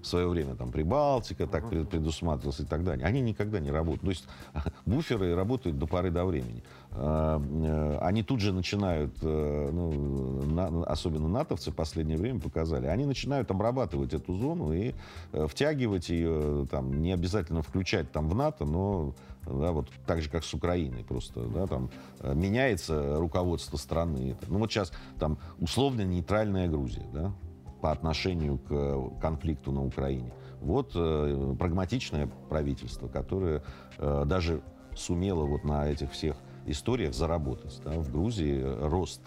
в 0.00 0.06
свое 0.06 0.28
время 0.28 0.54
там 0.54 0.70
Прибалтика 0.72 1.46
так 1.46 1.68
пред- 1.68 1.88
предусматривалась 1.88 2.60
и 2.60 2.64
так 2.64 2.84
далее. 2.84 3.06
Они 3.06 3.20
никогда 3.20 3.60
не 3.60 3.70
работают. 3.70 4.02
Есть 4.18 4.28
буферы 4.86 5.34
работают 5.34 5.78
до 5.78 5.86
поры 5.86 6.10
до 6.10 6.24
времени. 6.24 6.62
А, 6.92 7.40
э, 7.40 7.98
Они 8.00 8.22
тут 8.22 8.40
же 8.40 8.52
начинают, 8.52 9.14
э, 9.22 9.70
ну, 9.72 10.42
на- 10.46 10.84
особенно 10.84 11.28
натовцы 11.28 11.70
в 11.70 11.74
последнее 11.74 12.18
время 12.18 12.40
показали, 12.40 12.86
они 12.86 13.04
начинают 13.04 13.50
обрабатывать 13.50 14.14
эту 14.14 14.34
зону 14.34 14.72
и 14.72 14.94
э, 15.32 15.46
втягивать 15.46 16.08
ее, 16.08 16.66
там, 16.70 17.00
не 17.02 17.12
обязательно 17.12 17.62
включать 17.62 18.10
там 18.12 18.28
в 18.28 18.34
НАТО, 18.34 18.64
но 18.64 19.14
да, 19.46 19.72
вот 19.72 19.88
так 20.06 20.20
же, 20.20 20.28
как 20.30 20.44
с 20.44 20.52
Украиной 20.54 21.04
просто, 21.04 21.40
да, 21.42 21.66
там 21.66 21.90
меняется 22.22 23.16
руководство 23.18 23.76
страны. 23.76 24.36
Ну 24.46 24.58
вот 24.58 24.70
сейчас 24.70 24.92
там 25.18 25.38
условно 25.58 26.02
нейтральная 26.02 26.68
Грузия, 26.68 27.06
да, 27.12 27.32
по 27.80 27.92
отношению 27.92 28.58
к 28.58 29.20
конфликту 29.20 29.72
на 29.72 29.84
Украине. 29.84 30.32
Вот 30.60 30.92
э, 30.96 31.54
прагматичное 31.58 32.28
правительство, 32.48 33.06
которое 33.08 33.62
э, 33.98 34.24
даже 34.26 34.62
сумело 34.96 35.44
вот 35.44 35.64
на 35.64 35.88
этих 35.88 36.12
всех 36.12 36.36
историях 36.66 37.14
заработать. 37.14 37.80
Да. 37.84 37.92
В 37.92 38.10
Грузии 38.10 38.62
рост 38.62 39.22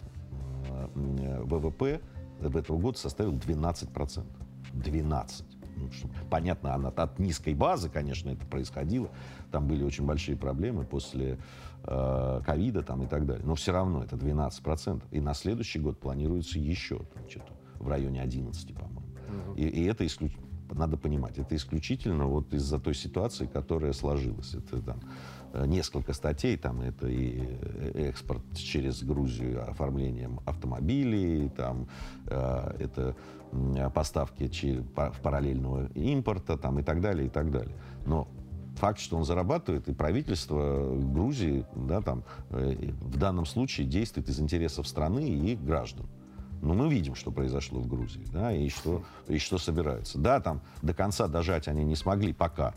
э, 0.70 1.42
ВВП 1.44 2.02
в 2.40 2.58
этого 2.58 2.78
года 2.78 2.98
составил 2.98 3.34
12%. 3.34 4.26
12. 4.74 5.46
Ну, 5.78 5.92
что, 5.92 6.10
понятно, 6.30 6.74
она 6.74 6.90
от 6.90 7.20
низкой 7.20 7.54
базы, 7.54 7.90
конечно, 7.90 8.30
это 8.30 8.46
происходило. 8.46 9.10
Там 9.52 9.68
были 9.68 9.84
очень 9.84 10.06
большие 10.06 10.38
проблемы 10.38 10.86
после 10.86 11.40
э, 11.84 12.42
ковида 12.46 12.84
там, 12.84 13.04
и 13.04 13.08
так 13.08 13.26
далее. 13.26 13.46
Но 13.46 13.56
все 13.56 13.72
равно 13.72 14.04
это 14.04 14.16
12%. 14.16 15.04
И 15.12 15.20
на 15.20 15.34
следующий 15.34 15.80
год 15.80 16.00
планируется 16.00 16.60
еще 16.60 17.02
что-то 17.30 17.54
в 17.80 17.88
районе 17.88 18.22
11, 18.22 18.74
по-моему. 18.76 19.02
Угу. 19.02 19.56
И, 19.56 19.68
и 19.68 19.86
это 19.86 20.06
исключительно 20.06 20.51
надо 20.74 20.98
понимать, 20.98 21.38
это 21.38 21.56
исключительно 21.56 22.26
вот 22.26 22.54
из-за 22.54 22.80
той 22.80 22.96
ситуации, 22.96 23.46
которая 23.46 23.94
сложилась. 23.94 24.54
Это 24.54 24.82
там 24.82 25.00
э, 25.54 25.66
несколько 25.66 26.14
статей, 26.14 26.58
там 26.58 26.82
это 26.82 27.08
и 27.08 27.40
э, 27.40 28.10
экспорт 28.10 28.44
через 28.56 29.04
Грузию 29.04 29.70
оформлением 29.70 30.40
автомобилей, 30.46 31.50
там 31.50 31.88
э, 32.28 32.76
это 32.80 33.16
поставки 33.94 34.50
в 34.96 35.22
параллельного 35.22 35.88
импорта, 35.94 36.58
там 36.58 36.80
и 36.80 36.84
так 36.84 37.02
далее, 37.02 37.28
и 37.28 37.30
так 37.30 37.52
далее. 37.52 37.76
Но 38.06 38.30
факт, 38.78 39.00
что 39.00 39.18
он 39.18 39.26
зарабатывает, 39.26 39.90
и 39.90 39.94
правительство 39.94 40.98
Грузии, 40.98 41.66
да, 41.76 42.00
там, 42.00 42.24
в 42.50 43.18
данном 43.18 43.46
случае 43.46 43.88
действует 43.88 44.30
из 44.30 44.40
интересов 44.40 44.88
страны 44.88 45.28
и 45.28 45.58
граждан. 45.58 46.08
Но 46.62 46.74
мы 46.74 46.90
видим, 46.90 47.16
что 47.16 47.32
произошло 47.32 47.80
в 47.80 47.88
Грузии, 47.88 48.26
да, 48.32 48.54
и 48.54 48.70
что, 48.70 49.04
и 49.28 49.40
что 49.40 49.58
собирается. 49.58 50.20
Да, 50.20 50.40
там 50.40 50.62
до 50.82 50.94
конца 50.94 51.28
дожать 51.28 51.68
они 51.68 51.84
не 51.84 51.96
смогли 51.96 52.34
пока. 52.34 52.74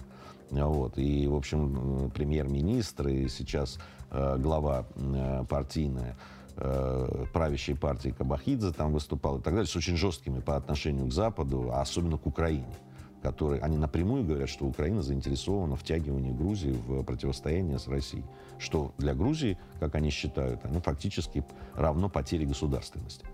Вот. 0.50 0.98
И, 0.98 1.26
в 1.26 1.34
общем, 1.34 2.10
премьер-министр 2.14 3.08
и 3.08 3.28
сейчас 3.28 3.78
э, 4.10 4.36
глава 4.38 4.86
э, 4.94 5.44
партийная 5.48 6.16
э, 6.56 7.24
правящей 7.32 7.76
партии 7.76 8.14
Кабахидзе 8.16 8.72
там 8.72 8.92
выступал 8.92 9.38
и 9.38 9.42
так 9.42 9.54
далее, 9.54 9.66
с 9.66 9.76
очень 9.76 9.96
жесткими 9.96 10.40
по 10.40 10.56
отношению 10.56 11.06
к 11.08 11.12
Западу, 11.12 11.70
а 11.72 11.80
особенно 11.80 12.18
к 12.18 12.26
Украине 12.26 12.76
которые, 13.24 13.62
они 13.62 13.78
напрямую 13.78 14.22
говорят, 14.22 14.50
что 14.50 14.66
Украина 14.66 15.02
заинтересована 15.02 15.76
в 15.76 15.80
втягивании 15.80 16.30
Грузии 16.30 16.72
в 16.86 17.02
противостояние 17.04 17.78
с 17.78 17.88
Россией. 17.88 18.22
Что 18.58 18.92
для 18.98 19.14
Грузии, 19.14 19.56
как 19.80 19.94
они 19.94 20.10
считают, 20.10 20.62
оно 20.62 20.82
фактически 20.82 21.42
равно 21.74 22.10
потере 22.10 22.44
государственности. 22.44 23.24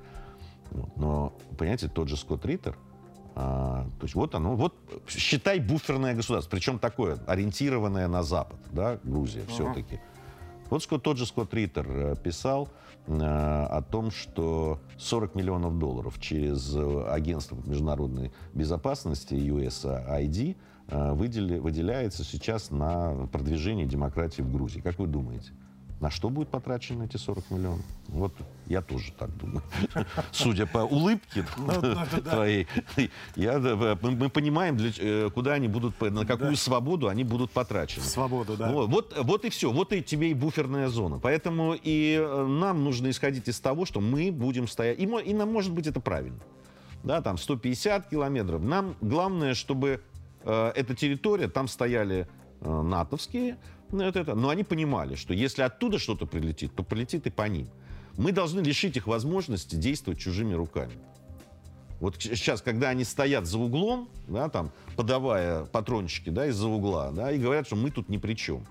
Но, 0.97 1.33
понимаете, 1.59 1.89
тот 1.89 2.09
же 2.09 2.17
Скотт 2.17 2.45
Риттер, 2.47 2.77
а, 3.35 3.85
то 3.99 4.05
есть 4.05 4.15
вот 4.15 4.35
оно, 4.35 4.57
вот 4.57 4.75
считай 5.09 5.61
буферное 5.61 6.15
государство, 6.15 6.51
причем 6.51 6.79
такое, 6.79 7.19
ориентированное 7.27 8.09
на 8.09 8.23
Запад, 8.23 8.59
да, 8.73 8.99
Грузия 9.03 9.41
uh-huh. 9.41 9.51
все-таки. 9.51 10.01
Вот 10.69 10.83
Скотт, 10.83 11.03
тот 11.03 11.17
же 11.17 11.27
Скотт 11.27 11.53
Риттер 11.53 11.87
э, 11.89 12.17
писал 12.23 12.69
э, 13.07 13.13
о 13.13 13.83
том, 13.83 14.11
что 14.11 14.81
40 14.99 15.35
миллионов 15.35 15.79
долларов 15.79 16.21
через 16.21 16.75
э, 16.77 17.07
агентство 17.09 17.57
международной 17.67 18.33
безопасности 18.55 19.35
USAID 19.35 20.57
э, 20.89 21.13
выдели, 21.13 21.59
выделяется 21.59 22.23
сейчас 22.23 22.71
на 22.71 23.27
продвижение 23.33 23.87
демократии 23.87 24.43
в 24.43 24.53
Грузии. 24.53 24.81
Как 24.81 24.99
вы 25.01 25.09
думаете? 25.09 25.53
На 26.01 26.11
что 26.11 26.31
будет 26.31 26.49
потрачено 26.49 27.03
эти 27.03 27.19
40 27.19 27.51
миллионов? 27.51 27.85
Вот 28.09 28.33
я 28.67 28.81
тоже 28.81 29.13
так 29.13 29.37
думаю. 29.37 29.63
Судя 30.33 30.65
по 30.67 30.79
улыбке 30.79 31.45
ну, 31.59 32.23
твоей, 32.23 32.67
я, 33.37 33.59
мы 33.59 34.31
понимаем, 34.31 34.79
для, 34.79 34.91
э, 34.99 35.29
куда 35.29 35.53
они 35.53 35.69
будут, 35.69 36.01
на 36.01 36.25
какую 36.25 36.57
свободу 36.57 37.09
они 37.09 37.23
будут 37.23 37.51
потрачены. 37.51 38.03
Свободу, 38.03 38.57
да. 38.57 38.73
Вот, 38.73 39.15
вот, 39.15 39.45
и 39.45 39.51
все. 39.51 39.71
Вот 39.71 39.93
и 39.93 40.03
тебе 40.03 40.31
и 40.31 40.35
буферная 40.35 40.89
зона. 40.89 41.19
Поэтому 41.19 41.75
и 41.75 42.19
э, 42.19 42.47
нам 42.47 42.83
нужно 42.83 43.11
исходить 43.11 43.49
из 43.49 43.61
того, 43.61 43.85
что 43.85 44.01
мы 44.01 44.33
будем 44.33 44.69
стоять. 44.69 44.99
И, 44.99 45.03
и 45.03 45.35
нам, 45.35 45.53
может 45.53 45.73
быть, 45.73 45.87
это 45.87 46.01
правильно. 46.01 46.41
Да, 47.03 47.21
там 47.21 47.37
150 47.37 48.09
километров. 48.09 48.63
Нам 48.63 48.97
главное, 49.03 49.53
чтобы 49.53 50.01
э, 50.45 50.73
эта 50.75 50.95
территория, 50.95 51.49
там 51.49 51.69
стояли 51.69 52.27
э, 52.63 52.83
натовские 52.83 53.59
это, 53.93 54.21
это. 54.21 54.35
Но 54.35 54.49
они 54.49 54.65
понимали, 54.65 55.15
что 55.15 55.35
если 55.35 55.63
оттуда 55.63 55.99
что-то 55.99 56.27
прилетит, 56.27 56.75
то 56.75 56.83
прилетит 56.83 57.27
и 57.27 57.31
по 57.31 57.49
ним. 57.49 57.69
Мы 58.17 58.33
должны 58.33 58.61
лишить 58.61 58.97
их 58.97 59.07
возможности 59.07 59.77
действовать 59.77 60.21
чужими 60.21 60.55
руками. 60.55 60.93
Вот 62.01 62.17
сейчас, 62.19 62.63
когда 62.63 62.89
они 62.89 63.05
стоят 63.05 63.47
за 63.47 63.59
углом, 63.59 64.09
да, 64.27 64.49
там, 64.49 64.73
подавая 64.97 65.67
патрончики 65.67 66.31
да, 66.31 66.47
из-за 66.47 66.67
угла, 66.67 67.11
да, 67.11 67.31
и 67.31 67.39
говорят, 67.39 67.67
что 67.67 67.77
мы 67.77 67.91
тут 67.91 68.09
ни 68.09 68.17
при 68.17 68.35
чем. 68.35 68.65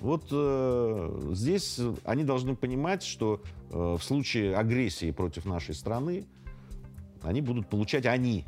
Вот 0.00 0.28
э, 0.30 1.30
здесь 1.32 1.80
они 2.04 2.24
должны 2.24 2.54
понимать, 2.54 3.02
что 3.02 3.42
э, 3.70 3.96
в 3.98 4.02
случае 4.02 4.56
агрессии 4.56 5.10
против 5.10 5.44
нашей 5.44 5.74
страны 5.74 6.26
они 7.22 7.40
будут 7.40 7.68
получать 7.68 8.06
они, 8.06 8.44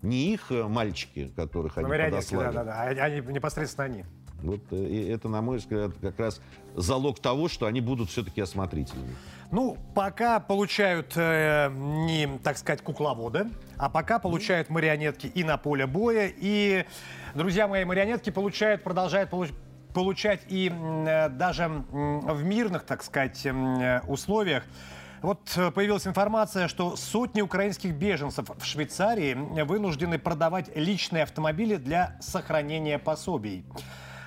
не 0.00 0.32
их 0.32 0.50
э, 0.50 0.66
мальчики, 0.66 1.30
которых 1.36 1.78
они 1.78 1.88
подослали. 1.88 2.54
Да, 2.54 2.64
да, 2.64 2.94
да, 2.94 3.04
они, 3.04 3.20
непосредственно 3.32 3.84
они. 3.84 4.04
Вот 4.42 4.60
э, 4.70 4.76
и 4.76 5.08
это, 5.08 5.28
на 5.28 5.42
мой 5.42 5.58
взгляд, 5.58 5.92
как 6.00 6.18
раз 6.18 6.40
залог 6.74 7.20
того, 7.20 7.48
что 7.48 7.66
они 7.66 7.80
будут 7.80 8.10
все-таки 8.10 8.40
осмотрительными. 8.40 9.14
Ну, 9.50 9.76
пока 9.94 10.40
получают 10.40 11.12
э, 11.16 11.70
не, 11.72 12.28
так 12.42 12.56
сказать, 12.58 12.82
кукловоды, 12.82 13.46
а 13.76 13.88
пока 13.88 14.18
получают 14.18 14.70
марионетки 14.70 15.26
и 15.26 15.44
на 15.44 15.56
поле 15.56 15.86
боя. 15.86 16.32
И, 16.34 16.84
друзья 17.34 17.68
мои, 17.68 17.84
марионетки 17.84 18.30
получают, 18.30 18.82
продолжают 18.82 19.30
получать 19.30 19.54
получать 19.92 20.40
и 20.48 20.72
э, 20.72 21.28
даже 21.28 21.68
в 21.68 22.42
мирных, 22.42 22.84
так 22.84 23.02
сказать, 23.02 23.44
э, 23.44 24.00
условиях. 24.08 24.64
Вот 25.20 25.52
э, 25.56 25.70
появилась 25.70 26.06
информация, 26.06 26.66
что 26.66 26.96
сотни 26.96 27.42
украинских 27.42 27.94
беженцев 27.94 28.50
в 28.58 28.64
Швейцарии 28.64 29.34
вынуждены 29.62 30.18
продавать 30.18 30.74
личные 30.74 31.22
автомобили 31.22 31.76
для 31.76 32.16
сохранения 32.20 32.98
пособий. 32.98 33.64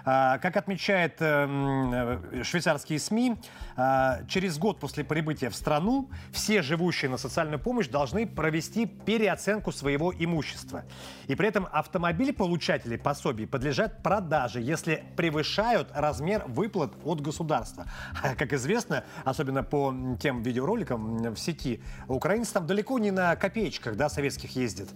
А, 0.05 0.37
как 0.37 0.55
отмечает 0.55 1.15
эм, 1.19 2.43
швейцарские 2.43 2.99
СМИ, 2.99 3.37
а, 3.75 4.19
через 4.27 4.59
год 4.59 4.79
после 4.79 5.03
прибытия 5.03 5.49
в 5.49 5.55
страну 5.55 6.09
все 6.31 6.61
живущие 6.61 7.09
на 7.09 7.17
социальную 7.17 7.59
помощь 7.59 7.87
должны 7.87 8.27
провести 8.27 8.85
переоценку 8.85 9.71
своего 9.71 10.13
имущества. 10.13 10.85
И 11.27 11.35
при 11.35 11.47
этом 11.47 11.67
автомобили 11.71 12.31
получателей 12.31 12.99
пособий 12.99 13.47
подлежат 13.47 14.03
продаже, 14.03 14.61
если 14.61 15.03
превышают 15.17 15.89
размер 15.93 16.43
выплат 16.47 16.93
от 17.03 17.21
государства. 17.21 17.85
Как 18.37 18.53
известно, 18.53 19.03
особенно 19.23 19.63
по 19.63 19.93
тем 20.21 20.43
видеороликам 20.43 21.33
в 21.33 21.37
сети, 21.37 21.81
украинцы 22.07 22.53
там 22.53 22.67
далеко 22.67 22.99
не 22.99 23.09
на 23.09 23.35
копеечках 23.35 23.95
да, 23.95 24.09
советских 24.09 24.55
ездят. 24.55 24.89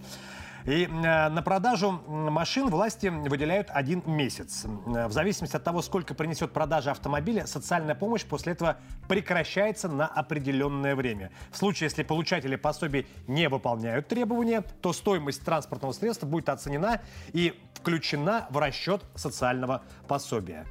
И 0.66 0.86
э, 0.86 0.88
на 1.30 1.42
продажу 1.42 1.92
машин 2.08 2.70
власти 2.70 3.08
выделяют 3.08 3.70
один 3.70 4.04
месяц. 4.06 4.66
Э, 4.66 5.08
в 5.08 5.12
зависимости 5.12 5.56
от 5.56 5.64
того, 5.64 5.82
сколько 5.82 6.14
принесет 6.14 6.52
продажа 6.52 6.92
автомобиля, 6.92 7.48
социальная 7.48 7.96
помощь 7.96 8.26
после 8.26 8.54
этого 8.54 8.78
прекращается 9.08 9.88
на 9.88 10.08
определенное 10.08 10.96
время. 10.96 11.32
В 11.52 11.58
случае, 11.58 11.86
если 11.86 12.04
получатели 12.04 12.56
пособий 12.56 13.08
не 13.28 13.48
выполняют 13.48 14.08
требования, 14.08 14.62
то 14.82 14.94
стоимость 14.94 15.44
транспортного 15.44 15.94
средства 15.94 16.28
будет 16.28 16.50
оценена 16.50 17.02
и 17.34 17.60
включена 17.76 18.48
в 18.50 18.58
расчет 18.58 19.04
социального 19.16 19.84
пособия. 20.08 20.66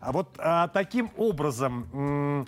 А 0.00 0.12
вот 0.12 0.34
а, 0.38 0.68
таким 0.68 1.10
образом... 1.16 2.46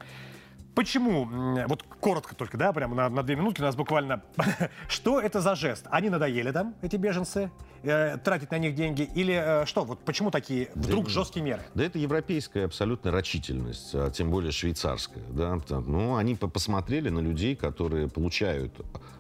Почему, 0.79 1.29
вот 1.67 1.83
коротко 1.99 2.37
только, 2.37 2.57
да, 2.57 2.73
прямо 2.73 2.95
на, 2.95 3.09
на 3.09 3.25
две 3.25 3.35
минутки, 3.35 3.61
у 3.61 3.65
нас 3.65 3.75
буквально, 3.75 4.23
что 4.89 5.21
это 5.21 5.41
за 5.41 5.57
жест? 5.57 5.85
Они 5.91 6.09
надоели 6.09 6.53
там, 6.53 6.77
эти 6.83 6.95
беженцы, 6.95 7.51
э, 7.83 8.17
тратить 8.19 8.53
на 8.53 8.59
них 8.59 8.77
деньги? 8.77 9.03
Или 9.17 9.35
э, 9.35 9.67
что, 9.67 9.83
вот 9.83 9.99
почему 10.05 10.31
такие 10.31 10.71
вдруг 10.77 11.07
да, 11.07 11.11
жесткие 11.11 11.45
меры? 11.45 11.63
Да 11.75 11.83
это 11.83 11.99
европейская 11.99 12.67
абсолютно 12.67 13.11
рачительность, 13.11 13.91
а 13.93 14.09
тем 14.13 14.31
более 14.31 14.53
швейцарская. 14.53 15.25
Да? 15.31 15.59
Ну, 15.69 16.15
они 16.15 16.37
посмотрели 16.37 17.09
на 17.09 17.19
людей, 17.19 17.57
которые 17.57 18.07
получают 18.07 18.73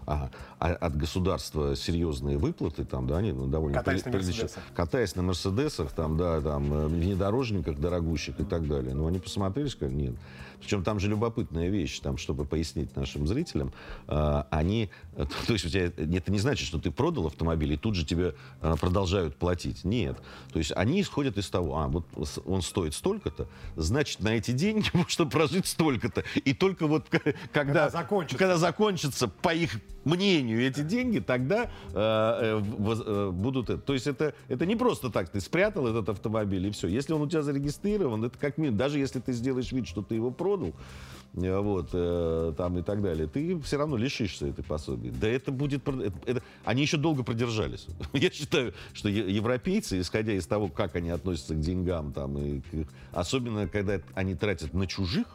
а, 0.07 0.31
а, 0.61 0.73
от 0.73 0.97
государства 0.97 1.77
серьезные 1.77 2.39
выплаты, 2.39 2.85
там, 2.85 3.07
да, 3.07 3.19
они 3.19 3.33
ну, 3.33 3.47
довольно... 3.47 3.79
Катаясь 3.79 4.03
при, 4.03 4.11
на 4.11 4.17
Мерседесах. 4.17 4.63
Катаясь 4.75 5.15
на 5.15 5.23
Мерседесах, 5.23 5.93
там, 5.93 6.17
да, 6.17 6.41
там, 6.41 6.73
э, 6.73 6.87
внедорожниках 6.89 7.79
дорогущих 7.79 8.41
и 8.41 8.45
так 8.45 8.67
далее. 8.67 8.95
Но 8.95 9.07
они 9.07 9.19
посмотрели, 9.19 9.69
сказали, 9.69 9.95
нет, 9.95 10.15
причем 10.61 10.83
там 10.83 10.99
же 10.99 11.09
любопытная 11.09 11.69
вещь, 11.69 12.01
там, 12.01 12.17
чтобы 12.17 12.45
пояснить 12.45 12.95
нашим 12.97 13.27
зрителям, 13.27 13.73
э, 14.09 14.43
они, 14.51 14.91
то 15.17 15.53
есть 15.53 15.65
у 15.65 15.69
тебя 15.69 15.87
это 15.87 16.33
не 16.33 16.39
значит, 16.39 16.67
что 16.67 16.79
ты 16.79 16.91
продал 16.91 17.27
автомобиль 17.27 17.73
и 17.73 17.77
тут 17.77 17.95
же 17.95 18.05
тебе 18.05 18.35
э, 18.61 18.75
продолжают 18.81 19.37
платить. 19.37 19.85
Нет. 19.85 20.19
То 20.53 20.59
есть 20.59 20.73
они 20.75 21.01
исходят 21.01 21.39
из 21.39 21.49
того, 21.49 21.79
а 21.79 21.89
вот 21.89 22.05
он 22.45 22.63
стоит 22.63 22.95
столько-то, 22.95 23.49
значит 23.77 24.21
на 24.21 24.31
эти 24.31 24.51
деньги 24.51 24.89
можно 24.93 25.27
прожить 25.27 25.67
столько-то. 25.67 26.25
И 26.45 26.53
только 26.53 26.87
вот 26.87 27.07
когда, 27.11 27.33
когда, 27.53 27.91
закончится. 27.91 28.39
когда 28.39 28.57
закончится 28.57 29.29
по 29.29 29.55
их 29.55 29.79
мнению 30.09 30.67
эти 30.67 30.81
деньги, 30.81 31.19
тогда 31.19 31.65
э, 31.65 31.69
э, 31.95 32.61
э, 33.07 33.31
будут... 33.31 33.85
То 33.85 33.93
есть 33.93 34.07
это, 34.07 34.35
это 34.49 34.67
не 34.67 34.77
просто 34.77 35.11
так, 35.11 35.29
ты 35.29 35.41
спрятал 35.41 35.87
этот 35.87 36.09
автомобиль 36.09 36.67
и 36.67 36.71
все. 36.71 36.89
Если 36.89 37.13
он 37.13 37.23
у 37.23 37.29
тебя 37.29 37.43
зарегистрирован, 37.43 38.25
это 38.25 38.39
как 38.39 38.59
минимум, 38.59 38.79
даже 38.79 38.99
если 38.99 39.21
ты 39.21 39.33
сделаешь 39.33 39.71
вид, 39.73 39.87
что 39.87 40.03
ты 40.03 40.15
его 40.15 40.31
продал, 40.31 40.73
э, 41.35 41.59
вот, 41.59 41.91
э, 41.93 42.55
там 42.57 42.79
и 42.79 42.83
так 42.83 43.03
далее, 43.03 43.27
ты 43.29 43.61
все 43.61 43.77
равно 43.77 43.97
лишишься 43.97 44.47
этой 44.47 44.65
пособия. 44.65 45.11
Да 45.11 45.29
это 45.29 45.53
будет... 45.53 45.87
это- 45.87 46.13
это- 46.27 46.43
они 46.65 46.83
еще 46.83 46.97
долго 46.97 47.23
продержались. 47.23 47.87
Я 48.13 48.31
считаю, 48.31 48.73
что 48.95 49.09
европейцы, 49.09 50.01
исходя 50.01 50.33
из 50.33 50.47
того, 50.47 50.69
как 50.69 50.97
они 50.97 51.11
относятся 51.11 51.55
к 51.55 51.61
деньгам, 51.61 52.13
там, 52.13 52.39
и 52.39 52.61
особенно 53.13 53.69
когда 53.69 54.01
они 54.15 54.35
тратят 54.35 54.73
на 54.75 54.87
чужих, 54.87 55.27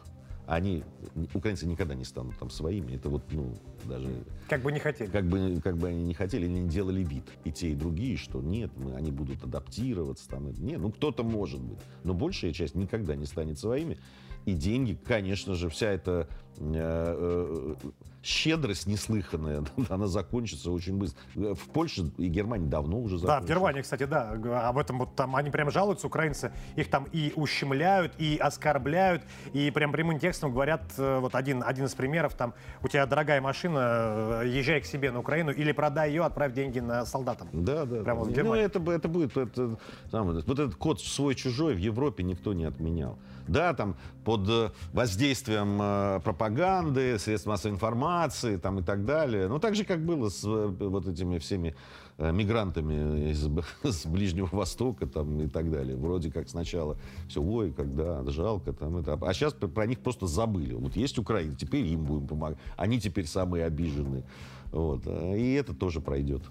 они, 0.46 0.84
украинцы 1.32 1.66
никогда 1.66 1.94
не 1.94 2.04
станут 2.04 2.38
там 2.38 2.50
своими. 2.50 2.94
Это 2.94 3.08
вот, 3.08 3.22
ну, 3.30 3.54
даже... 3.84 4.08
Как 4.48 4.62
бы 4.62 4.72
не 4.72 4.78
хотели. 4.78 5.10
Как 5.10 5.26
бы, 5.26 5.60
как 5.62 5.76
бы 5.78 5.88
они 5.88 6.04
не 6.04 6.14
хотели, 6.14 6.44
они 6.44 6.60
не 6.60 6.68
делали 6.68 7.02
вид. 7.02 7.24
И 7.44 7.52
те, 7.52 7.70
и 7.70 7.74
другие, 7.74 8.16
что 8.16 8.42
нет, 8.42 8.70
мы, 8.76 8.94
они 8.94 9.10
будут 9.10 9.42
адаптироваться. 9.42 10.28
Там, 10.28 10.50
нет, 10.52 10.80
ну, 10.80 10.90
кто-то 10.90 11.22
может 11.22 11.60
быть. 11.60 11.78
Но 12.02 12.14
большая 12.14 12.52
часть 12.52 12.74
никогда 12.74 13.16
не 13.16 13.26
станет 13.26 13.58
своими. 13.58 13.98
И 14.44 14.52
деньги, 14.52 14.98
конечно 15.06 15.54
же, 15.54 15.68
вся 15.70 15.88
эта 15.90 16.28
э, 16.58 16.64
э, 16.66 17.74
щедрость 18.22 18.86
неслыханная, 18.86 19.64
она 19.88 20.06
закончится 20.06 20.70
очень 20.70 20.98
быстро. 20.98 21.18
Э, 21.36 21.54
В 21.54 21.68
Польше 21.70 22.10
и 22.18 22.28
Германии 22.28 22.66
давно 22.68 23.00
уже 23.00 23.14
Да, 23.14 23.18
в 23.18 23.20
закончилась. 23.22 23.48
Германии, 23.50 23.80
кстати, 23.82 24.04
да, 24.04 24.68
об 24.68 24.76
этом 24.76 24.98
вот 24.98 25.14
там 25.16 25.34
они 25.36 25.50
прям 25.50 25.70
жалуются, 25.70 26.06
украинцы, 26.06 26.52
их 26.76 26.90
там 26.90 27.06
и 27.12 27.32
ущемляют, 27.36 28.12
и 28.18 28.36
оскорбляют, 28.36 29.22
и 29.54 29.70
прям 29.70 29.92
прямым 29.92 30.18
текстом 30.18 30.52
говорят, 30.52 30.82
э, 30.98 31.18
вот 31.20 31.34
один, 31.34 31.62
один 31.64 31.86
из 31.86 31.94
примеров, 31.94 32.34
там, 32.34 32.52
у 32.82 32.88
тебя 32.88 33.06
дорогая 33.06 33.40
машина, 33.40 34.42
э, 34.44 34.48
езжай 34.48 34.82
к 34.82 34.84
себе 34.84 35.10
на 35.10 35.20
Украину, 35.20 35.52
или 35.52 35.72
продай 35.72 36.10
ее, 36.10 36.22
отправь 36.24 36.52
деньги 36.52 36.80
на 36.80 37.06
солдатам. 37.06 37.48
Да, 37.52 37.86
да. 37.86 38.02
Прямо 38.02 38.20
да. 38.20 38.24
в 38.26 38.28
Ну, 38.28 38.34
Германии. 38.34 38.64
это, 38.66 38.78
б- 38.78 38.92
это 38.92 39.08
будет, 39.08 39.36
это, 39.38 39.78
самое, 40.10 40.42
вот 40.46 40.58
этот 40.58 40.74
код 40.76 41.00
свой-чужой 41.00 41.74
в 41.74 41.78
Европе 41.78 42.22
никто 42.22 42.52
не 42.52 42.64
отменял. 42.66 43.18
Да, 43.46 43.74
там 43.74 43.96
под 44.24 44.48
э, 44.48 44.70
воздействием 44.92 45.78
э, 45.80 46.20
пропаганды, 46.24 47.18
средств 47.18 47.46
массовой 47.46 47.74
информации 47.74 48.56
там, 48.56 48.78
и 48.78 48.82
так 48.82 49.04
далее. 49.04 49.48
Ну, 49.48 49.58
так 49.58 49.74
же, 49.74 49.84
как 49.84 50.04
было 50.04 50.30
с 50.30 50.44
э, 50.44 50.66
вот 50.78 51.06
этими 51.06 51.38
всеми 51.38 51.74
мигрантами 52.16 53.32
из, 53.32 53.48
с 53.82 54.06
Ближнего 54.06 54.48
Востока 54.52 55.06
там, 55.06 55.40
и 55.40 55.48
так 55.48 55.70
далее. 55.70 55.96
Вроде 55.96 56.30
как 56.30 56.48
сначала 56.48 56.96
все, 57.28 57.42
ой, 57.42 57.72
когда 57.72 58.22
жалко. 58.30 58.72
Там, 58.72 58.96
это. 58.98 59.14
А 59.20 59.34
сейчас 59.34 59.52
про 59.52 59.86
них 59.86 59.98
просто 59.98 60.26
забыли. 60.26 60.74
Вот 60.74 60.96
есть 60.96 61.18
Украина, 61.18 61.54
теперь 61.54 61.86
им 61.86 62.04
будем 62.04 62.28
помогать. 62.28 62.58
Они 62.76 63.00
теперь 63.00 63.26
самые 63.26 63.64
обиженные. 63.64 64.22
Вот. 64.70 65.06
И 65.06 65.52
это 65.54 65.74
тоже 65.74 66.00
пройдет. 66.00 66.42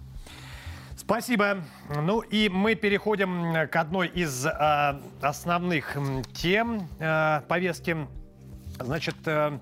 Спасибо. 0.95 1.57
Ну 1.89 2.19
и 2.21 2.49
мы 2.49 2.75
переходим 2.75 3.55
э, 3.55 3.67
к 3.67 3.75
одной 3.75 4.07
из 4.07 4.45
э, 4.45 5.01
основных 5.21 5.97
тем 6.33 6.87
э, 6.99 7.41
повестки. 7.47 8.07
Значит, 8.79 9.15
э, 9.25 9.57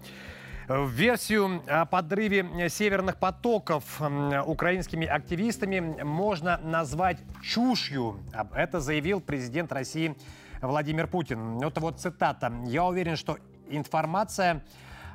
версию 0.68 1.62
о 1.68 1.86
подрыве 1.86 2.70
северных 2.70 3.18
потоков 3.18 4.02
украинскими 4.46 5.08
активистами 5.08 6.04
можно 6.04 6.58
назвать 6.64 7.18
чушью. 7.42 8.20
Это 8.54 8.80
заявил 8.80 9.20
президент 9.20 9.72
России 9.72 10.16
Владимир 10.62 11.08
Путин. 11.08 11.62
Это 11.62 11.82
вот 11.82 12.00
цитата. 12.00 12.54
«Я 12.68 12.86
уверен, 12.86 13.18
что 13.18 13.38
информация 13.70 14.64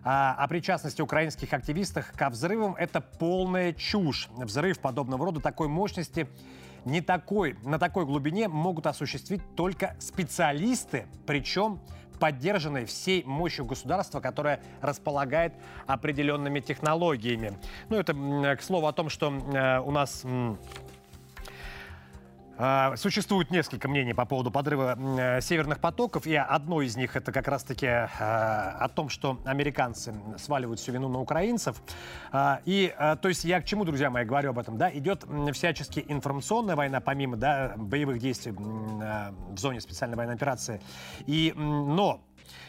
а, 0.09 0.36
о 0.38 0.46
причастности 0.46 1.02
украинских 1.02 1.52
активистов 1.52 2.12
ко 2.12 2.30
взрывам– 2.30 2.76
это 2.78 3.00
полная 3.00 3.72
чушь. 3.72 4.28
Взрыв 4.36 4.78
подобного 4.78 5.26
рода 5.26 5.40
такой 5.40 5.66
мощности 5.66 6.28
не 6.84 7.00
такой, 7.00 7.57
на 7.64 7.80
такой 7.80 8.07
глубине 8.07 8.46
могут 8.46 8.86
осуществить 8.86 9.42
только 9.57 9.96
специалисты, 9.98 11.09
причем 11.26 11.80
поддержанные 12.20 12.86
всей 12.86 13.24
мощью 13.24 13.64
государства, 13.64 14.20
которое 14.20 14.62
располагает 14.80 15.54
определенными 15.88 16.61
технологиями. 16.61 17.59
Ну, 17.88 17.96
это, 17.96 18.14
к 18.57 18.62
слову, 18.62 18.86
о 18.86 18.92
том, 18.92 19.09
что 19.09 19.32
э, 19.32 19.80
у 19.80 19.90
нас 19.90 20.24
Существует 22.96 23.50
несколько 23.50 23.86
мнений 23.86 24.14
по 24.14 24.24
поводу 24.24 24.50
подрыва 24.50 24.98
э, 24.98 25.40
северных 25.42 25.78
потоков, 25.78 26.26
и 26.26 26.34
одно 26.34 26.80
из 26.80 26.96
них 26.96 27.14
это 27.14 27.30
как 27.30 27.48
раз-таки 27.48 27.86
э, 27.86 28.07
о 28.09 28.88
том, 28.88 29.11
что 29.11 29.38
американцы 29.44 30.14
сваливают 30.38 30.80
всю 30.80 30.92
вину 30.92 31.11
на 31.11 31.20
украинцев. 31.20 31.82
А, 32.32 32.62
И, 32.64 32.94
э, 32.98 33.16
то 33.20 33.28
есть, 33.28 33.44
я 33.44 33.61
к 33.61 33.66
чему, 33.66 33.84
друзья 33.84 34.09
мои, 34.09 34.24
говорю 34.24 34.50
об 34.50 34.59
этом, 34.59 34.78
да, 34.78 34.90
идет 34.90 35.26
всячески 35.52 36.02
информационная 36.09 36.76
война, 36.76 37.00
помимо, 37.00 37.36
да, 37.36 37.74
боевых 37.76 38.20
действий 38.20 38.52
в 38.52 39.59
зоне 39.59 39.82
специальной 39.82 40.16
военной 40.16 40.36
операции. 40.36 40.80
И, 41.26 41.52
но 41.57 42.22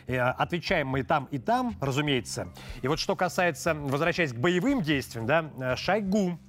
Отвечаем 0.07 0.87
мы 0.87 1.01
и 1.01 1.03
там, 1.03 1.27
и 1.31 1.37
там, 1.37 1.75
разумеется. 1.81 2.47
И 2.81 2.87
вот 2.87 2.97
что 2.97 3.15
касается, 3.15 3.73
возвращаясь 3.73 4.31
к 4.31 4.37
боевым 4.37 4.81
действиям, 4.81 5.25
да, 5.25 5.75
Шойгу 5.75 6.39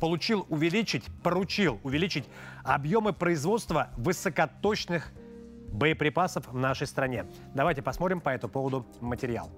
получил 0.00 0.44
увеличить, 0.48 1.04
поручил 1.22 1.80
увеличить 1.84 2.24
объемы 2.66 3.12
производства 3.12 3.90
высокоточных 3.96 5.12
боеприпасов 5.72 6.48
в 6.48 6.56
нашей 6.56 6.86
стране. 6.86 7.26
Давайте 7.54 7.82
посмотрим 7.82 8.20
по 8.20 8.30
этому 8.30 8.52
поводу 8.52 8.86
материал. 9.00 9.50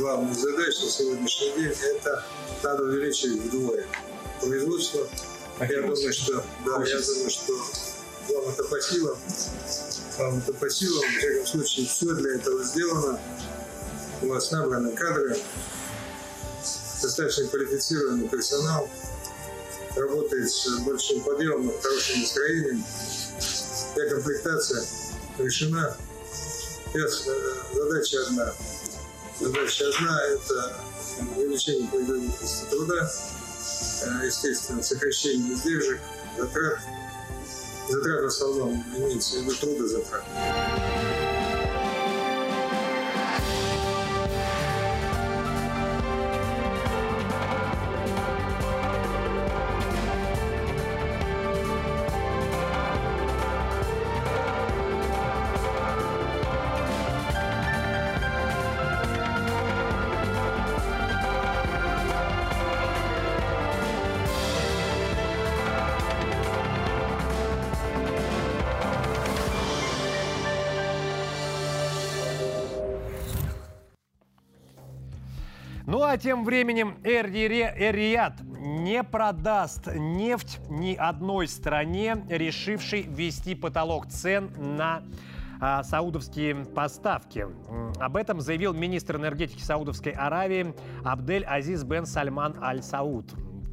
главная 0.00 0.34
задача 0.34 0.84
на 0.84 0.90
сегодняшний 0.90 1.52
день 1.56 1.72
это 1.96 2.24
надо 2.62 2.84
увеличить 2.84 3.42
вдвое 3.42 3.86
производство. 4.40 5.06
Я 5.60 5.82
думаю, 5.82 6.12
что 6.12 6.44
да, 6.64 6.82
я 6.84 7.00
думаю, 7.00 7.30
что 7.30 7.52
вам 8.28 8.48
это 8.48 8.64
по 8.64 8.80
силам. 8.80 9.18
Вам 10.18 10.38
это 10.38 10.52
по 10.54 10.70
силам. 10.70 11.02
В 11.02 11.18
всяком 11.18 11.46
случае, 11.46 11.86
все 11.86 12.14
для 12.14 12.34
этого 12.34 12.64
сделано. 12.64 13.20
У 14.22 14.28
вас 14.28 14.50
набраны 14.50 14.92
кадры, 14.92 15.36
достаточно 17.02 17.46
квалифицированный 17.48 18.28
персонал, 18.28 18.88
работает 19.96 20.50
с 20.50 20.78
большим 20.80 21.20
подъемом, 21.20 21.72
хорошим 21.82 22.20
настроением. 22.20 22.84
Вся 23.38 24.08
комплектация 24.08 24.84
решена. 25.38 25.96
Сейчас 26.92 27.26
э, 27.26 27.54
задача 27.74 28.16
одна 28.26 28.52
Задача 29.40 29.88
одна– 29.88 30.20
это 30.28 30.76
увеличение 31.34 31.88
производительности 31.88 32.64
труда, 32.68 33.10
э, 34.02 34.26
естественно, 34.26 34.82
сокращение 34.82 35.54
издержек, 35.54 35.98
затрат. 36.36 36.78
Затрат 37.88 38.22
в 38.22 38.26
основном 38.26 38.84
имеется 38.98 39.36
в 39.36 39.40
виду 39.40 39.54
трудозатрат. 39.56 40.24
А 76.10 76.18
тем 76.18 76.44
временем 76.44 76.96
Эр-Ри- 77.04 77.72
Эр-Рияд 77.76 78.40
не 78.58 79.04
продаст 79.04 79.86
нефть 79.94 80.58
ни 80.68 80.94
одной 80.94 81.46
стране, 81.46 82.16
решившей 82.28 83.02
ввести 83.02 83.54
потолок 83.54 84.08
цен 84.08 84.50
на 84.58 85.04
а, 85.60 85.84
саудовские 85.84 86.56
поставки. 86.64 87.46
Об 88.00 88.16
этом 88.16 88.40
заявил 88.40 88.74
министр 88.74 89.16
энергетики 89.16 89.62
Саудовской 89.62 90.10
Аравии 90.10 90.74
Абдель 91.04 91.44
Азиз 91.44 91.84
бен 91.84 92.06
Сальман 92.06 92.56
Аль 92.60 92.82
Сауд. 92.82 93.26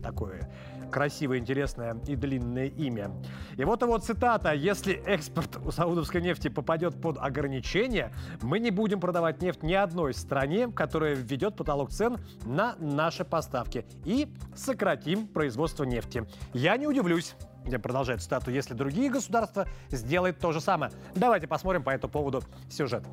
Такое 0.03 0.47
красивое, 0.87 1.39
интересное 1.39 1.97
и 2.07 2.15
длинное 2.15 2.67
имя. 2.67 3.11
И 3.57 3.63
вот 3.63 3.81
его 3.81 3.97
цитата. 3.97 4.53
Если 4.53 4.93
экспорт 5.05 5.57
у 5.65 5.71
саудовской 5.71 6.21
нефти 6.21 6.47
попадет 6.47 6.99
под 7.01 7.17
ограничения, 7.17 8.11
мы 8.41 8.59
не 8.59 8.71
будем 8.71 8.99
продавать 8.99 9.41
нефть 9.41 9.63
ни 9.63 9.73
одной 9.73 10.13
стране, 10.13 10.67
которая 10.69 11.15
введет 11.15 11.55
потолок 11.55 11.91
цен 11.91 12.17
на 12.45 12.75
наши 12.79 13.23
поставки 13.25 13.85
и 14.05 14.27
сократим 14.55 15.27
производство 15.27 15.83
нефти. 15.83 16.25
Я 16.53 16.77
не 16.77 16.87
удивлюсь, 16.87 17.35
где 17.65 17.79
продолжает 17.79 18.21
цитату, 18.21 18.51
если 18.51 18.73
другие 18.73 19.09
государства 19.09 19.67
сделают 19.89 20.39
то 20.39 20.51
же 20.51 20.61
самое. 20.61 20.91
Давайте 21.15 21.47
посмотрим 21.47 21.83
по 21.83 21.89
этому 21.89 22.11
поводу 22.11 22.41
сюжет. 22.69 23.03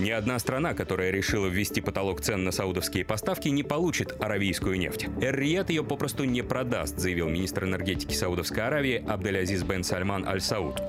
Ни 0.00 0.10
одна 0.10 0.40
страна, 0.40 0.74
которая 0.74 1.10
решила 1.12 1.46
ввести 1.46 1.80
потолок 1.80 2.20
цен 2.20 2.42
на 2.42 2.50
саудовские 2.50 3.04
поставки, 3.04 3.48
не 3.48 3.62
получит 3.62 4.20
аравийскую 4.20 4.76
нефть. 4.76 5.06
Эр-Рияд 5.20 5.70
ее 5.70 5.84
попросту 5.84 6.24
не 6.24 6.42
продаст, 6.42 6.98
заявил 6.98 7.28
министр 7.28 7.64
энергетики 7.64 8.12
Саудовской 8.12 8.64
Аравии 8.64 9.04
Абделязиз 9.06 9.62
бен 9.62 9.84
Сальман 9.84 10.26
Аль-Сауд. 10.26 10.82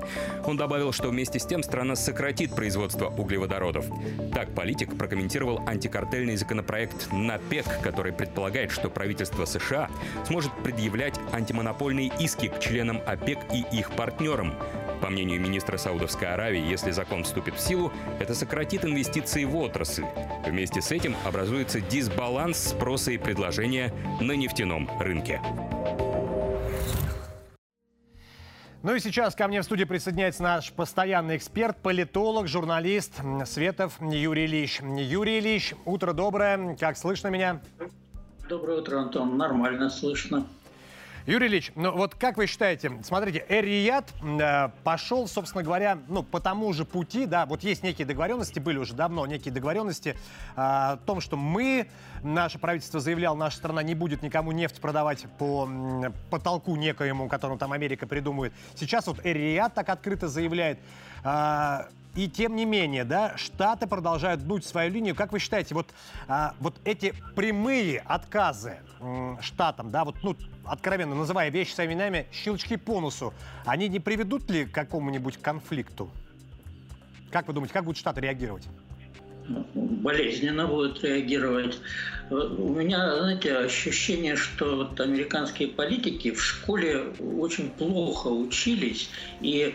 Он 0.44 0.56
добавил, 0.56 0.92
что 0.92 1.10
вместе 1.10 1.38
с 1.38 1.46
тем 1.46 1.62
страна 1.62 1.94
сократит 1.94 2.54
производство 2.54 3.06
углеводородов. 3.06 3.86
Так 4.34 4.52
политик 4.54 4.98
прокомментировал 4.98 5.62
антикартельный 5.66 6.36
законопроект 6.36 7.12
НАПЕК, 7.12 7.80
который 7.82 8.12
предполагает, 8.12 8.72
что 8.72 8.90
правительство 8.90 9.44
США 9.44 9.88
сможет 10.26 10.52
предъявлять 10.64 11.14
антимонопольные 11.32 12.10
иски 12.18 12.48
к 12.48 12.58
членам 12.58 13.00
ОПЕК 13.06 13.38
и 13.54 13.64
их 13.76 13.92
партнерам. 13.92 14.54
По 15.00 15.10
мнению 15.10 15.40
министра 15.40 15.76
Саудовской 15.76 16.28
Аравии, 16.28 16.60
если 16.60 16.90
закон 16.90 17.24
вступит 17.24 17.54
в 17.56 17.60
силу, 17.60 17.92
это 18.18 18.34
сократит 18.34 18.84
инвестиции 18.84 19.44
в 19.44 19.56
отрасль. 19.56 20.04
Вместе 20.46 20.80
с 20.80 20.90
этим 20.90 21.14
образуется 21.24 21.80
дисбаланс 21.80 22.70
спроса 22.70 23.12
и 23.12 23.18
предложения 23.18 23.92
на 24.20 24.32
нефтяном 24.32 24.88
рынке. 24.98 25.40
Ну 28.82 28.94
и 28.94 29.00
сейчас 29.00 29.34
ко 29.34 29.48
мне 29.48 29.60
в 29.60 29.64
студии 29.64 29.84
присоединяется 29.84 30.44
наш 30.44 30.72
постоянный 30.72 31.36
эксперт, 31.36 31.76
политолог, 31.82 32.46
журналист 32.46 33.14
Светов 33.44 33.94
Юрий 34.00 34.46
Ильич. 34.46 34.80
Юрий 34.80 35.40
Ильич, 35.40 35.74
утро 35.84 36.12
доброе. 36.12 36.76
Как 36.76 36.96
слышно 36.96 37.28
меня? 37.28 37.60
Доброе 38.48 38.78
утро, 38.80 38.98
Антон. 39.00 39.36
Нормально 39.36 39.90
слышно. 39.90 40.46
Юрий 41.26 41.48
Ильич, 41.48 41.72
ну 41.74 41.90
вот 41.90 42.14
как 42.14 42.36
вы 42.36 42.46
считаете, 42.46 42.92
смотрите, 43.02 43.44
Эр-Рияд 43.48 44.12
э, 44.22 44.68
пошел, 44.84 45.26
собственно 45.26 45.64
говоря, 45.64 45.98
ну, 46.06 46.22
по 46.22 46.38
тому 46.38 46.72
же 46.72 46.84
пути, 46.84 47.26
да, 47.26 47.46
вот 47.46 47.64
есть 47.64 47.82
некие 47.82 48.06
договоренности, 48.06 48.60
были 48.60 48.78
уже 48.78 48.94
давно 48.94 49.26
некие 49.26 49.52
договоренности 49.52 50.10
э, 50.10 50.14
о 50.54 50.98
том, 50.98 51.20
что 51.20 51.36
мы, 51.36 51.88
наше 52.22 52.60
правительство 52.60 53.00
заявляло, 53.00 53.34
наша 53.34 53.56
страна 53.56 53.82
не 53.82 53.96
будет 53.96 54.22
никому 54.22 54.52
нефть 54.52 54.80
продавать 54.80 55.26
по 55.36 55.68
э, 55.68 56.10
потолку 56.30 56.76
некоему, 56.76 57.28
которому 57.28 57.58
там 57.58 57.72
Америка 57.72 58.06
придумывает. 58.06 58.52
Сейчас 58.76 59.08
вот 59.08 59.18
Эр-Рияд 59.24 59.74
так 59.74 59.88
открыто 59.88 60.28
заявляет, 60.28 60.78
э, 61.24 61.86
и 62.16 62.28
тем 62.28 62.56
не 62.56 62.64
менее, 62.64 63.04
да, 63.04 63.36
Штаты 63.36 63.86
продолжают 63.86 64.42
гнуть 64.42 64.64
свою 64.64 64.90
линию. 64.90 65.14
Как 65.14 65.32
вы 65.32 65.38
считаете, 65.38 65.74
вот, 65.74 65.86
а, 66.26 66.54
вот 66.60 66.74
эти 66.84 67.14
прямые 67.34 68.00
отказы 68.00 68.78
м, 69.00 69.38
Штатам, 69.42 69.90
да, 69.90 70.04
вот, 70.04 70.16
ну, 70.22 70.34
откровенно 70.64 71.14
называя 71.14 71.50
вещи 71.50 71.72
своими 71.74 71.92
именами, 71.92 72.26
щелчки 72.32 72.76
по 72.76 73.00
носу, 73.00 73.34
они 73.66 73.88
не 73.88 74.00
приведут 74.00 74.50
ли 74.50 74.64
к 74.64 74.72
какому-нибудь 74.72 75.36
конфликту? 75.36 76.10
Как 77.30 77.46
вы 77.46 77.52
думаете, 77.54 77.74
как 77.74 77.84
будут 77.84 77.98
Штаты 77.98 78.22
реагировать? 78.22 78.66
болезненно 79.74 80.66
будут 80.66 81.04
реагировать. 81.04 81.78
У 82.30 82.72
меня, 82.72 83.16
знаете, 83.16 83.56
ощущение, 83.56 84.34
что 84.34 84.76
вот 84.76 85.00
американские 85.00 85.68
политики 85.68 86.32
в 86.32 86.42
школе 86.42 87.12
очень 87.38 87.70
плохо 87.70 88.26
учились, 88.26 89.08
и 89.40 89.72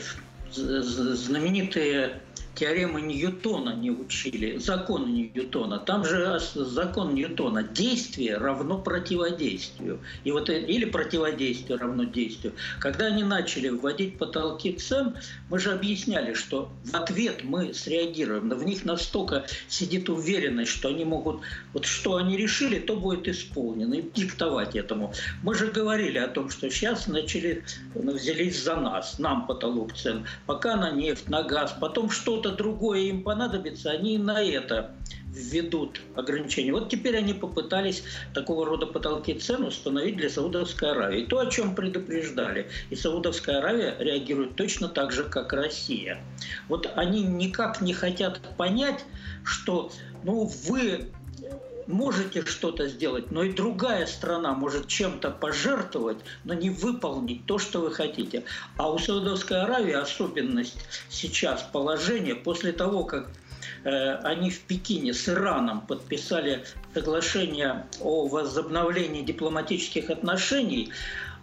знаменитые 0.53 2.21
теоремы 2.61 3.01
Ньютона 3.01 3.71
не 3.71 3.89
учили, 3.89 4.59
закон 4.59 5.11
Ньютона. 5.11 5.79
Там 5.79 6.05
же 6.05 6.39
закон 6.53 7.15
Ньютона. 7.15 7.63
Действие 7.63 8.37
равно 8.37 8.77
противодействию. 8.77 9.99
И 10.23 10.31
вот, 10.31 10.47
или 10.47 10.85
противодействие 10.85 11.79
равно 11.79 12.03
действию. 12.03 12.53
Когда 12.79 13.07
они 13.07 13.23
начали 13.23 13.69
вводить 13.69 14.19
потолки 14.19 14.73
цен, 14.73 15.15
мы 15.49 15.57
же 15.57 15.71
объясняли, 15.71 16.35
что 16.35 16.69
в 16.83 16.93
ответ 16.93 17.43
мы 17.43 17.73
среагируем. 17.73 18.49
Но 18.49 18.55
в 18.55 18.63
них 18.63 18.85
настолько 18.85 19.45
сидит 19.67 20.07
уверенность, 20.07 20.71
что 20.71 20.89
они 20.89 21.03
могут... 21.03 21.41
Вот 21.73 21.85
что 21.85 22.17
они 22.17 22.37
решили, 22.37 22.77
то 22.77 22.95
будет 22.95 23.27
исполнено. 23.27 23.95
И 23.95 24.03
диктовать 24.03 24.75
этому. 24.75 25.13
Мы 25.41 25.55
же 25.55 25.71
говорили 25.71 26.19
о 26.19 26.27
том, 26.27 26.51
что 26.51 26.69
сейчас 26.69 27.07
начали, 27.07 27.63
ну, 27.95 28.11
взялись 28.11 28.61
за 28.61 28.75
нас. 28.75 29.17
Нам 29.17 29.47
потолок 29.47 29.95
цен. 29.95 30.27
Пока 30.45 30.75
на 30.75 30.91
нефть, 30.91 31.27
на 31.27 31.41
газ. 31.41 31.75
Потом 31.81 32.11
что-то 32.11 32.50
другое 32.51 32.99
им 33.01 33.23
понадобится, 33.23 33.91
они 33.91 34.17
на 34.17 34.41
это 34.41 34.95
введут 35.33 36.01
ограничения. 36.15 36.71
Вот 36.71 36.89
теперь 36.89 37.17
они 37.17 37.33
попытались 37.33 38.03
такого 38.33 38.65
рода 38.65 38.85
потолки 38.85 39.33
цен 39.33 39.63
установить 39.63 40.17
для 40.17 40.29
Саудовской 40.29 40.91
Аравии. 40.91 41.25
То, 41.25 41.39
о 41.39 41.45
чем 41.47 41.73
предупреждали. 41.73 42.69
И 42.89 42.95
Саудовская 42.95 43.59
Аравия 43.59 43.95
реагирует 43.99 44.55
точно 44.55 44.89
так 44.89 45.11
же, 45.11 45.23
как 45.23 45.53
Россия. 45.53 46.21
Вот 46.67 46.91
они 46.95 47.23
никак 47.23 47.81
не 47.81 47.93
хотят 47.93 48.41
понять, 48.57 49.05
что 49.43 49.91
ну, 50.23 50.51
вы 50.67 51.11
можете 51.91 52.45
что-то 52.45 52.87
сделать, 52.87 53.31
но 53.31 53.43
и 53.43 53.53
другая 53.53 54.05
страна 54.05 54.53
может 54.53 54.87
чем-то 54.87 55.29
пожертвовать, 55.31 56.17
но 56.43 56.53
не 56.53 56.69
выполнить 56.69 57.45
то, 57.45 57.59
что 57.59 57.81
вы 57.81 57.91
хотите. 57.91 58.43
А 58.77 58.91
у 58.91 58.97
Саудовской 58.97 59.61
Аравии 59.61 59.93
особенность 59.93 60.77
сейчас 61.09 61.61
положения 61.61 62.35
после 62.35 62.71
того, 62.71 63.03
как 63.03 63.29
э, 63.83 64.15
они 64.23 64.49
в 64.49 64.61
Пекине 64.61 65.13
с 65.13 65.27
Ираном 65.29 65.81
подписали 65.81 66.65
соглашение 66.93 67.85
о 67.99 68.27
возобновлении 68.27 69.21
дипломатических 69.21 70.09
отношений, 70.09 70.91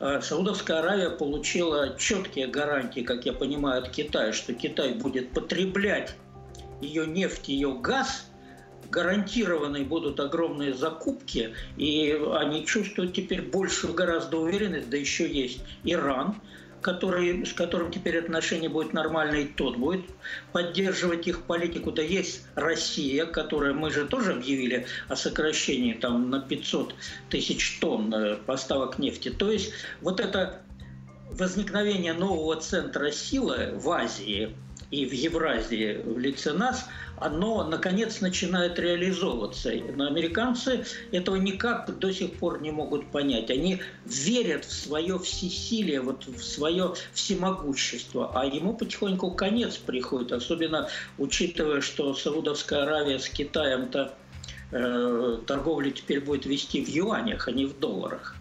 э, 0.01 0.21
Саудовская 0.23 0.79
Аравия 0.79 1.11
получила 1.11 1.97
четкие 1.99 2.47
гарантии, 2.47 3.01
как 3.01 3.27
я 3.27 3.33
понимаю, 3.33 3.83
от 3.83 3.91
Китая, 3.91 4.33
что 4.33 4.55
Китай 4.55 4.95
будет 4.95 5.31
потреблять 5.31 6.15
ее 6.81 7.07
нефть, 7.07 7.49
ее 7.49 7.75
газ– 7.75 8.25
гарантированные 8.91 9.85
будут 9.85 10.21
огромные 10.21 10.75
закупки, 10.75 11.55
и 11.77 12.19
они 12.35 12.67
чувствуют 12.67 13.15
теперь 13.15 13.43
большую 13.43 13.95
гораздо 13.95 14.39
уверенность, 14.39 14.89
да 14.91 14.97
еще 14.97 15.31
есть 15.31 15.61
Иран, 15.85 16.37
который, 16.81 17.45
с 17.45 17.53
которым 17.53 17.91
теперь 17.91 18.19
отношения 18.19 18.69
будут 18.69 18.93
нормальные, 18.93 19.43
и 19.43 19.49
тот 19.49 19.77
будет 19.77 20.05
поддерживать 20.53 21.27
их 21.27 21.43
политику. 21.43 21.91
Да 21.91 22.03
есть 22.03 22.47
Россия, 22.55 23.27
которая, 23.27 23.73
мы 23.75 23.91
же 23.91 24.07
тоже 24.07 24.33
объявили 24.33 24.87
о 25.09 25.17
сокращении 25.17 25.95
там, 25.95 26.31
на 26.31 26.41
500 26.41 26.95
тысяч 27.31 27.79
тонн 27.81 28.15
э, 28.15 28.37
поставок 28.37 28.99
нефти. 28.99 29.31
То 29.31 29.51
есть 29.51 29.73
вот 30.01 30.21
это 30.21 30.63
возникновение 31.31 32.13
нового 32.13 32.57
центра 32.57 33.11
силы 33.11 33.73
в 33.75 33.91
Азии 33.91 34.55
и 34.91 35.05
в 35.05 35.13
Евразии 35.13 36.01
в 36.05 36.19
лице 36.19 36.53
нас– 36.53 36.89
оно, 37.21 37.65
наконец, 37.65 38.21
начинает 38.21 38.79
реализовываться. 38.79 39.73
Но 39.95 40.07
американцы 40.07 40.85
этого 41.13 41.37
никак 41.37 41.99
до 41.99 42.13
сих 42.13 42.35
пор 42.35 42.61
не 42.63 42.71
могут 42.71 43.11
понять. 43.11 43.51
Они 43.51 43.81
верят 44.05 44.65
в 44.65 44.73
свое 44.73 45.19
всесилие, 45.19 46.01
вот 46.01 46.27
в 46.27 46.43
свое 46.43 46.95
всемогущество, 47.13 48.33
а 48.35 48.47
ему 48.47 48.75
потихоньку 48.75 49.31
конец 49.33 49.77
приходит, 49.77 50.33
особенно 50.33 50.89
учитывая, 51.19 51.81
что 51.81 52.15
Саудовская 52.15 52.83
Аравия 52.83 53.19
с 53.19 53.29
Китаем-то 53.29 54.15
э, 54.73 55.39
торговлю 55.47 55.91
теперь 55.91 56.21
будет 56.21 56.47
вести 56.47 56.85
в 56.85 56.89
юанях, 56.89 57.49
а 57.49 57.53
не 57.53 57.67
в 57.67 57.79
долларах. 57.79 58.38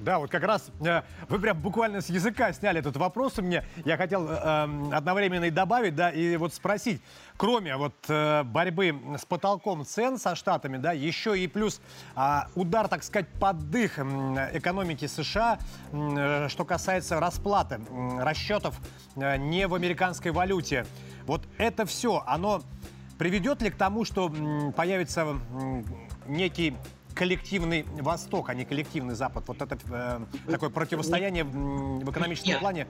Да, 0.00 0.18
вот 0.18 0.30
как 0.30 0.42
раз 0.44 0.70
э, 0.80 1.02
вы 1.28 1.38
прям 1.38 1.58
буквально 1.58 2.00
с 2.00 2.08
языка 2.08 2.52
сняли 2.52 2.80
этот 2.80 2.96
вопрос 2.96 3.38
у 3.38 3.42
меня. 3.42 3.64
Я 3.84 3.98
хотел 3.98 4.26
э, 4.28 4.34
эм, 4.34 4.92
одновременно 4.94 5.44
и 5.44 5.50
добавить, 5.50 5.94
да, 5.94 6.10
и 6.10 6.36
вот 6.36 6.54
спросить, 6.54 7.02
кроме 7.36 7.76
вот 7.76 7.94
э, 8.08 8.42
борьбы 8.44 8.94
с 9.18 9.26
потолком 9.26 9.84
цен 9.84 10.18
со 10.18 10.34
Штатами, 10.34 10.78
да, 10.78 10.92
еще 10.92 11.38
и 11.38 11.46
плюс 11.46 11.82
э, 12.16 12.40
удар, 12.54 12.88
так 12.88 13.02
сказать, 13.02 13.28
под 13.38 13.70
дых 13.70 13.98
экономики 13.98 15.06
США, 15.06 15.58
э, 15.92 16.48
что 16.48 16.64
касается 16.64 17.20
расплаты, 17.20 17.80
э, 17.90 18.22
расчетов 18.22 18.74
э, 19.16 19.36
не 19.36 19.66
в 19.66 19.74
американской 19.74 20.30
валюте. 20.30 20.86
Вот 21.26 21.42
это 21.58 21.84
все, 21.84 22.24
оно 22.26 22.62
приведет 23.18 23.60
ли 23.60 23.70
к 23.70 23.76
тому, 23.76 24.06
что 24.06 24.32
э, 24.34 24.72
появится 24.72 25.26
э, 25.26 25.82
некий 26.26 26.74
коллективный 27.20 27.84
Восток, 28.00 28.48
а 28.48 28.54
не 28.54 28.64
коллективный 28.64 29.14
Запад. 29.14 29.44
Вот 29.46 29.60
это 29.60 29.76
э, 29.90 30.20
такое 30.50 30.70
противостояние 30.70 31.44
в 31.44 32.10
экономическом 32.10 32.48
Нет. 32.52 32.60
плане. 32.60 32.86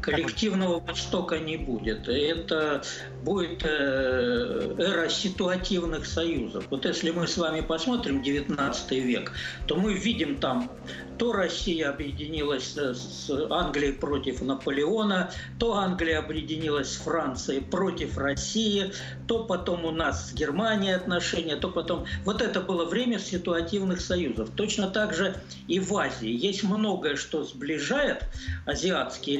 Коллективного 0.00 0.80
Востока 0.80 1.38
не 1.38 1.56
будет. 1.56 2.08
Это 2.08 2.82
будет 3.22 3.64
э, 3.64 4.74
эра 4.78 5.08
ситуативных 5.08 6.06
союзов. 6.06 6.66
Вот 6.70 6.84
если 6.84 7.10
мы 7.10 7.26
с 7.26 7.36
вами 7.36 7.60
посмотрим 7.60 8.22
19 8.22 8.92
век, 8.92 9.32
то 9.66 9.76
мы 9.76 9.94
видим 9.94 10.36
там 10.36 10.70
то 11.18 11.32
Россия 11.32 11.90
объединилась 11.90 12.76
с 12.76 13.30
Англией 13.50 13.92
против 13.92 14.42
Наполеона, 14.42 15.30
то 15.58 15.74
Англия 15.74 16.18
объединилась 16.18 16.92
с 16.92 16.96
Францией 16.96 17.62
против 17.62 18.18
России, 18.18 18.92
то 19.26 19.44
потом 19.44 19.84
у 19.84 19.90
нас 19.90 20.30
с 20.30 20.34
Германией 20.34 20.92
отношения, 20.92 21.56
то 21.56 21.68
потом... 21.68 22.06
Вот 22.24 22.42
это 22.42 22.60
было 22.60 22.84
время 22.84 23.18
ситуативных 23.18 24.00
союзов. 24.00 24.50
Точно 24.54 24.88
так 24.88 25.14
же 25.14 25.36
и 25.68 25.80
в 25.80 25.96
Азии. 25.96 26.28
Есть 26.28 26.62
многое, 26.64 27.16
что 27.16 27.44
сближает 27.44 28.24
азиатский 28.66 29.36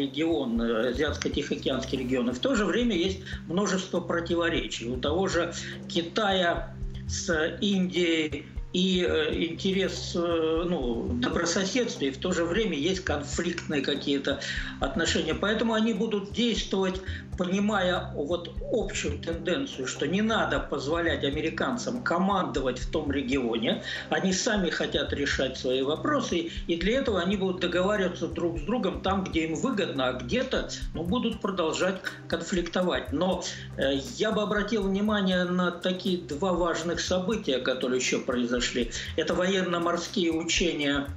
регион, 0.46 0.60
азиатско-тихоокеанский 0.60 1.98
регион, 1.98 2.30
и 2.30 2.32
в 2.32 2.38
то 2.38 2.54
же 2.54 2.64
время 2.64 2.96
есть 2.96 3.20
множество 3.48 4.00
противоречий. 4.00 4.88
У 4.88 4.96
того 4.96 5.28
же 5.28 5.52
Китая 5.88 6.74
с 7.08 7.58
Индией 7.60 8.46
и 8.76 9.06
э, 9.08 9.34
интерес 9.34 10.12
э, 10.14 10.64
ну, 10.68 11.08
добрососедства, 11.14 12.04
и 12.04 12.10
в 12.10 12.18
то 12.18 12.32
же 12.32 12.44
время 12.44 12.76
есть 12.76 13.02
конфликтные 13.04 13.80
какие-то 13.80 14.40
отношения. 14.80 15.34
Поэтому 15.34 15.72
они 15.72 15.94
будут 15.94 16.32
действовать, 16.32 17.00
понимая 17.38 18.12
вот 18.14 18.54
общую 18.70 19.18
тенденцию, 19.18 19.86
что 19.86 20.06
не 20.06 20.20
надо 20.20 20.60
позволять 20.60 21.24
американцам 21.24 22.02
командовать 22.02 22.78
в 22.78 22.90
том 22.90 23.10
регионе. 23.10 23.82
Они 24.10 24.34
сами 24.34 24.68
хотят 24.68 25.10
решать 25.14 25.56
свои 25.56 25.80
вопросы, 25.80 26.50
и 26.66 26.76
для 26.76 26.98
этого 26.98 27.22
они 27.22 27.38
будут 27.38 27.62
договариваться 27.62 28.28
друг 28.28 28.58
с 28.58 28.62
другом 28.62 29.00
там, 29.00 29.24
где 29.24 29.46
им 29.46 29.54
выгодно, 29.54 30.08
а 30.08 30.12
где-то 30.12 30.68
ну, 30.92 31.02
будут 31.02 31.40
продолжать 31.40 32.02
конфликтовать. 32.28 33.10
Но 33.10 33.42
э, 33.78 33.94
я 34.18 34.32
бы 34.32 34.42
обратил 34.42 34.82
внимание 34.82 35.44
на 35.44 35.70
такие 35.70 36.18
два 36.18 36.52
важных 36.52 37.00
события, 37.00 37.58
которые 37.58 38.00
еще 38.00 38.18
произошли 38.18 38.65
произошли. 38.66 38.90
Это 39.16 39.34
военно-морские 39.34 40.32
учения 40.32 41.08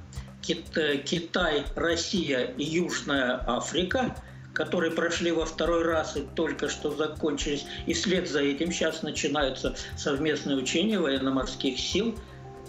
Китай, 0.42 1.64
Россия 1.76 2.54
и 2.56 2.64
Южная 2.64 3.42
Африка, 3.46 4.16
которые 4.54 4.90
прошли 4.90 5.32
во 5.32 5.44
второй 5.44 5.84
раз 5.84 6.16
и 6.16 6.22
только 6.34 6.68
что 6.68 6.90
закончились. 6.90 7.66
И 7.86 7.92
вслед 7.92 8.28
за 8.28 8.40
этим 8.40 8.72
сейчас 8.72 9.02
начинаются 9.02 9.76
совместные 9.96 10.56
учения 10.56 10.98
военно-морских 10.98 11.78
сил. 11.78 12.18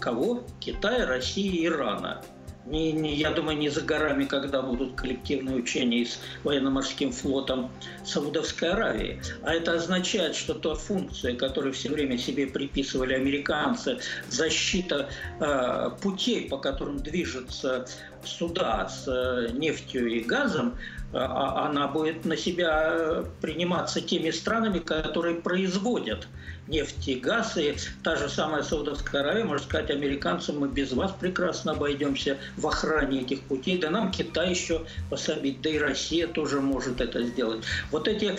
Кого? 0.00 0.44
Китая, 0.60 1.06
России 1.06 1.46
и 1.46 1.66
Ирана 1.66 2.22
не, 2.66 2.92
не, 2.92 3.14
я 3.14 3.30
думаю, 3.30 3.58
не 3.58 3.68
за 3.68 3.80
горами, 3.80 4.24
когда 4.24 4.62
будут 4.62 4.94
коллективные 4.94 5.56
учения 5.56 6.04
с 6.06 6.20
военно-морским 6.44 7.12
флотом 7.12 7.70
Саудовской 8.04 8.70
Аравии. 8.70 9.20
А 9.42 9.54
это 9.54 9.74
означает, 9.74 10.36
что 10.36 10.54
та 10.54 10.74
функция, 10.74 11.34
которую 11.34 11.72
все 11.72 11.90
время 11.90 12.18
себе 12.18 12.46
приписывали 12.46 13.14
американцы, 13.14 13.98
защита 14.28 15.08
э, 15.40 15.90
путей, 16.00 16.48
по 16.48 16.58
которым 16.58 16.98
движется 16.98 17.86
суда 18.24 18.88
с 18.88 19.08
э, 19.08 19.52
нефтью 19.52 20.06
и 20.06 20.20
газом, 20.20 20.76
э, 21.12 21.18
она 21.18 21.88
будет 21.88 22.24
на 22.24 22.36
себя 22.36 23.24
приниматься 23.40 24.00
теми 24.00 24.30
странами, 24.30 24.78
которые 24.78 25.36
производят 25.36 26.28
нефть 26.68 27.08
и 27.08 27.14
газ. 27.14 27.56
И 27.56 27.74
та 28.02 28.16
же 28.16 28.28
самая 28.28 28.62
Саудовская 28.62 29.22
Аравия 29.22 29.44
может 29.44 29.66
сказать 29.66 29.90
американцам, 29.90 30.60
мы 30.60 30.68
без 30.68 30.92
вас 30.92 31.12
прекрасно 31.18 31.72
обойдемся 31.72 32.38
в 32.56 32.66
охране 32.66 33.22
этих 33.22 33.42
путей. 33.42 33.78
Да 33.78 33.90
нам 33.90 34.10
Китай 34.10 34.50
еще 34.50 34.82
пособить, 35.10 35.60
да 35.62 35.70
и 35.70 35.78
Россия 35.78 36.26
тоже 36.26 36.60
может 36.60 37.00
это 37.00 37.22
сделать. 37.22 37.64
Вот 37.90 38.08
эти 38.08 38.36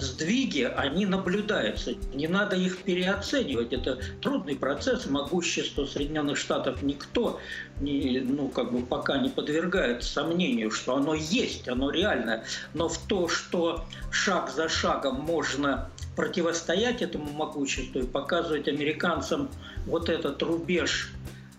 сдвиги, 0.00 0.62
они 0.76 1.06
наблюдаются. 1.06 1.94
Не 2.14 2.28
надо 2.28 2.56
их 2.56 2.78
переоценивать. 2.78 3.72
Это 3.72 3.98
трудный 4.20 4.56
процесс. 4.56 5.06
Могущество 5.06 5.86
Соединенных 5.86 6.36
Штатов 6.36 6.82
никто 6.82 7.40
не, 7.80 8.20
ну, 8.20 8.48
как 8.48 8.72
бы 8.72 8.84
пока 8.84 9.18
не 9.18 9.28
подвергает 9.28 10.02
сомнению, 10.02 10.70
что 10.70 10.96
оно 10.96 11.14
есть, 11.14 11.68
оно 11.68 11.90
реальное. 11.90 12.44
Но 12.74 12.88
в 12.88 12.98
то, 13.06 13.28
что 13.28 13.84
шаг 14.10 14.50
за 14.50 14.68
шагом 14.68 15.20
можно 15.20 15.90
противостоять 16.16 17.02
этому 17.02 17.30
могуществу 17.30 18.00
и 18.00 18.06
показывать 18.06 18.66
американцам 18.68 19.48
вот 19.86 20.08
этот 20.08 20.42
рубеж 20.42 21.12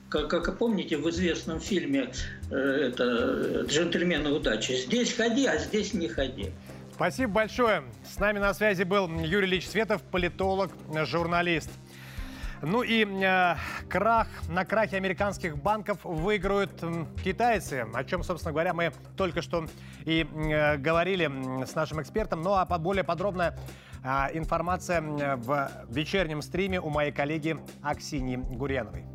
как, 0.09 0.29
как 0.29 0.57
помните 0.57 0.97
в 0.97 1.09
известном 1.09 1.59
фильме 1.59 2.11
э, 2.49 2.55
это 2.55 3.65
«Джентльмены 3.67 4.31
удачи». 4.31 4.73
Здесь 4.73 5.13
ходи, 5.13 5.45
а 5.45 5.57
здесь 5.57 5.93
не 5.93 6.07
ходи. 6.07 6.51
Спасибо 6.93 7.33
большое. 7.33 7.83
С 8.09 8.17
нами 8.17 8.39
на 8.39 8.53
связи 8.53 8.83
был 8.83 9.07
Юрий 9.19 9.47
Ильич 9.47 9.67
Светов, 9.67 10.01
политолог, 10.01 10.71
журналист. 11.05 11.69
Ну 12.61 12.81
и 12.81 13.05
э, 13.05 13.55
крах, 13.87 14.27
на 14.49 14.65
крахе 14.65 14.97
американских 14.97 15.57
банков 15.57 15.99
выиграют 16.03 16.71
э, 16.81 17.05
китайцы, 17.23 17.85
о 17.93 18.03
чем, 18.03 18.23
собственно 18.23 18.51
говоря, 18.51 18.73
мы 18.73 18.91
только 19.15 19.43
что 19.43 19.67
и 20.05 20.25
э, 20.25 20.77
говорили 20.77 21.65
с 21.65 21.75
нашим 21.75 22.01
экспертом. 22.01 22.41
Ну 22.41 22.53
а 22.53 22.65
более 22.65 23.03
подробная 23.03 23.55
э, 24.07 24.37
информация 24.37 25.01
в 25.01 25.71
вечернем 25.89 26.41
стриме 26.41 26.79
у 26.79 26.89
моей 26.89 27.11
коллеги 27.11 27.57
Аксини 27.81 28.37
Гурьяновой. 28.37 29.05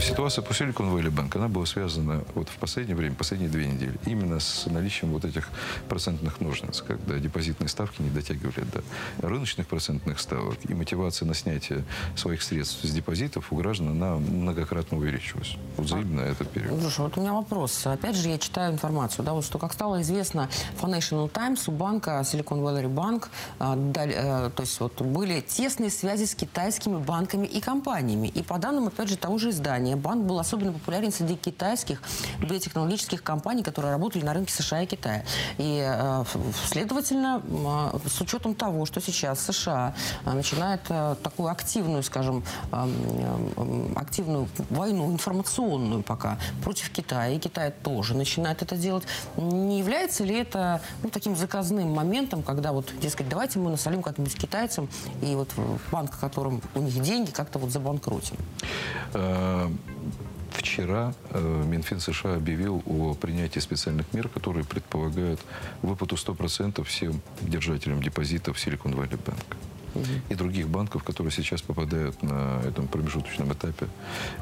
Ситуация 0.00 0.42
по 0.42 0.52
Silicon 0.52 0.92
Valley 0.92 1.10
Bank, 1.10 1.36
она 1.36 1.48
была 1.48 1.66
связана 1.66 2.24
вот 2.34 2.48
в 2.48 2.56
последнее 2.56 2.96
время, 2.96 3.14
последние 3.14 3.50
две 3.50 3.66
недели, 3.66 3.94
именно 4.06 4.40
с 4.40 4.66
наличием 4.66 5.12
вот 5.12 5.24
этих 5.24 5.48
процентных 5.88 6.40
ножниц, 6.40 6.82
когда 6.82 7.18
депозитные 7.18 7.68
ставки 7.68 8.02
не 8.02 8.10
дотягивали 8.10 8.64
до 8.72 8.82
рыночных 9.26 9.66
процентных 9.66 10.20
ставок, 10.20 10.56
и 10.68 10.74
мотивация 10.74 11.26
на 11.26 11.34
снятие 11.34 11.84
своих 12.16 12.42
средств 12.42 12.84
с 12.84 12.90
депозитов 12.90 13.52
у 13.52 13.56
граждан, 13.56 13.88
она 13.88 14.16
многократно 14.16 14.98
увеличилась. 14.98 15.56
Вот 15.76 15.86
взаимно 15.86 16.20
этот 16.20 16.50
период. 16.50 16.80
Слушай, 16.80 17.00
вот 17.00 17.18
у 17.18 17.20
меня 17.20 17.32
вопрос. 17.32 17.86
Опять 17.86 18.16
же, 18.16 18.28
я 18.28 18.38
читаю 18.38 18.72
информацию, 18.72 19.24
да, 19.24 19.32
вот 19.32 19.44
что, 19.44 19.58
как 19.58 19.72
стало 19.72 20.02
известно, 20.02 20.48
Financial 20.80 21.28
Times 21.28 21.68
у 21.68 21.72
банка 21.72 22.20
Silicon 22.24 22.60
Valley 22.60 22.92
Bank, 22.92 23.28
э, 23.58 24.50
то 24.54 24.62
есть 24.62 24.80
вот 24.80 25.00
были 25.02 25.40
тесные 25.40 25.90
связи 25.90 26.24
с 26.24 26.34
китайскими 26.34 26.98
банками 26.98 27.46
и 27.46 27.60
компаниями. 27.60 28.28
И 28.28 28.42
по 28.42 28.58
данным, 28.58 28.88
опять 28.88 29.08
же, 29.08 29.16
того 29.16 29.38
же 29.38 29.50
издания, 29.50 29.71
банк 29.96 30.24
был 30.24 30.38
особенно 30.38 30.72
популярен 30.72 31.12
среди 31.12 31.36
китайских 31.36 32.02
биотехнологических 32.40 33.22
компаний, 33.22 33.62
которые 33.62 33.92
работали 33.92 34.24
на 34.24 34.34
рынке 34.34 34.52
США 34.52 34.82
и 34.82 34.86
Китая. 34.86 35.24
И, 35.58 35.82
э, 35.84 36.24
следовательно, 36.66 37.42
э, 37.44 38.08
с 38.08 38.20
учетом 38.20 38.54
того, 38.54 38.86
что 38.86 39.00
сейчас 39.00 39.40
США 39.40 39.94
э, 40.24 40.32
начинает 40.32 40.82
такую 41.22 41.50
активную, 41.50 42.02
скажем, 42.02 42.44
активную 43.96 44.48
войну 44.70 45.10
информационную 45.12 46.02
пока 46.02 46.38
против 46.62 46.90
Китая, 46.90 47.28
и 47.28 47.38
Китай 47.38 47.72
тоже 47.82 48.14
начинает 48.14 48.62
это 48.62 48.76
делать, 48.76 49.04
не 49.36 49.78
является 49.78 50.24
ли 50.24 50.38
это 50.38 50.80
ну, 51.02 51.10
таким 51.10 51.36
заказным 51.36 51.92
моментом, 51.92 52.42
когда 52.42 52.72
вот, 52.72 52.92
дескать, 53.00 53.28
давайте 53.28 53.58
мы 53.58 53.70
насолим 53.70 54.02
как-нибудь 54.02 54.34
китайцам, 54.34 54.88
и 55.22 55.34
вот 55.34 55.48
банк, 55.90 56.18
которым 56.18 56.62
у 56.74 56.80
них 56.80 57.00
деньги, 57.00 57.30
как-то 57.30 57.58
вот 57.58 57.70
забанкротим? 57.70 58.36
Вчера 60.52 61.14
э, 61.30 61.64
Минфин 61.66 61.98
США 62.00 62.36
объявил 62.36 62.82
о 62.86 63.14
принятии 63.14 63.58
специальных 63.58 64.12
мер, 64.12 64.28
которые 64.28 64.64
предполагают 64.64 65.40
выплату 65.80 66.16
100% 66.16 66.84
всем 66.84 67.20
держателям 67.40 68.02
депозитов 68.02 68.56
Silicon 68.56 68.94
Valley 68.94 69.18
Bank 69.18 69.56
и 70.28 70.34
других 70.34 70.68
банков, 70.68 71.04
которые 71.04 71.32
сейчас 71.32 71.62
попадают 71.62 72.22
на 72.22 72.62
этом 72.66 72.88
промежуточном 72.88 73.52
этапе 73.52 73.86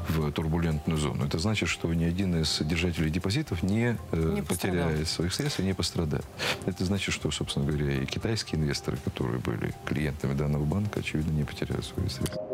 в 0.07 0.31
турбулентную 0.31 0.97
зону. 0.97 1.25
Это 1.25 1.39
значит, 1.39 1.69
что 1.69 1.93
ни 1.93 2.03
один 2.03 2.41
из 2.41 2.59
держателей 2.61 3.09
депозитов 3.09 3.63
не, 3.63 3.97
э, 4.11 4.33
не 4.35 4.41
потеряет 4.41 5.07
своих 5.07 5.33
средств 5.33 5.59
и 5.59 5.63
не 5.63 5.73
пострадает. 5.73 6.25
Это 6.65 6.85
значит, 6.85 7.13
что, 7.13 7.31
собственно 7.31 7.65
говоря, 7.65 8.01
и 8.01 8.05
китайские 8.05 8.61
инвесторы, 8.61 8.97
которые 9.03 9.39
были 9.39 9.73
клиентами 9.85 10.33
данного 10.33 10.65
банка, 10.65 10.99
очевидно, 10.99 11.31
не 11.31 11.43
потеряют 11.43 11.85
свои 11.85 12.07
средства. 12.07 12.50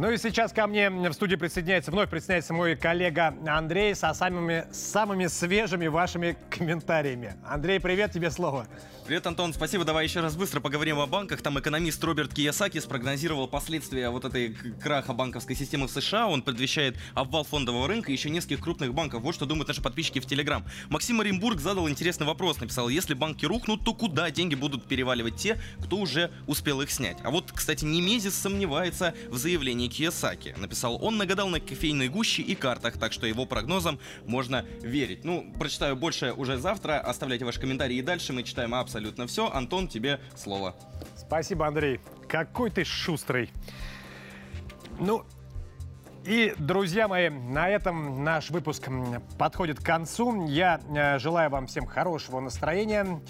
Ну 0.00 0.12
и 0.12 0.16
сейчас 0.16 0.52
ко 0.52 0.68
мне 0.68 0.90
в 0.90 1.12
студии 1.12 1.34
присоединяется, 1.34 1.90
вновь 1.90 2.08
присоединяется 2.08 2.54
мой 2.54 2.76
коллега 2.76 3.34
Андрей 3.48 3.96
со 3.96 4.14
самыми, 4.14 4.64
самыми 4.70 5.26
свежими 5.26 5.88
вашими 5.88 6.36
комментариями. 6.50 7.34
Андрей, 7.44 7.80
привет, 7.80 8.12
тебе 8.12 8.30
слово. 8.30 8.68
Привет, 9.08 9.26
Антон, 9.26 9.52
спасибо. 9.54 9.84
Давай 9.84 10.04
еще 10.04 10.20
раз 10.20 10.36
быстро 10.36 10.60
поговорим 10.60 11.00
о 11.00 11.06
банках. 11.06 11.42
Там 11.42 11.58
экономист 11.58 12.04
Роберт 12.04 12.32
Киясаки 12.32 12.78
спрогнозировал 12.78 13.48
последствия 13.48 14.10
вот 14.10 14.24
этой 14.24 14.54
краха 14.80 15.14
банковской 15.14 15.56
системы 15.56 15.88
в 15.88 15.90
США. 15.90 16.28
Он 16.28 16.42
предвещает 16.42 16.96
обвал 17.14 17.42
фондового 17.42 17.88
рынка 17.88 18.10
и 18.10 18.12
еще 18.12 18.30
нескольких 18.30 18.60
крупных 18.60 18.94
банков. 18.94 19.22
Вот 19.22 19.34
что 19.34 19.46
думают 19.46 19.66
наши 19.66 19.82
подписчики 19.82 20.20
в 20.20 20.26
Телеграм. 20.26 20.64
Максим 20.90 21.20
Оренбург 21.20 21.58
задал 21.58 21.88
интересный 21.88 22.26
вопрос. 22.26 22.60
Написал, 22.60 22.88
если 22.88 23.14
банки 23.14 23.46
рухнут, 23.46 23.82
то 23.84 23.94
куда 23.94 24.30
деньги 24.30 24.54
будут 24.54 24.86
переваливать 24.86 25.36
те, 25.36 25.58
кто 25.82 25.96
уже 25.96 26.30
успел 26.46 26.82
их 26.82 26.90
снять? 26.92 27.16
А 27.24 27.30
вот, 27.30 27.50
кстати, 27.50 27.84
Немезис 27.86 28.34
сомневается 28.34 29.14
в 29.30 29.38
заявлении 29.38 29.87
компании 29.88 30.08
Kiyosaki. 30.08 30.58
Написал 30.58 31.02
он, 31.02 31.16
нагадал 31.16 31.48
на 31.48 31.60
кофейной 31.60 32.08
гуще 32.08 32.42
и 32.42 32.54
картах, 32.54 32.98
так 32.98 33.12
что 33.12 33.26
его 33.26 33.46
прогнозам 33.46 33.98
можно 34.26 34.64
верить. 34.80 35.24
Ну, 35.24 35.52
прочитаю 35.58 35.96
больше 35.96 36.32
уже 36.32 36.56
завтра. 36.58 36.98
Оставляйте 37.00 37.44
ваши 37.44 37.60
комментарии 37.60 37.96
и 37.96 38.02
дальше 38.02 38.32
мы 38.32 38.42
читаем 38.42 38.74
абсолютно 38.74 39.26
все. 39.26 39.50
Антон, 39.50 39.88
тебе 39.88 40.20
слово. 40.36 40.74
Спасибо, 41.16 41.66
Андрей. 41.66 42.00
Какой 42.28 42.70
ты 42.70 42.84
шустрый. 42.84 43.50
Ну, 45.00 45.24
и, 46.24 46.54
друзья 46.58 47.08
мои, 47.08 47.30
на 47.30 47.68
этом 47.68 48.24
наш 48.24 48.50
выпуск 48.50 48.88
подходит 49.38 49.78
к 49.78 49.84
концу. 49.84 50.46
Я 50.46 50.80
э, 50.94 51.18
желаю 51.18 51.50
вам 51.50 51.66
всем 51.66 51.86
хорошего 51.86 52.40
настроения. 52.40 53.20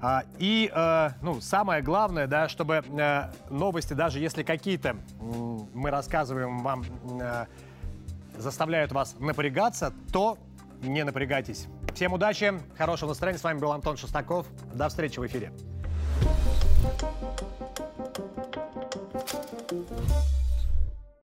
А, 0.00 0.24
и, 0.38 0.70
э, 0.74 1.10
ну, 1.22 1.40
самое 1.40 1.82
главное, 1.82 2.26
да, 2.26 2.48
чтобы 2.48 2.84
э, 2.86 3.30
новости, 3.50 3.94
даже 3.94 4.18
если 4.18 4.42
какие-то 4.42 4.96
мы 5.74 5.90
рассказываем 5.90 6.62
вам, 6.62 6.84
заставляют 8.36 8.92
вас 8.92 9.16
напрягаться, 9.18 9.92
то 10.12 10.38
не 10.82 11.04
напрягайтесь. 11.04 11.66
Всем 11.94 12.12
удачи, 12.12 12.52
хорошего 12.76 13.10
настроения. 13.10 13.38
С 13.38 13.44
вами 13.44 13.58
был 13.58 13.72
Антон 13.72 13.96
Шестаков. 13.96 14.46
До 14.74 14.88
встречи 14.88 15.18
в 15.18 15.26
эфире. 15.26 15.52
Thank 19.68 19.90
you. 19.90 20.25